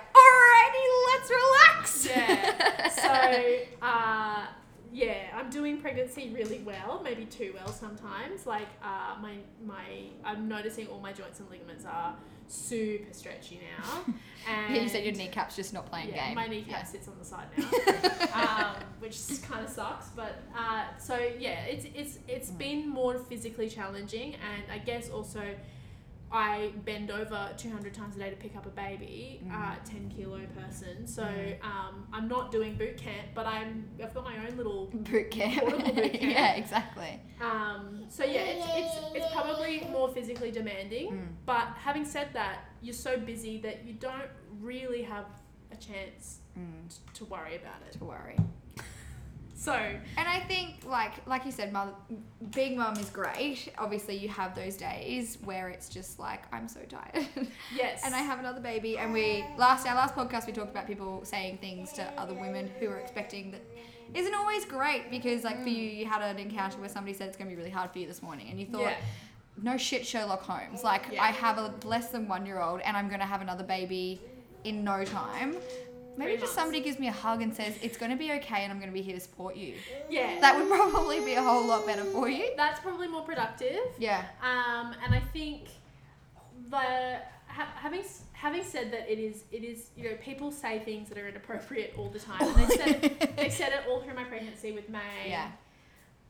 alrighty, 0.48 0.86
let's 1.12 1.30
relax. 1.30 2.08
Yeah. 2.08 2.64
So, 2.98 3.58
uh, 3.86 4.46
yeah, 4.92 5.28
I'm 5.36 5.50
doing 5.50 5.80
pregnancy 5.80 6.32
really 6.34 6.60
well, 6.66 7.00
maybe 7.04 7.26
too 7.26 7.54
well 7.56 7.72
sometimes. 7.72 8.46
Like, 8.46 8.68
uh, 8.84 9.16
my 9.22 9.36
my, 9.66 9.84
I'm 10.26 10.48
noticing 10.48 10.88
all 10.88 11.00
my 11.00 11.14
joints 11.14 11.40
and 11.40 11.50
ligaments 11.50 11.86
are 11.86 12.16
super 12.48 13.14
stretchy 13.14 13.62
now. 13.80 14.04
And 14.50 14.76
Yeah, 14.76 14.82
you 14.82 14.90
said 14.90 15.04
your 15.06 15.14
kneecap's 15.14 15.56
just 15.56 15.74
not 15.74 15.86
playing 15.86 16.10
yeah, 16.10 16.28
game. 16.28 16.36
my 16.36 16.48
kneecap 16.48 16.70
Yeah. 16.80 16.84
sits 16.84 17.08
on 17.08 17.16
the 17.20 17.26
side 17.26 17.48
now, 17.58 18.70
um, 18.74 18.76
which 19.00 19.18
kind 19.50 19.64
of 19.64 19.70
sucks. 19.70 20.08
But 20.10 20.42
uh, 20.58 20.86
so 20.98 21.16
yeah, 21.40 21.64
it's 21.66 21.86
it's 21.94 22.20
it's 22.28 22.50
Mm. 22.52 22.58
been 22.58 22.90
more 22.90 23.20
physically 23.20 23.70
challenging, 23.70 24.36
and 24.36 24.64
I 24.72 24.80
guess 24.80 25.10
also 25.10 25.44
I 26.32 26.72
bend 26.84 27.10
over 27.10 27.50
200 27.58 27.94
times 27.94 28.16
a 28.18 28.20
day 28.20 28.30
to 28.30 28.36
pick 28.36 28.56
up 28.58 28.66
a 28.66 28.70
baby, 28.70 29.42
Mm. 29.46 29.52
uh, 29.54 29.76
10 29.86 30.10
kilo 30.16 30.42
person. 30.60 31.08
So 31.08 31.24
Mm. 31.24 31.64
um, 31.64 32.08
I'm 32.12 32.28
not 32.28 32.52
doing 32.52 32.76
boot 32.76 32.98
camp, 32.98 33.28
but 33.34 33.46
I'm 33.46 33.88
I've 34.04 34.14
got 34.14 34.26
my 34.26 34.38
own 34.46 34.58
little. 34.58 34.88
Boot 34.94 35.32
camp. 35.32 35.66
Boot 35.70 35.80
camp. 35.96 36.22
yeah, 36.22 36.56
exactly. 36.56 37.20
Um, 37.42 38.06
so 38.10 38.26
yeah, 38.26 38.42
it's, 38.42 38.66
it's 38.76 39.16
it's 39.24 39.34
probably 39.34 39.88
more 39.92 40.10
physically 40.10 40.52
demanding. 40.52 41.12
Mm. 41.12 41.28
But 41.46 41.68
having 41.78 42.04
said 42.06 42.30
that, 42.34 42.66
you're 42.82 42.94
so 42.94 43.18
busy 43.18 43.58
that 43.62 43.86
you 43.86 43.94
don't 43.94 44.30
really 44.60 45.04
have 45.04 45.26
a 45.72 45.76
chance 45.78 46.40
Mm. 46.60 46.90
t- 46.90 46.96
to 47.14 47.26
worry 47.26 47.56
about 47.56 47.82
it. 47.88 47.94
To 48.00 48.04
worry. 48.06 48.36
So 49.60 49.74
And 49.74 50.28
I 50.28 50.40
think, 50.42 50.86
like, 50.86 51.14
like 51.26 51.44
you 51.44 51.52
said, 51.52 51.74
mother, 51.74 51.92
being 52.54 52.78
mum 52.78 52.94
is 52.98 53.10
great. 53.10 53.70
Obviously, 53.80 54.16
you 54.16 54.30
have 54.30 54.54
those 54.54 54.78
days 54.78 55.40
where 55.44 55.70
it's 55.70 55.90
just 55.90 56.20
like 56.20 56.44
I'm 56.54 56.68
so 56.68 56.82
tired, 56.88 57.26
yes, 57.76 58.04
and 58.06 58.14
I 58.14 58.20
have 58.20 58.38
another 58.40 58.62
baby. 58.62 59.00
And 59.00 59.12
we 59.12 59.44
last 59.58 59.88
our 59.88 59.96
last 59.96 60.14
podcast 60.14 60.46
we 60.46 60.54
talked 60.54 60.70
about 60.70 60.86
people 60.86 61.26
saying 61.26 61.58
things 61.58 61.92
to 61.94 62.04
other 62.20 62.36
women 62.36 62.70
who 62.80 62.88
are 62.90 62.98
expecting 63.00 63.50
that 63.52 63.62
isn't 64.14 64.36
always 64.36 64.64
great 64.64 65.10
because, 65.10 65.44
like, 65.44 65.58
for 65.64 65.70
Mm. 65.70 65.76
you, 65.76 65.84
you 66.02 66.06
had 66.06 66.22
an 66.22 66.38
encounter 66.38 66.80
where 66.80 66.88
somebody 66.90 67.14
said 67.18 67.28
it's 67.28 67.36
going 67.38 67.50
to 67.50 67.54
be 67.56 67.58
really 67.60 67.72
hard 67.74 67.92
for 67.92 67.98
you 68.00 68.06
this 68.08 68.22
morning, 68.22 68.50
and 68.52 68.60
you 68.60 68.68
thought. 68.68 68.82
yeah, 68.82 68.96
no 69.62 69.76
shit 69.76 70.06
Sherlock 70.06 70.44
Holmes. 70.44 70.84
Like 70.84 71.06
Yeah. 71.12 71.24
I 71.24 71.32
have 71.32 71.58
a 71.58 71.74
less 71.84 72.10
than 72.10 72.28
one 72.28 72.46
year 72.46 72.60
old 72.60 72.80
and 72.82 72.96
I'm 72.96 73.10
gonna 73.10 73.26
have 73.26 73.42
another 73.42 73.64
baby 73.64 74.22
in 74.64 74.84
no 74.84 75.04
time. 75.04 75.56
Maybe 76.18 76.32
just 76.34 76.42
months. 76.44 76.54
somebody 76.56 76.82
gives 76.82 77.00
me 77.00 77.08
a 77.08 77.12
hug 77.12 77.42
and 77.42 77.54
says 77.56 77.76
it's 77.82 77.98
gonna 77.98 78.16
be 78.16 78.32
okay 78.34 78.64
and 78.64 78.72
I'm 78.72 78.80
gonna 78.80 78.92
be 78.92 79.02
here 79.02 79.16
to 79.16 79.20
support 79.22 79.56
you. 79.56 79.76
yeah. 80.10 80.40
That 80.42 80.58
would 80.58 80.68
probably 80.70 81.24
be 81.24 81.34
a 81.36 81.42
whole 81.44 81.66
lot 81.66 81.86
better 81.86 82.04
for 82.06 82.28
you. 82.30 82.52
that's 82.58 82.80
probably 82.80 83.08
more 83.08 83.22
productive. 83.24 83.80
Yeah. 84.00 84.24
Um, 84.42 84.94
and 85.04 85.14
I 85.14 85.20
think 85.34 85.70
the 86.70 86.78
ha- 87.48 87.72
having 87.76 88.04
having 88.34 88.64
said 88.64 88.92
that, 88.92 89.12
it 89.12 89.20
is 89.20 89.44
it 89.52 89.64
is 89.64 89.90
you 89.96 90.04
know 90.06 90.16
people 90.22 90.52
say 90.52 90.80
things 90.80 91.10
that 91.10 91.18
are 91.18 91.28
inappropriate 91.28 91.94
all 91.98 92.10
the 92.10 92.20
time. 92.20 92.42
And 92.42 92.56
they 92.70 92.76
said 92.76 93.34
they 93.38 93.50
said 93.50 93.72
it 93.74 93.82
all 93.90 94.02
through 94.02 94.16
my 94.16 94.24
pregnancy 94.24 94.72
with 94.72 94.90
May. 94.90 95.28
Yeah. 95.30 95.50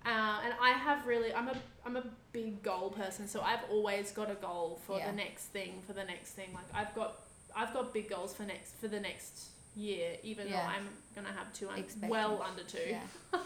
Uh, 0.05 0.39
and 0.45 0.53
I 0.61 0.69
have 0.69 1.05
really, 1.05 1.33
I'm 1.33 1.49
a, 1.49 1.55
I'm 1.85 1.97
a 1.97 2.03
big 2.31 2.63
goal 2.63 2.91
person, 2.91 3.27
so 3.27 3.41
I've 3.41 3.59
always 3.69 4.11
got 4.11 4.31
a 4.31 4.35
goal 4.35 4.79
for 4.87 4.97
Yeah. 4.97 5.07
the 5.11 5.17
next 5.17 5.45
thing, 5.47 5.81
for 5.85 5.91
the 5.91 6.03
next 6.05 6.29
thing. 6.31 6.47
Like 6.53 6.63
I've 6.73 6.95
got, 6.95 7.19
I've 7.53 7.73
got 7.73 7.93
big 7.93 8.09
goals 8.09 8.33
for 8.33 8.43
next, 8.43 8.79
for 8.79 8.87
the 8.87 9.01
next 9.01 9.47
year, 9.77 10.17
even 10.23 10.47
Yeah. 10.47 10.53
though 10.63 10.67
I'm 10.69 10.89
gonna 11.15 11.35
have 11.37 11.51
two, 11.53 11.69
un- 11.69 11.79
Expecting. 11.79 12.09
well 12.09 12.41
under 12.41 12.63
two. 12.63 12.79
Yeah. 12.89 13.01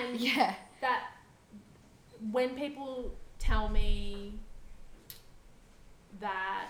And 0.00 0.18
Yeah. 0.28 0.54
that 0.80 1.10
when 2.32 2.54
people 2.56 3.14
tell 3.38 3.68
me 3.68 4.38
that 6.20 6.68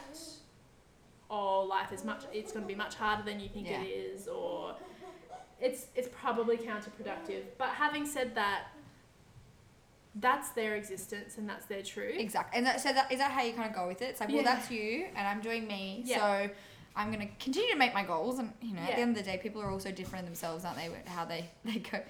oh 1.30 1.62
life 1.62 1.92
is 1.92 2.05
much 2.05 2.22
it's 2.32 2.50
going 2.52 2.64
to 2.64 2.68
be 2.68 2.74
much 2.74 2.94
harder 2.94 3.22
than 3.22 3.38
you 3.40 3.48
think 3.48 3.68
Yeah. 3.68 3.82
it 3.82 3.86
is 3.86 4.26
or 4.28 4.74
it's 5.61 5.86
it's 5.94 6.09
probably 6.09 6.57
counterproductive 6.57 7.42
but 7.59 7.68
having 7.68 8.07
said 8.07 8.34
that 8.34 8.64
that's 10.16 10.50
their 10.50 10.76
existence 10.76 11.38
and 11.38 11.48
that's 11.48 11.66
their 11.66 11.82
truth 11.82 12.16
Exactly. 12.18 12.57
And 12.59 12.66
that, 12.66 12.80
so 12.80 12.92
that 12.92 13.11
is 13.12 13.18
that 13.18 13.32
how 13.32 13.42
you 13.42 13.52
kind 13.52 13.68
of 13.68 13.74
go 13.74 13.88
with 13.88 14.00
it? 14.00 14.11
It's 14.11 14.20
like, 14.20 14.28
well, 14.28 14.44
that's 14.44 14.70
you, 14.70 15.07
and 15.16 15.26
I'm 15.26 15.40
doing 15.40 15.66
me. 15.66 16.02
Yeah. 16.05 16.46
So 16.46 16.50
I'm 16.97 17.11
gonna 17.11 17.28
continue 17.40 17.70
to 17.72 17.76
make 17.76 17.92
my 17.95 18.05
goals, 18.05 18.38
and 18.38 18.53
you 18.62 18.74
know, 18.74 18.80
at 18.82 18.95
the 18.97 19.03
end 19.03 19.16
of 19.16 19.24
the 19.24 19.30
day, 19.30 19.38
people 19.42 19.61
are 19.62 19.70
also 19.70 19.90
different 19.90 20.20
in 20.20 20.26
themselves, 20.26 20.64
aren't 20.64 20.76
they? 20.78 20.88
How 21.07 21.24
they 21.24 21.51
they 21.64 21.78
go. 21.78 22.01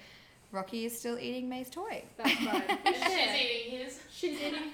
Rocky 0.51 0.85
is 0.85 0.97
still 0.97 1.19
eating 1.19 1.49
May's 1.49 1.69
toy. 1.69 2.03
that's 2.15 2.45
right 2.45 2.79
She's 2.85 3.41
eating 3.41 3.79
his. 3.79 3.99
she's 4.09 4.39
eating 4.39 4.71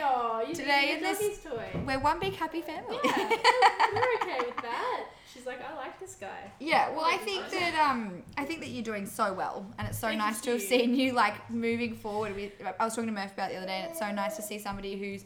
oh 0.00 0.42
you 0.48 0.54
Today 0.54 0.84
eating 0.84 0.96
in 0.98 1.02
this- 1.02 1.18
doggy's 1.18 1.40
toy 1.74 1.80
We're 1.86 1.98
one 1.98 2.18
big 2.18 2.34
happy 2.34 2.62
family. 2.62 2.98
yeah 3.04 3.28
we're 3.28 4.14
okay 4.22 4.46
with 4.46 4.56
that 4.62 5.04
she's 5.34 5.44
like 5.44 5.58
i 5.60 5.74
like 5.76 6.00
this 6.00 6.14
guy 6.14 6.50
Yeah, 6.60 6.90
well, 6.92 7.04
I 7.04 7.18
think 7.18 7.50
that 7.50 7.74
um, 7.90 8.22
I 8.38 8.44
think 8.46 8.60
that 8.60 8.68
you're 8.68 8.82
doing 8.84 9.04
so 9.04 9.34
well, 9.34 9.66
and 9.78 9.86
it's 9.88 9.98
so 9.98 10.06
Thank 10.06 10.18
nice 10.20 10.40
to 10.42 10.52
have 10.52 10.62
seen 10.62 10.94
you 10.94 11.12
like 11.12 11.50
moving 11.50 11.94
forward. 11.94 12.34
With 12.34 12.52
I 12.80 12.84
was 12.84 12.94
talking 12.94 13.08
to 13.08 13.12
Murph 13.20 13.32
about 13.34 13.50
it 13.50 13.54
the 13.54 13.58
other 13.58 13.66
day, 13.66 13.80
and 13.80 13.90
it's 13.90 13.98
so 13.98 14.10
nice 14.12 14.36
to 14.36 14.42
see 14.42 14.58
somebody 14.58 14.96
who's, 14.96 15.24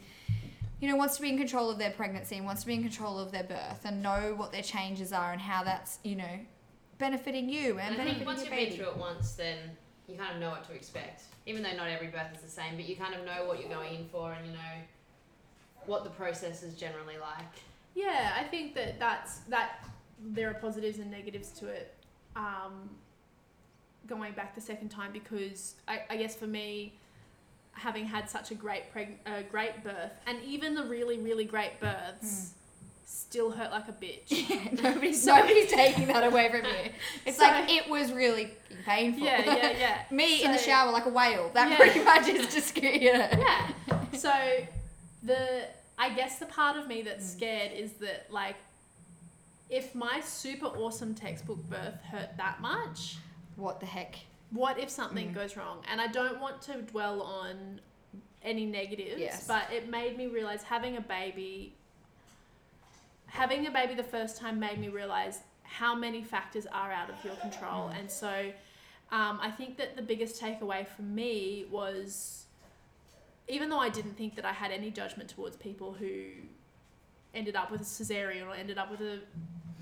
you 0.83 0.89
know, 0.89 0.97
wants 0.97 1.15
to 1.15 1.23
be 1.23 1.29
in 1.29 1.39
control 1.39 1.71
of 1.71 1.79
their 1.79 1.93
pregnancy 1.93 2.37
and 2.37 2.45
wants 2.45 2.63
to 2.63 2.67
be 2.67 2.75
in 2.75 2.83
control 2.83 3.17
of 3.17 3.31
their 3.31 3.45
birth 3.45 3.83
and 3.85 4.03
know 4.03 4.35
what 4.37 4.51
their 4.51 4.65
changes 4.65 5.13
are 5.13 5.33
and 5.33 5.41
how 5.41 5.63
that's 5.63 6.01
you 6.03 6.17
know, 6.17 6.41
benefiting 6.99 7.49
you 7.49 7.79
and, 7.79 7.95
And 7.95 8.03
I 8.03 8.13
think 8.13 8.27
once 8.27 8.41
you've 8.41 8.51
been 8.51 8.73
through 8.73 8.89
it 8.89 8.97
once, 8.97 9.35
then 9.35 9.59
you 10.09 10.17
kind 10.17 10.35
of 10.35 10.41
know 10.41 10.51
what 10.51 10.65
to 10.65 10.75
expect. 10.75 11.23
Even 11.47 11.63
though 11.63 11.77
not 11.77 11.89
every 11.89 12.09
birth 12.09 12.35
is 12.35 12.41
the 12.41 12.51
same, 12.51 12.75
but 12.75 12.89
you 12.89 12.97
kind 12.97 13.15
of 13.15 13.25
know 13.25 13.47
what 13.47 13.61
you're 13.61 13.69
going 13.69 13.95
in 13.95 14.09
for, 14.09 14.33
and 14.33 14.45
you 14.45 14.53
know 14.53 14.59
what 15.87 16.03
the 16.03 16.11
process 16.11 16.65
is 16.65 16.75
generally 16.75 17.17
like. 17.21 17.53
Yeah, 17.95 18.33
I 18.39 18.45
think 18.45 18.75
that 18.75 18.99
that's 18.99 19.39
that. 19.49 19.85
There 20.25 20.49
are 20.49 20.55
positives 20.55 20.99
and 20.99 21.11
negatives 21.11 21.51
to 21.59 21.67
it. 21.69 21.95
Um, 22.37 22.91
going 24.07 24.33
back 24.35 24.55
the 24.55 24.61
second 24.61 24.89
time 24.89 25.13
because 25.13 25.75
I, 25.89 26.03
I 26.11 26.17
guess 26.17 26.37
for 26.37 26.47
me, 26.47 26.95
having 27.73 28.05
had 28.07 28.29
such 28.31 28.51
a 28.51 28.55
great 28.55 28.93
preg- 28.95 29.17
uh, 29.27 29.43
great 29.51 29.83
birth 29.83 30.13
and 30.27 30.39
even 30.45 30.75
the 30.75 30.85
really 30.85 31.19
really 31.19 31.45
great 31.45 31.79
births 31.81 32.53
still 33.05 33.51
hurt 33.51 33.71
like 33.71 33.89
a 33.89 33.93
bitch. 33.93 34.31
nobody's 34.83 35.23
So- 35.23 35.35
nobody's 35.37 35.71
taking 35.71 36.07
that 36.09 36.25
away 36.25 36.49
from 36.51 36.65
you. 36.65 36.91
It's 37.27 37.37
So- 37.39 37.45
like 37.45 37.71
it 37.71 37.89
was 37.91 38.13
really 38.13 38.51
painful. 38.85 39.23
yeah, 39.25 39.43
yeah, 39.45 39.71
yeah. 39.79 40.03
Me 40.11 40.43
in 40.45 40.53
the 40.53 40.59
shower 40.59 40.91
like 40.93 41.07
a 41.07 41.11
whale. 41.11 41.51
That 41.55 41.71
Yeah. 41.71 41.77
pretty 41.77 42.03
much 42.05 42.29
is 42.29 42.53
just 42.55 42.77
you 42.77 43.13
know. 43.13 43.29
yeah. 43.33 43.71
So 44.13 44.33
the 45.23 45.65
I 45.99 46.11
guess 46.11 46.39
the 46.39 46.47
part 46.47 46.77
of 46.77 46.87
me 46.89 47.03
that's 47.03 47.25
Mm. 47.25 47.37
scared 47.37 47.73
is 47.73 47.93
that 47.95 48.27
like 48.31 48.57
if 49.71 49.95
my 49.95 50.21
super 50.21 50.67
awesome 50.67 51.15
textbook 51.15 51.59
birth 51.71 52.01
hurt 52.11 52.37
that 52.37 52.61
much, 52.61 53.17
What 53.57 53.81
the 53.81 53.87
heck? 53.87 54.17
What 54.53 54.79
if 54.79 54.89
something 54.91 55.31
Mm. 55.31 55.35
goes 55.35 55.57
wrong? 55.57 55.83
And 55.91 56.01
I 56.01 56.07
don't 56.09 56.41
want 56.41 56.61
to 56.63 56.83
dwell 56.83 57.23
on 57.23 57.81
any 58.43 58.67
negatives, 58.67 59.21
Yes. 59.21 59.47
but 59.47 59.71
it 59.73 59.89
made 59.89 60.17
me 60.17 60.27
realize 60.27 60.63
having 60.63 60.97
a 60.97 61.01
baby 61.01 61.75
having 63.27 63.67
a 63.67 63.71
baby 63.71 63.95
the 63.95 64.03
first 64.05 64.37
time 64.37 64.61
made 64.61 64.79
me 64.79 64.89
realize 64.89 65.41
how 65.63 65.95
many 65.95 66.23
factors 66.23 66.67
are 66.67 66.93
out 66.93 67.09
of 67.09 67.17
your 67.25 67.35
control. 67.37 67.89
Mm. 67.89 67.99
And 68.01 68.11
so 68.11 68.53
um, 69.11 69.39
I 69.41 69.51
think 69.51 69.79
that 69.79 69.97
the 69.97 70.03
biggest 70.03 70.41
takeaway 70.41 70.87
for 70.87 71.01
me 71.03 71.67
was 71.71 72.45
even 73.49 73.71
though 73.71 73.79
I 73.79 73.89
didn't 73.89 74.17
think 74.19 74.35
that 74.37 74.45
I 74.45 74.53
had 74.53 74.71
any 74.71 74.91
judgment 74.91 75.31
towards 75.31 75.57
people 75.57 75.93
who 75.95 76.25
ended 77.35 77.57
up 77.57 77.71
with 77.71 77.81
a 77.81 77.85
cesarean 77.85 78.47
or 78.47 78.55
ended 78.55 78.77
up 78.79 78.91
with 78.91 79.01
a 79.01 79.21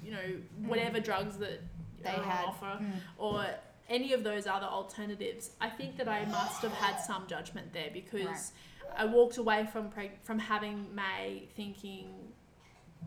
you 0.04 0.12
know 0.12 0.28
whatever 0.66 1.00
drugs 1.00 1.36
that 1.38 1.60
Mm. 1.60 2.02
They 2.04 2.10
had. 2.10 2.44
offer 2.46 2.78
Mm. 2.80 2.92
or 3.18 3.46
any 3.91 4.12
of 4.12 4.22
those 4.24 4.47
other 4.47 4.66
alternatives, 4.66 5.51
I 5.61 5.68
think 5.68 5.97
that 5.99 6.09
I 6.09 6.24
must 6.26 6.62
have 6.62 6.72
had 6.72 6.97
some 6.99 7.26
judgment 7.26 7.72
there 7.72 7.91
because 7.93 8.53
I 8.97 9.05
walked 9.05 9.36
away 9.36 9.68
from 9.70 9.91
preg- 9.91 10.22
from 10.22 10.38
having 10.38 10.86
May 10.95 11.49
thinking, 11.57 12.07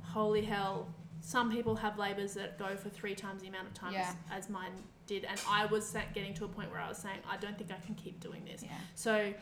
holy 0.04 0.44
hell, 0.44 0.88
some 1.22 1.50
people 1.52 1.76
have 1.78 1.98
labours 1.98 2.34
that 2.34 2.60
go 2.60 2.76
for 2.76 2.90
three 2.90 3.16
times 3.16 3.42
the 3.42 3.48
amount 3.48 3.68
of 3.68 3.74
time 3.74 3.94
Yeah. 3.94 4.14
as, 4.30 4.44
as 4.46 4.50
mine 4.50 4.74
did, 5.08 5.24
and 5.24 5.40
I 5.50 5.66
was 5.68 5.96
getting 6.14 6.34
to 6.36 6.46
a 6.46 6.48
point 6.50 6.70
where 6.70 6.82
I 6.82 6.90
was 6.90 6.98
saying, 6.98 7.20
I 7.30 7.38
don't 7.38 7.58
think 7.58 7.72
I 7.72 7.86
can 7.86 7.96
keep 7.96 8.20
doing 8.20 8.44
this. 8.46 8.62
Yeah. 8.64 8.72
So 8.96 9.34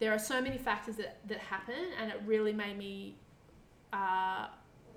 there 0.00 0.12
are 0.12 0.18
so 0.18 0.40
many 0.40 0.58
factors 0.58 0.96
that, 0.96 1.18
that 1.28 1.38
happen, 1.38 1.74
and 2.00 2.10
it 2.10 2.20
really 2.26 2.52
made 2.52 2.76
me 2.76 3.14
uh, 3.92 4.48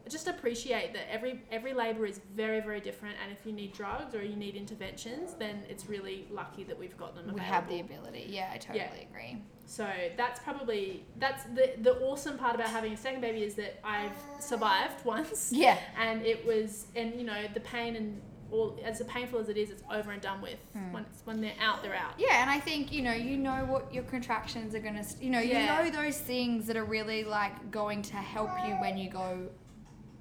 just 0.07 0.27
appreciate 0.27 0.93
that 0.93 1.11
every 1.11 1.41
every 1.51 1.73
labour 1.73 2.05
is 2.05 2.19
very 2.35 2.59
very 2.59 2.79
different, 2.79 3.15
and 3.23 3.31
if 3.31 3.45
you 3.45 3.51
need 3.53 3.73
drugs 3.73 4.15
or 4.15 4.23
you 4.23 4.35
need 4.35 4.55
interventions, 4.55 5.33
then 5.33 5.63
it's 5.69 5.87
really 5.87 6.27
lucky 6.31 6.63
that 6.65 6.77
we've 6.77 6.97
got 6.97 7.15
them 7.15 7.33
We 7.33 7.41
have 7.41 7.67
the 7.69 7.79
ability. 7.79 8.25
Yeah, 8.29 8.49
I 8.53 8.57
totally 8.57 8.79
Yeah. 8.79 9.07
agree. 9.09 9.41
So 9.65 9.85
that's 10.15 10.39
probably 10.39 11.05
that's 11.17 11.43
the 11.55 11.73
the 11.81 11.93
awesome 11.99 12.37
part 12.37 12.55
about 12.55 12.69
having 12.69 12.93
a 12.93 12.97
second 12.97 13.21
baby 13.21 13.43
is 13.43 13.55
that 13.55 13.79
I've 13.83 14.15
survived 14.39 15.03
once, 15.05 15.51
Yeah. 15.55 15.77
and 15.99 16.25
it 16.25 16.45
was 16.45 16.87
and 16.95 17.13
you 17.15 17.25
know 17.25 17.43
the 17.53 17.59
pain 17.59 17.95
and 17.95 18.21
all 18.49 18.79
as 18.81 19.03
painful 19.09 19.39
as 19.39 19.49
it 19.49 19.57
is, 19.57 19.71
it's 19.71 19.83
over 19.91 20.11
and 20.11 20.21
done 20.21 20.41
with. 20.41 20.57
Hmm. 20.71 20.93
When 20.93 21.03
it's 21.03 21.21
when 21.25 21.41
they're 21.41 21.51
out, 21.59 21.83
they're 21.83 21.93
out. 21.93 22.13
Yeah, 22.17 22.41
and 22.41 22.49
I 22.49 22.61
think 22.61 22.93
you 22.93 23.01
know 23.01 23.11
you 23.11 23.35
know 23.35 23.65
what 23.65 23.93
your 23.93 24.03
contractions 24.03 24.73
are 24.73 24.79
gonna. 24.79 25.03
You 25.19 25.31
know 25.31 25.39
Yeah. 25.41 25.83
you 25.83 25.91
know 25.91 26.01
those 26.01 26.17
things 26.17 26.65
that 26.67 26.77
are 26.77 26.85
really 26.85 27.25
like 27.25 27.69
going 27.71 28.01
to 28.03 28.15
help 28.15 28.51
you 28.65 28.73
when 28.75 28.97
you 28.97 29.09
go 29.09 29.49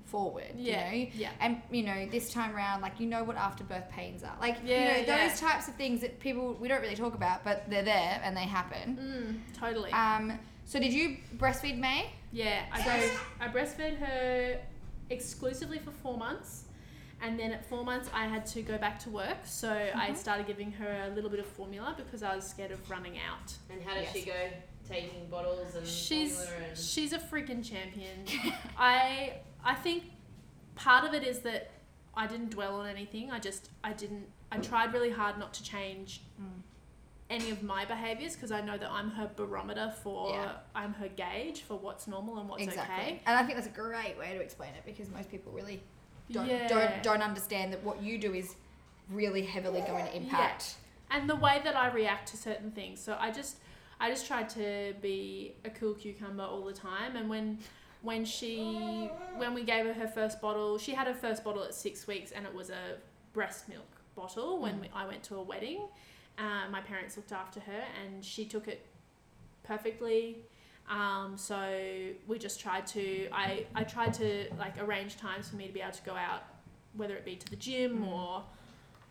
forward. 0.06 0.52
Yeah, 0.56 0.90
You 0.92 1.04
know. 1.06 1.10
yeah. 1.16 1.30
And 1.40 1.60
you 1.70 1.82
know 1.82 2.06
this 2.10 2.30
time 2.32 2.54
around, 2.54 2.80
like 2.80 2.98
you 3.00 3.06
know 3.06 3.24
what 3.24 3.36
afterbirth 3.36 3.88
pains 3.90 4.22
are. 4.22 4.36
Like 4.40 4.56
Yeah, 4.64 4.78
you 4.78 4.84
know 5.06 5.14
yeah. 5.16 5.28
those 5.28 5.38
types 5.40 5.68
of 5.68 5.74
things 5.74 6.00
that 6.00 6.18
people 6.20 6.54
we 6.60 6.68
don't 6.68 6.80
really 6.80 6.96
talk 6.96 7.14
about, 7.14 7.44
but 7.44 7.68
they're 7.68 7.82
there 7.84 8.20
and 8.24 8.36
they 8.36 8.44
happen. 8.44 9.42
Mm, 9.54 9.58
totally. 9.58 9.92
Um. 9.92 10.38
So 10.64 10.80
did 10.80 10.92
you 10.92 11.18
breastfeed 11.36 11.78
May? 11.78 12.10
Yeah, 12.32 12.62
I, 12.72 12.78
So- 12.78 12.84
breast, 12.84 13.12
I 13.40 13.48
breastfed 13.48 13.98
her 13.98 14.58
exclusively 15.10 15.78
for 15.78 15.90
four 15.90 16.16
months. 16.16 16.64
And 17.22 17.38
then 17.40 17.50
at 17.50 17.64
four 17.66 17.82
months, 17.82 18.10
I 18.12 18.26
had 18.26 18.44
to 18.48 18.60
go 18.62 18.76
back 18.76 18.98
to 19.04 19.10
work. 19.10 19.38
So 19.44 19.70
I 19.72 20.10
Mhm. 20.10 20.16
started 20.16 20.46
giving 20.46 20.70
her 20.72 21.06
a 21.10 21.14
little 21.14 21.30
bit 21.30 21.40
of 21.40 21.46
formula 21.46 21.94
because 21.96 22.22
I 22.22 22.36
was 22.36 22.44
scared 22.46 22.72
of 22.72 22.90
running 22.90 23.16
out. 23.18 23.54
And 23.70 23.80
how 23.82 23.94
does 23.94 24.02
Yes. 24.04 24.12
she 24.12 24.22
go 24.26 24.50
taking 24.86 25.26
bottles 25.30 25.74
and 25.76 25.86
She's 25.86 26.36
formula 26.36 26.64
and 26.68 26.76
she's 26.78 27.12
a 27.14 27.18
freaking 27.18 27.64
champion. 27.66 28.26
I 28.78 29.34
I 29.66 29.74
think 29.74 30.04
part 30.76 31.04
of 31.04 31.12
it 31.14 31.24
is 31.24 31.40
that 31.40 31.70
I 32.14 32.26
didn't 32.26 32.50
dwell 32.50 32.76
on 32.80 32.86
anything. 32.86 33.30
I 33.30 33.38
just 33.38 33.70
I 33.84 33.92
didn't 33.92 34.26
I 34.52 34.58
tried 34.58 34.92
really 34.94 35.10
hard 35.10 35.38
not 35.38 35.52
to 35.54 35.62
change 35.62 36.22
Mm. 36.40 36.62
any 37.28 37.50
of 37.50 37.62
my 37.62 37.84
behaviors 37.84 38.34
because 38.34 38.52
I 38.52 38.60
know 38.60 38.78
that 38.78 38.90
I'm 38.90 39.10
her 39.10 39.28
barometer 39.36 39.92
for 40.02 40.30
Yeah. 40.34 40.52
I'm 40.74 40.94
her 40.94 41.08
gauge 41.08 41.62
for 41.62 41.76
what's 41.76 42.06
normal 42.06 42.38
and 42.38 42.48
what's 42.48 42.62
exactly. 42.62 42.94
okay. 42.94 43.20
And 43.26 43.36
I 43.36 43.42
think 43.42 43.56
that's 43.56 43.66
a 43.66 43.78
great 43.84 44.16
way 44.18 44.32
to 44.34 44.40
explain 44.40 44.70
it 44.74 44.84
because 44.86 45.10
most 45.10 45.28
people 45.30 45.50
really 45.52 45.82
don't 46.30 46.46
Yeah. 46.48 46.68
don't 46.68 47.02
don't 47.02 47.22
understand 47.22 47.72
that 47.72 47.82
what 47.82 48.00
you 48.02 48.18
do 48.18 48.32
is 48.34 48.54
really 49.10 49.42
heavily 49.42 49.80
going 49.82 50.04
to 50.06 50.16
impact. 50.16 50.76
and 51.10 51.28
the 51.30 51.36
way 51.36 51.60
that 51.64 51.76
I 51.76 51.86
react 51.92 52.28
to 52.32 52.36
certain 52.36 52.70
things. 52.70 53.00
So 53.00 53.16
I 53.18 53.30
just 53.30 53.58
I 53.98 54.10
just 54.10 54.26
tried 54.26 54.48
to 54.50 54.94
be 55.00 55.54
a 55.64 55.70
cool 55.70 55.94
cucumber 55.94 56.42
all 56.44 56.64
the 56.64 56.72
time 56.72 57.16
and 57.16 57.28
when 57.30 57.58
when 58.06 58.24
she 58.24 59.10
when 59.36 59.52
we 59.52 59.62
gave 59.72 59.84
her 59.86 59.92
her 60.02 60.06
first 60.08 60.40
bottle, 60.40 60.78
she 60.78 60.92
had 60.98 61.06
her 61.06 61.14
first 61.26 61.42
bottle 61.44 61.62
at 61.64 61.74
6 61.74 62.06
weeks 62.06 62.30
and 62.30 62.46
it 62.46 62.54
was 62.54 62.70
a 62.70 62.84
breast 63.32 63.68
milk 63.68 63.90
bottle 64.14 64.50
when 64.62 64.74
Mm. 64.76 64.80
we, 64.82 64.90
I 64.94 65.04
went 65.06 65.22
to 65.24 65.34
a 65.36 65.42
wedding. 65.42 65.80
Uh, 66.38 66.64
my 66.70 66.80
parents 66.80 67.16
looked 67.16 67.32
after 67.32 67.60
her 67.60 67.82
and 68.00 68.24
she 68.24 68.44
took 68.44 68.66
it 68.68 68.80
perfectly. 69.64 70.38
Um, 70.88 71.32
so 71.36 71.58
we 72.28 72.38
just 72.38 72.60
tried 72.60 72.86
to 72.88 73.28
I, 73.32 73.66
I 73.74 73.82
tried 73.84 74.14
to 74.14 74.28
like 74.58 74.74
arrange 74.80 75.16
times 75.16 75.48
for 75.48 75.56
me 75.56 75.66
to 75.66 75.72
be 75.72 75.80
able 75.80 75.92
to 75.92 76.02
go 76.04 76.12
out 76.14 76.42
whether 76.94 77.14
it 77.16 77.24
be 77.24 77.36
to 77.36 77.50
the 77.50 77.56
gym 77.56 77.98
Mm. 78.04 78.08
or 78.12 78.42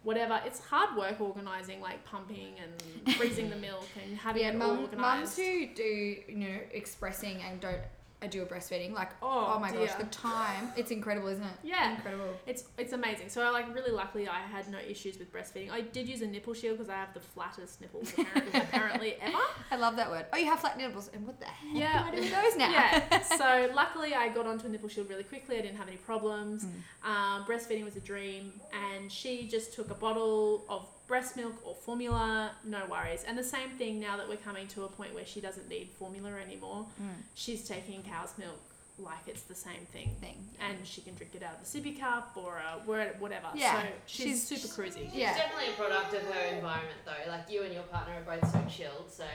whatever. 0.03 0.39
It's 0.45 0.59
hard 0.59 0.95
work 0.95 1.19
organizing 1.19 1.81
like 1.81 1.99
pumping 2.05 2.53
and 2.63 3.15
freezing 3.15 3.49
the 3.49 3.55
milk 3.69 3.87
and 4.03 4.17
having 4.17 4.43
yeah, 4.43 4.49
it 4.51 4.61
all 4.61 4.75
mum, 4.75 4.79
organized. 4.85 4.99
mums 5.01 5.35
who 5.35 5.67
do 5.83 5.83
you 5.83 6.35
know 6.43 6.57
expressing 6.71 7.37
and 7.41 7.59
don't 7.59 7.81
due 8.27 8.43
a 8.43 8.45
breastfeeding. 8.45 8.93
Like, 8.93 9.11
Oh, 9.21 9.53
oh, 9.55 9.59
my 9.59 9.71
gosh, 9.71 9.93
the 9.95 10.05
time. 10.05 10.69
It's 10.75 10.91
incredible, 10.91 11.27
isn't 11.29 11.43
it? 11.43 11.53
Yeah. 11.63 11.95
Incredible. 11.95 12.29
It's 12.47 12.65
it's 12.77 12.93
amazing. 12.93 13.29
So 13.29 13.49
like 13.51 13.73
really 13.73 13.91
luckily 13.91 14.27
I 14.27 14.39
had 14.41 14.67
no 14.69 14.77
issues 14.79 15.17
with 15.19 15.31
breastfeeding. 15.33 15.71
I 15.71 15.81
did 15.81 16.07
use 16.07 16.21
a 16.21 16.27
nipple 16.27 16.53
shield 16.53 16.77
because 16.77 16.89
I 16.89 16.95
have 16.95 17.13
the 17.13 17.19
flattest 17.19 17.81
nipples 17.81 18.11
apparently, 18.17 18.59
apparently 18.59 19.15
ever. 19.21 19.37
I 19.71 19.75
love 19.77 19.95
that 19.95 20.09
word. 20.09 20.25
Oh, 20.33 20.37
you 20.37 20.45
have 20.45 20.59
flat 20.59 20.77
nipples. 20.77 21.09
And 21.13 21.25
what 21.25 21.39
the 21.39 21.45
heck 21.45 21.73
Yeah. 21.73 22.03
do 22.03 22.07
I 22.09 22.15
do 22.15 22.21
with 22.21 22.31
those 22.31 22.55
now? 22.57 22.69
Yeah. 22.71 23.23
So 23.37 23.69
luckily 23.73 24.13
I 24.13 24.29
got 24.29 24.45
onto 24.47 24.65
a 24.67 24.69
nipple 24.69 24.89
shield 24.89 25.09
really 25.09 25.23
quickly. 25.23 25.57
I 25.57 25.61
didn't 25.61 25.77
have 25.77 25.87
any 25.87 25.97
problems. 25.97 26.65
Mm. 26.65 27.09
Um, 27.09 27.45
breastfeeding 27.45 27.83
was 27.83 27.95
a 27.95 27.99
dream, 27.99 28.53
and 28.93 29.11
she 29.11 29.47
just 29.47 29.73
took 29.73 29.89
a 29.91 29.93
bottle 29.95 30.63
of 30.69 30.87
breast 31.07 31.35
milk 31.35 31.53
or 31.65 31.75
formula. 31.75 32.51
No 32.63 32.81
worries. 32.89 33.23
And 33.27 33.37
the 33.37 33.43
same 33.43 33.69
thing 33.77 33.99
now 33.99 34.17
that 34.17 34.27
we're 34.27 34.37
coming 34.37 34.67
to 34.69 34.83
a 34.83 34.87
point 34.87 35.13
where 35.13 35.25
she 35.25 35.39
doesn't 35.41 35.69
need 35.69 35.89
formula 35.99 36.31
anymore. 36.45 36.85
Mm. 37.01 37.07
She's 37.35 37.67
taking 37.67 38.01
cow's 38.03 38.33
milk 38.37 38.59
like 38.97 39.27
it's 39.27 39.41
the 39.43 39.55
same 39.55 39.85
thing. 39.91 40.09
Thing. 40.21 40.37
And 40.61 40.77
she 40.85 41.01
can 41.01 41.15
drink 41.15 41.35
it 41.35 41.43
out 41.43 41.55
of 41.55 41.61
a 41.61 41.65
sippy 41.65 41.99
cup 41.99 42.31
or 42.35 42.57
a 42.57 42.79
where- 42.85 43.15
whatever. 43.19 43.47
Yeah. 43.53 43.81
So 43.81 43.87
she's, 44.05 44.25
She's- 44.47 44.61
super 44.61 44.73
cruisy. 44.81 45.05
She's 45.11 45.15
Yeah. 45.15 45.35
definitely 45.35 45.73
a 45.73 45.77
product 45.77 46.13
of 46.13 46.21
her 46.23 46.55
environment, 46.55 46.97
though. 47.05 47.29
Like 47.31 47.49
you 47.49 47.63
and 47.63 47.73
your 47.73 47.83
partner 47.83 48.13
are 48.25 48.37
both 48.39 48.49
so 48.51 48.63
chilled. 48.69 49.11
So 49.11 49.25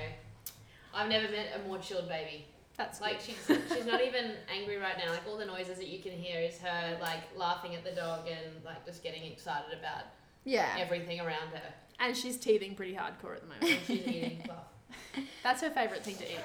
I've 0.95 1.09
never 1.09 1.31
met 1.31 1.61
a 1.63 1.69
more 1.69 1.79
chilled 1.79 2.09
baby. 2.09 2.47
That's 2.77 3.01
Like 3.03 3.19
good. 3.27 3.37
she's 3.47 3.77
she's 3.77 3.85
not 3.87 4.01
even 4.03 4.33
angry 4.51 4.79
right 4.79 4.97
now. 4.97 5.11
Like 5.13 5.27
all 5.29 5.37
the 5.37 5.45
noises 5.45 5.77
that 5.77 5.89
you 5.89 5.99
can 5.99 6.13
hear 6.13 6.41
is 6.41 6.59
her 6.61 6.97
like 7.03 7.21
laughing 7.37 7.75
at 7.75 7.85
the 7.85 7.91
dog 7.93 8.27
and 8.27 8.65
like 8.65 8.87
just 8.87 9.03
getting 9.03 9.25
excited 9.31 9.79
about 9.79 10.05
Yeah. 10.51 10.77
everything 10.79 11.21
around 11.21 11.51
her. 11.53 11.75
And 11.99 12.17
she's 12.17 12.37
teething 12.39 12.75
pretty 12.75 12.95
hardcore 12.95 13.35
at 13.37 13.43
the 13.43 13.47
moment. 13.49 13.65
And 13.65 13.79
she's 13.87 14.07
eating 14.07 14.43
fluff. 14.45 15.25
That's 15.43 15.61
her 15.63 15.71
favourite 15.71 16.03
thing 16.03 16.17
to 16.17 16.25
eat. 16.25 16.39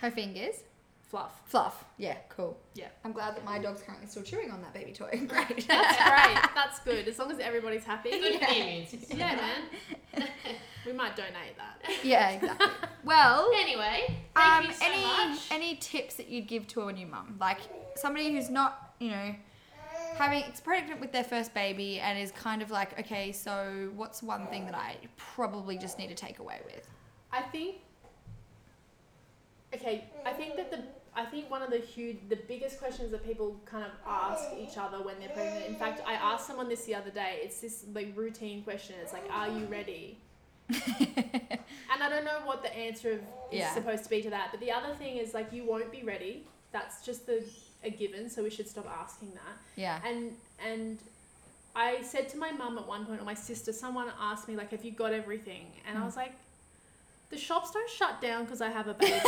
Her 0.00 0.10
fingers. 0.10 0.56
Fluff. 1.08 1.40
Fluff. 1.46 1.84
Yeah, 1.98 2.16
cool. 2.28 2.58
Yeah. 2.74 2.88
I'm 3.04 3.12
glad 3.12 3.36
that 3.36 3.44
my 3.44 3.58
dog's 3.60 3.80
currently 3.82 4.08
still 4.08 4.24
chewing 4.24 4.50
on 4.50 4.60
that 4.62 4.74
baby 4.74 4.92
toy. 4.92 5.10
Great. 5.28 5.66
That's 5.68 5.96
great. 5.96 6.50
That's 6.54 6.80
good. 6.80 7.06
As 7.06 7.18
long 7.20 7.30
as 7.30 7.38
everybody's 7.38 7.84
happy. 7.84 8.10
Good 8.10 8.40
for 8.40 8.46
the 8.52 8.60
immune 8.60 8.86
system. 8.88 9.18
Yeah, 9.18 9.36
man. 9.36 10.28
We 10.84 10.92
might 10.92 11.16
donate 11.16 11.56
that. 11.58 11.82
yeah, 12.04 12.30
exactly. 12.30 12.68
Well, 13.02 13.50
Anyway, 13.56 14.16
thank 14.36 14.58
um, 14.58 14.66
you 14.66 14.72
so 14.72 14.84
any 14.86 15.02
much. 15.02 15.38
any 15.50 15.74
tips 15.76 16.14
that 16.14 16.28
you'd 16.28 16.46
give 16.46 16.68
to 16.68 16.82
a 16.86 16.92
new 16.92 17.06
mum, 17.08 17.36
like 17.40 17.58
somebody 17.96 18.30
who's 18.32 18.48
not, 18.50 18.94
you 19.00 19.10
know, 19.10 19.34
having 20.16 20.42
it's 20.48 20.60
pregnant 20.60 21.00
with 21.00 21.12
their 21.12 21.24
first 21.24 21.52
baby 21.54 22.00
and 22.00 22.18
is 22.18 22.30
kind 22.32 22.62
of 22.62 22.70
like, 22.70 22.98
okay, 23.00 23.32
so 23.32 23.90
what's 23.94 24.22
one 24.22 24.46
thing 24.48 24.66
that 24.66 24.74
I 24.74 24.96
probably 25.16 25.78
just 25.78 25.98
need 25.98 26.08
to 26.08 26.14
take 26.14 26.38
away 26.38 26.60
with? 26.64 26.88
I 27.32 27.42
think. 27.42 27.76
Okay, 29.74 30.04
I 30.24 30.32
think 30.32 30.56
that 30.56 30.70
the 30.70 30.80
I 31.14 31.24
think 31.24 31.50
one 31.50 31.62
of 31.62 31.70
the 31.70 31.78
huge, 31.78 32.18
the 32.28 32.36
biggest 32.36 32.78
questions 32.78 33.10
that 33.10 33.24
people 33.26 33.56
kind 33.64 33.84
of 33.84 33.90
ask 34.06 34.44
each 34.58 34.76
other 34.76 34.98
when 35.02 35.18
they're 35.18 35.30
pregnant. 35.30 35.66
In 35.66 35.74
fact, 35.76 36.02
I 36.06 36.12
asked 36.12 36.46
someone 36.46 36.68
this 36.68 36.84
the 36.84 36.94
other 36.94 37.10
day. 37.10 37.40
It's 37.42 37.60
this 37.60 37.84
like 37.94 38.12
routine 38.14 38.62
question. 38.62 38.96
It's 39.02 39.14
like, 39.14 39.24
"Are 39.30 39.48
you 39.48 39.64
ready?" 39.66 40.18
and 40.68 42.02
I 42.02 42.08
don't 42.08 42.24
know 42.24 42.40
what 42.44 42.62
the 42.62 42.74
answer 42.76 43.12
of, 43.12 43.18
is 43.50 43.60
Yeah. 43.60 43.72
supposed 43.72 44.04
to 44.04 44.10
be 44.10 44.20
to 44.22 44.30
that. 44.30 44.48
But 44.50 44.60
the 44.60 44.72
other 44.72 44.94
thing 44.96 45.16
is 45.16 45.32
like, 45.32 45.52
you 45.52 45.64
won't 45.64 45.92
be 45.92 46.02
ready. 46.02 46.44
That's 46.72 47.04
just 47.04 47.26
the 47.26 47.44
a 47.86 47.90
given. 47.90 48.28
So 48.28 48.42
we 48.42 48.50
should 48.50 48.68
stop 48.68 48.86
asking 49.02 49.30
that. 49.34 49.56
Yeah. 49.76 50.00
And 50.04 50.32
and 50.64 50.98
I 51.74 52.02
said 52.02 52.28
to 52.30 52.38
my 52.38 52.50
mum 52.52 52.78
at 52.78 52.86
one 52.86 53.04
point, 53.06 53.20
or 53.20 53.24
my 53.24 53.34
sister, 53.34 53.72
someone 53.72 54.08
asked 54.20 54.48
me 54.48 54.56
like, 54.56 54.70
"Have 54.70 54.84
you 54.84 54.92
got 54.92 55.12
everything?" 55.12 55.66
And 55.86 55.98
I 55.98 56.00
Mm. 56.00 56.06
was 56.06 56.16
like, 56.16 56.32
"The 57.30 57.36
shops 57.38 57.70
don't 57.70 57.90
shut 57.90 58.20
down 58.20 58.44
because 58.44 58.60
I 58.60 58.70
have 58.70 58.88
a 58.88 58.94
baby." 58.94 59.20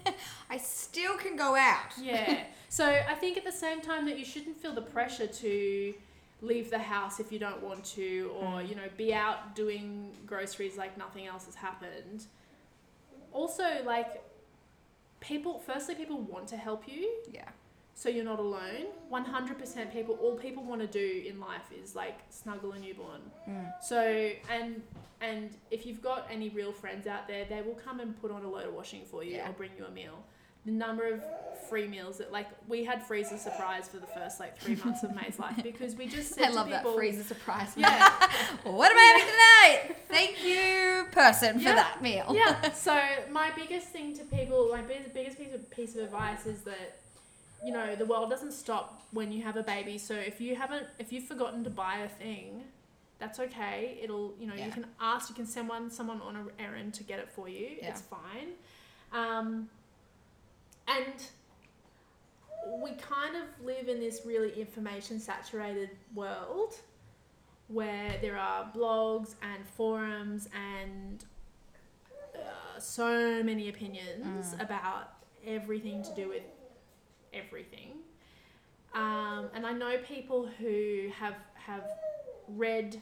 I 0.50 0.58
still 0.58 1.16
can 1.16 1.36
go 1.36 1.54
out. 1.56 1.92
yeah. 2.00 2.44
So 2.68 2.84
I 2.84 3.14
think 3.14 3.36
at 3.36 3.44
the 3.44 3.52
same 3.66 3.80
time 3.80 4.06
that 4.06 4.18
you 4.18 4.24
shouldn't 4.24 4.56
feel 4.62 4.72
the 4.72 4.82
pressure 4.96 5.26
to 5.26 5.94
leave 6.42 6.68
the 6.70 6.78
house 6.78 7.18
if 7.20 7.32
you 7.32 7.38
don't 7.38 7.62
want 7.62 7.84
to, 7.96 8.30
or 8.40 8.48
Mm. 8.60 8.68
you 8.68 8.74
know, 8.76 8.88
be 8.96 9.12
out 9.14 9.54
doing 9.56 10.12
groceries 10.26 10.76
like 10.76 10.96
nothing 10.98 11.26
else 11.26 11.46
has 11.46 11.54
happened. 11.56 12.26
Also, 13.32 13.64
like 13.84 14.22
people. 15.20 15.58
Firstly, 15.66 15.94
people 15.94 16.18
want 16.20 16.46
to 16.48 16.56
help 16.56 16.86
you. 16.86 17.10
Yeah. 17.30 17.48
So 17.98 18.10
you're 18.10 18.24
not 18.24 18.38
alone. 18.38 18.84
100% 19.10 19.90
people, 19.92 20.16
all 20.20 20.36
people 20.36 20.62
want 20.62 20.80
to 20.82 20.86
do 20.86 21.24
in 21.26 21.40
life 21.40 21.72
is 21.82 21.96
like 21.96 22.18
snuggle 22.28 22.72
a 22.72 22.78
newborn. 22.78 23.22
Mm. 23.48 23.72
So, 23.82 24.30
and 24.50 24.82
and 25.22 25.50
if 25.70 25.86
you've 25.86 26.02
got 26.02 26.28
any 26.30 26.50
real 26.50 26.72
friends 26.72 27.06
out 27.06 27.26
there, 27.26 27.46
they 27.46 27.62
will 27.62 27.74
come 27.86 28.00
and 28.00 28.20
put 28.20 28.30
on 28.30 28.44
a 28.44 28.48
load 28.50 28.66
of 28.66 28.74
washing 28.74 29.04
for 29.06 29.24
you 29.24 29.36
Yeah. 29.36 29.48
or 29.48 29.52
bring 29.54 29.70
you 29.78 29.86
a 29.86 29.90
meal. 29.90 30.22
The 30.66 30.72
number 30.72 31.06
of 31.06 31.22
free 31.70 31.86
meals 31.88 32.18
that 32.18 32.30
like 32.32 32.48
we 32.68 32.84
had 32.84 33.02
freezer 33.02 33.38
surprise 33.38 33.88
for 33.88 33.96
the 33.96 34.06
first 34.08 34.40
like 34.40 34.58
three 34.58 34.74
months 34.84 35.02
of 35.04 35.14
May's 35.14 35.38
life 35.38 35.56
because 35.62 35.94
we 35.94 36.06
just 36.06 36.34
said 36.34 36.48
I 36.48 36.50
love 36.50 36.66
to 36.66 36.72
that 36.72 36.82
people, 36.82 36.96
freezer 36.98 37.22
surprise. 37.24 37.72
Yeah, 37.78 38.10
what 38.64 38.90
am 38.90 38.98
I 38.98 39.06
having 39.16 39.88
tonight? 39.88 39.96
Thank 40.08 40.44
you, 40.44 41.06
person, 41.12 41.60
for 41.60 41.64
that 41.82 42.02
meal. 42.02 42.26
yeah. 42.34 42.70
So 42.74 43.00
my 43.30 43.52
biggest 43.56 43.88
thing 43.88 44.14
to 44.18 44.24
people, 44.24 44.68
my 44.70 44.82
big- 44.82 45.14
biggest 45.14 45.38
piece 45.38 45.54
of, 45.54 45.70
piece 45.70 45.94
of 45.96 46.02
advice 46.02 46.44
is 46.46 46.60
that, 46.62 46.98
you 47.64 47.72
know, 47.72 47.96
the 47.96 48.04
world 48.06 48.30
doesn't 48.30 48.52
stop 48.52 49.02
when 49.12 49.32
you 49.32 49.42
have 49.42 49.56
a 49.56 49.62
baby. 49.62 49.98
So 49.98 50.14
if 50.14 50.40
you 50.40 50.54
haven't, 50.56 50.86
if 50.98 51.12
you've 51.12 51.24
forgotten 51.24 51.64
to 51.64 51.70
buy 51.70 51.98
a 51.98 52.08
thing, 52.08 52.64
that's 53.18 53.40
okay. 53.40 53.98
It'll, 54.02 54.34
you 54.38 54.46
know, 54.46 54.54
Yeah. 54.54 54.66
you 54.66 54.72
can 54.72 54.86
ask, 55.00 55.28
you 55.30 55.34
can 55.34 55.46
send 55.46 55.68
one 55.68 55.90
someone 55.90 56.20
on 56.20 56.36
an 56.36 56.50
errand 56.58 56.94
to 56.94 57.02
get 57.04 57.18
it 57.18 57.30
for 57.30 57.48
you. 57.48 57.76
Yeah. 57.80 57.90
It's 57.90 58.02
fine. 58.02 58.52
Um, 59.12 59.68
and 60.86 61.14
we 62.82 62.90
kind 62.92 63.36
of 63.36 63.42
live 63.64 63.88
in 63.88 64.00
this 64.00 64.22
really 64.26 64.52
information 64.60 65.18
saturated 65.20 65.90
world 66.14 66.74
where 67.68 68.16
there 68.20 68.36
are 68.38 68.70
blogs 68.74 69.34
and 69.42 69.66
forums 69.66 70.48
and 70.54 71.24
uh, 72.34 72.78
so 72.78 73.42
many 73.42 73.68
opinions 73.68 74.54
Mm. 74.54 74.60
about 74.62 75.14
everything 75.46 76.02
to 76.02 76.14
do 76.14 76.28
with 76.28 76.42
everything. 77.36 77.92
Um, 78.94 79.48
and 79.54 79.66
I 79.66 79.72
know 79.72 79.98
people 79.98 80.46
who 80.58 81.08
have 81.18 81.34
have 81.54 81.84
read 82.48 83.00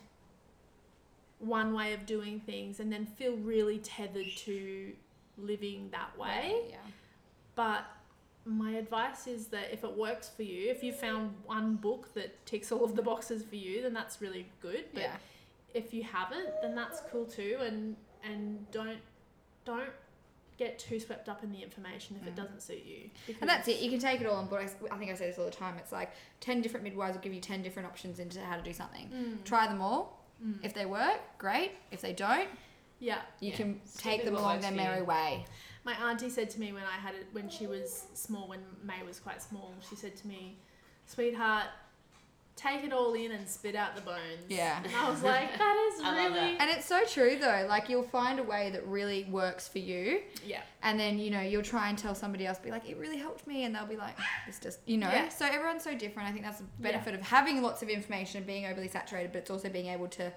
one 1.39 1.75
way 1.75 1.93
of 1.93 2.07
doing 2.07 2.41
things 2.41 2.81
and 2.81 2.93
then 2.93 3.05
feel 3.07 3.37
really 3.37 3.79
tethered 3.79 4.27
to 4.39 4.93
living 5.37 5.89
that 5.93 6.17
way. 6.19 6.57
Yeah. 6.71 6.77
But 7.55 7.85
my 8.47 8.73
advice 8.73 9.27
is 9.27 9.47
that 9.49 9.73
if 9.73 9.85
it 9.85 9.97
works 9.97 10.29
for 10.35 10.43
you, 10.43 10.71
if 10.71 10.83
you 10.83 10.93
found 10.93 11.35
one 11.45 11.77
book 11.77 12.13
that 12.15 12.45
ticks 12.47 12.73
all 12.73 12.85
of 12.85 12.95
the 12.97 13.03
boxes 13.03 13.43
for 13.43 13.57
you, 13.57 13.83
then 13.83 13.93
that's 13.93 14.21
really 14.21 14.47
good. 14.61 14.85
But 14.93 15.03
Yeah. 15.03 15.17
if 15.75 15.93
you 15.95 16.03
haven't, 16.03 16.49
then 16.63 16.75
that's 16.75 17.01
cool 17.11 17.27
too. 17.27 17.59
And 17.61 17.97
and 18.23 18.71
don't 18.71 19.01
don't 19.65 19.91
get 20.57 20.79
too 20.79 21.01
swept 21.01 21.29
up 21.29 21.43
in 21.43 21.51
the 21.53 21.63
information 21.63 22.17
if 22.21 22.27
it 22.29 22.33
Mm. 22.35 22.37
doesn't 22.37 22.63
suit 22.63 22.85
you. 22.85 23.11
Because 23.27 23.41
And 23.43 23.51
that's 23.51 23.67
it. 23.69 23.81
You 23.81 23.91
can 23.91 23.99
take 23.99 24.21
it 24.21 24.27
all 24.27 24.37
on 24.37 24.47
board. 24.47 24.63
I 24.91 24.95
I 24.95 24.99
think 24.99 25.11
I 25.11 25.15
say 25.15 25.27
this 25.27 25.39
all 25.39 25.45
the 25.47 25.51
time. 25.51 25.77
It's 25.79 25.91
like 25.93 26.13
10 26.41 26.61
different 26.63 26.85
midwives 26.85 27.15
will 27.17 27.23
give 27.23 27.35
you 27.35 27.41
10 27.41 27.63
different 27.63 27.87
options 27.89 28.19
into 28.21 28.41
how 28.41 28.57
to 28.57 28.63
do 28.63 28.73
something. 28.73 29.09
Mm. 29.09 29.45
Try 29.45 29.67
them 29.67 29.81
all. 29.83 30.25
Mm. 30.45 30.65
If 30.65 30.73
they 30.75 30.87
work, 30.87 31.21
great. 31.39 31.73
If 31.91 32.01
they 32.01 32.13
don't, 32.13 32.49
yeah. 33.01 33.23
you 33.41 33.51
Yeah. 33.51 33.57
can 33.57 33.81
Stick 33.85 34.03
take 34.03 34.25
them 34.25 34.37
along 34.37 34.61
their 34.61 34.73
merry 34.73 35.03
way. 35.03 35.45
My 35.85 35.95
auntie 36.11 36.31
said 36.31 36.49
to 36.51 36.61
me 36.61 36.73
when 36.73 36.85
I 36.85 36.97
had 36.97 37.15
it 37.15 37.27
when 37.33 37.49
she 37.49 37.67
was 37.67 38.07
small, 38.15 38.49
when 38.49 38.61
May 38.83 39.03
was 39.03 39.19
quite 39.21 39.43
small, 39.43 39.75
she 39.89 39.97
said 39.97 40.17
to 40.17 40.27
me, 40.27 40.59
"Sweetheart, 41.07 41.67
take 42.57 42.85
it 42.85 42.93
all 42.93 43.13
in 43.15 43.33
and 43.33 43.49
spit 43.49 43.75
out 43.75 43.95
the 43.97 44.03
bones." 44.03 44.45
Yeah. 44.49 44.81
And 44.83 44.95
I 44.95 45.11
was 45.11 45.23
like, 45.23 45.57
"That 45.59 45.93
is 45.95 46.03
I 46.03 46.25
love 46.25 46.33
really 46.35 46.57
And 46.59 46.71
it's 46.71 46.87
so 46.87 47.05
true 47.05 47.37
though. 47.41 47.67
Like 47.69 47.89
you'll 47.89 48.03
find 48.09 48.39
a 48.39 48.43
way 48.43 48.71
that 48.71 48.87
really 48.87 49.25
works 49.25 49.69
for 49.69 49.79
you. 49.79 50.21
yeah." 50.45 50.63
And 50.83 50.99
then, 51.01 51.19
you 51.19 51.31
know, 51.31 51.41
you'll 51.41 51.63
try 51.63 51.89
and 51.89 51.97
tell 51.97 52.15
somebody 52.15 52.47
else, 52.47 52.59
be 52.59 52.71
like, 52.71 52.89
it 52.89 52.99
really 52.99 53.17
helped 53.17 53.47
me. 53.47 53.65
And 53.65 53.75
they'll 53.75 53.87
be 53.87 53.97
like, 53.97 54.17
ah, 54.19 54.29
this 54.47 54.59
just, 54.61 54.81
you 54.85 54.99
know. 54.99 55.09
Yeah. 55.11 55.31
So 55.31 55.47
everyone's 55.47 55.83
so 55.83 55.95
different. 55.95 56.29
I 56.29 56.33
think 56.33 56.45
that's 56.45 56.59
the 56.59 56.67
benefit 56.81 57.15
of 57.15 57.23
having 57.23 57.63
lots 57.63 57.83
of 57.83 57.89
information 57.89 58.37
and 58.39 58.47
being 58.47 58.67
overly 58.67 58.89
saturated, 58.89 59.33
but 59.33 59.39
it's 59.39 59.51
also 59.51 59.71
being 59.71 59.87
able 59.87 60.09
to 60.09 60.31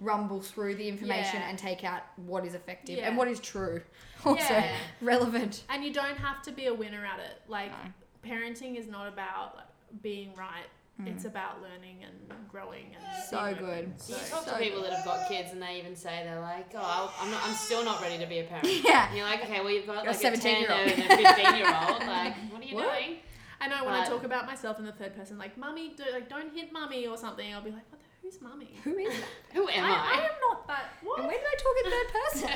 rumble 0.00 0.40
through 0.42 0.74
the 0.74 0.86
information 0.88 1.40
Yeah. 1.40 1.48
and 1.48 1.58
take 1.58 1.84
out 1.84 2.02
what 2.16 2.44
is 2.44 2.54
effective 2.54 2.98
Yeah. 2.98 3.08
and 3.08 3.16
what 3.16 3.28
is 3.28 3.40
true. 3.40 3.80
Also 4.26 4.40
Yeah. 4.54 4.74
relevant. 5.00 5.62
And 5.70 5.82
you 5.84 5.92
don't 5.92 6.16
have 6.18 6.42
to 6.42 6.52
be 6.52 6.66
a 6.66 6.74
winner 6.74 7.04
at 7.06 7.20
it. 7.20 7.40
Like 7.48 7.70
No. 7.70 7.92
parenting 8.30 8.76
is 8.76 8.86
not 8.86 9.06
about 9.08 9.54
like, 9.56 10.02
being 10.02 10.34
right. 10.34 10.66
Mm. 11.00 11.08
It's 11.08 11.24
about 11.24 11.60
learning 11.60 12.04
and 12.04 12.14
growing 12.48 12.94
and 12.94 13.24
So 13.28 13.42
being 13.42 13.56
good. 13.56 13.78
open. 13.90 13.94
You 14.06 14.14
talk 14.30 14.44
So 14.44 14.52
to 14.52 14.58
people 14.58 14.82
that 14.82 14.92
have 14.92 15.04
got 15.04 15.28
kids 15.28 15.50
and 15.52 15.60
they 15.60 15.78
even 15.80 15.96
say 15.96 16.22
they're 16.24 16.40
like, 16.40 16.70
oh, 16.74 16.78
I'll- 16.80 17.12
I'm 17.20 17.30
not, 17.32 17.40
I'm 17.44 17.54
still 17.54 17.84
not 17.84 18.00
ready 18.00 18.16
to 18.18 18.26
be 18.26 18.38
a 18.38 18.44
parent. 18.44 18.68
Yeah. 18.84 19.08
And 19.08 19.16
you're 19.16 19.26
like, 19.26 19.42
okay, 19.42 19.60
well 19.60 19.70
you've 19.72 19.86
got 19.86 20.04
You're 20.04 20.12
like 20.12 20.22
a 20.24 20.30
17-year-old. 20.38 20.80
and 20.88 21.02
a 21.10 21.16
15 21.34 21.56
year 21.56 21.66
old. 21.66 22.00
Like, 22.06 22.34
what 22.52 22.62
are 22.62 22.64
you 22.64 22.76
What? 22.80 22.92
doing? 22.94 23.16
I 23.60 23.66
know 23.68 23.84
when 23.84 23.94
I 23.94 24.04
talk 24.06 24.22
about 24.24 24.46
myself 24.46 24.78
in 24.78 24.84
the 24.84 24.92
third 24.92 25.16
person, 25.16 25.36
like 25.38 25.56
mummy, 25.58 25.94
do, 25.96 26.04
like 26.12 26.28
don't 26.28 26.52
hit 26.54 26.70
mummy 26.72 27.06
or 27.08 27.16
something. 27.16 27.52
I'll 27.52 27.62
be 27.62 27.70
like, 27.72 27.90
what 27.90 27.98
the, 28.00 28.06
who's 28.22 28.40
mummy? 28.40 28.76
Who 28.84 28.96
is 28.98 29.08
that? 29.14 29.24
Who 29.54 29.68
am 29.68 29.84
I, 29.84 29.88
I 29.88 29.92
I? 29.92 30.16
am 30.26 30.30
not 30.48 30.66
that. 30.68 30.84
What? 31.02 31.18
And 31.18 31.26
when 31.28 31.36
did 31.36 31.46
I 31.46 31.56
talk 31.64 31.76
in 31.82 31.90
third 31.90 32.08
person? 32.14 32.50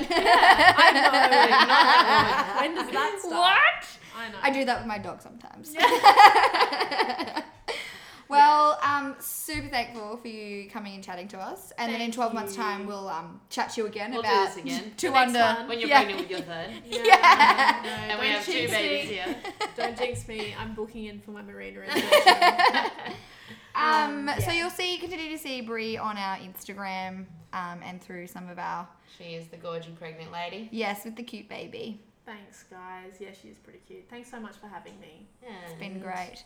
I 0.77 0.91
know. 0.95 2.61
When 2.61 2.75
does 2.75 2.89
that 2.93 3.19
start? 3.19 3.33
What? 3.33 3.83
I 4.17 4.29
know. 4.29 4.37
I 4.43 4.49
do 4.51 4.63
that 4.65 4.77
with 4.79 4.87
my 4.87 4.97
dog 4.97 5.21
sometimes. 5.21 5.73
Well, 8.29 8.77
um, 8.83 9.15
super 9.19 9.67
thankful 9.69 10.17
for 10.17 10.27
you 10.27 10.69
coming 10.69 10.93
and 10.93 11.03
chatting 11.03 11.27
to 11.29 11.39
us, 11.39 11.73
and 11.79 11.89
then 11.91 11.95
in 11.99 12.05
Thank 12.07 12.13
twelve 12.15 12.33
months' 12.33 12.55
you. 12.55 12.61
time 12.61 12.85
we'll 12.85 13.07
um 13.09 13.41
chat 13.49 13.71
to 13.71 13.81
you 13.81 13.87
again 13.87 14.11
We'll 14.11 14.21
do 14.21 14.27
about 14.27 14.47
this 14.55 14.57
again. 14.63 14.93
two 14.97 15.07
The 15.07 15.13
next 15.13 15.35
under. 15.35 15.59
one. 15.61 15.67
When 15.69 15.79
you're 15.79 15.89
Yeah. 15.89 16.03
pregnant 16.03 16.21
with 16.21 16.29
your 16.31 16.41
third. 16.41 16.69
Yeah. 16.85 17.81
no, 17.83 17.89
And 17.89 18.19
we 18.19 18.25
don't 18.27 18.35
have 18.35 18.45
two 18.45 18.51
jinx 18.53 18.71
babies 18.71 19.09
me. 19.09 19.15
here. 19.15 19.35
Don't 19.75 19.97
jinx 19.97 20.27
me. 20.27 20.53
I'm 20.59 20.73
booking 20.75 21.05
in 21.05 21.19
for 21.21 21.31
my 21.31 21.41
Mirena 21.41 21.79
reservation. 21.79 23.13
Um, 23.75 24.29
Um, 24.29 24.39
so 24.39 24.47
yeah. 24.47 24.53
you'll 24.53 24.69
see, 24.69 24.97
continue 24.97 25.29
to 25.29 25.37
see 25.37 25.61
Bree 25.61 25.95
on 25.97 26.17
our 26.17 26.37
Instagram, 26.37 27.25
um, 27.53 27.79
and 27.83 28.01
through 28.01 28.27
some 28.27 28.49
of 28.49 28.59
our 28.59 28.87
She 29.17 29.35
is 29.35 29.47
the 29.47 29.57
gorgeous 29.57 29.91
pregnant 29.97 30.31
lady. 30.31 30.67
yes 30.71 31.05
with 31.05 31.15
the 31.15 31.23
cute 31.23 31.47
baby. 31.49 32.01
Thanks, 32.25 32.63
guys. 32.69 33.13
Yeah, 33.19 33.29
she's 33.41 33.57
pretty 33.57 33.79
cute. 33.87 34.07
Thanks 34.09 34.29
so 34.29 34.39
much 34.39 34.55
for 34.57 34.67
having 34.67 34.99
me. 34.99 35.25
It's 35.41 35.79
been 35.79 35.99
great. 35.99 36.43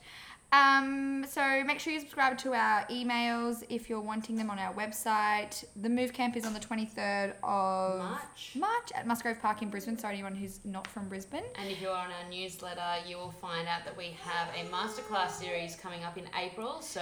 Um, 0.54 1.26
so 1.28 1.64
make 1.64 1.80
sure 1.80 1.92
you 1.92 2.00
subscribe 2.00 2.38
to 2.40 2.54
our 2.54 2.86
emails 2.86 3.64
if 3.70 3.90
you're 3.90 4.00
wanting 4.00 4.36
them 4.36 4.52
on 4.52 4.60
our 4.60 4.72
website. 4.76 5.66
The 5.82 5.90
move 5.90 6.14
camp 6.14 6.38
is 6.38 6.46
on 6.46 6.54
the 6.54 6.60
23rd 6.60 7.34
of 7.42 8.00
March. 8.00 8.52
March 8.56 8.92
at 8.94 9.08
Musgrave 9.08 9.42
Park 9.42 9.64
in 9.64 9.70
Brisbane. 9.70 9.98
So 9.98 10.08
anyone 10.08 10.36
who's 10.36 10.60
not 10.64 10.86
from 10.86 11.10
Brisbane. 11.10 11.44
And 11.58 11.72
if 11.72 11.82
you're 11.82 11.92
on 11.92 12.12
our 12.12 12.30
newsletter, 12.30 13.08
you 13.08 13.18
will 13.18 13.32
find 13.42 13.68
out 13.68 13.84
that 13.86 13.98
we 13.98 14.16
have 14.22 14.50
a 14.56 14.70
masterclass 14.70 15.32
series 15.32 15.76
coming 15.76 16.04
up 16.04 16.20
in 16.20 16.26
April. 16.40 16.82
So 16.82 17.02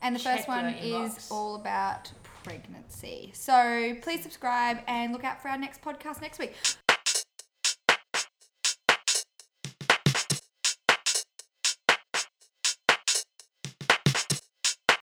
And 0.00 0.16
the 0.16 0.20
first 0.20 0.48
one 0.48 0.66
is 0.66 1.28
all 1.30 1.56
about 1.56 2.10
pregnancy. 2.44 3.30
So 3.34 3.94
please 4.00 4.22
subscribe 4.22 4.78
and 4.88 5.12
look 5.12 5.24
out 5.24 5.42
for 5.42 5.48
our 5.48 5.58
next 5.58 5.82
podcast 5.82 6.22
next 6.22 6.38
week. 6.38 6.54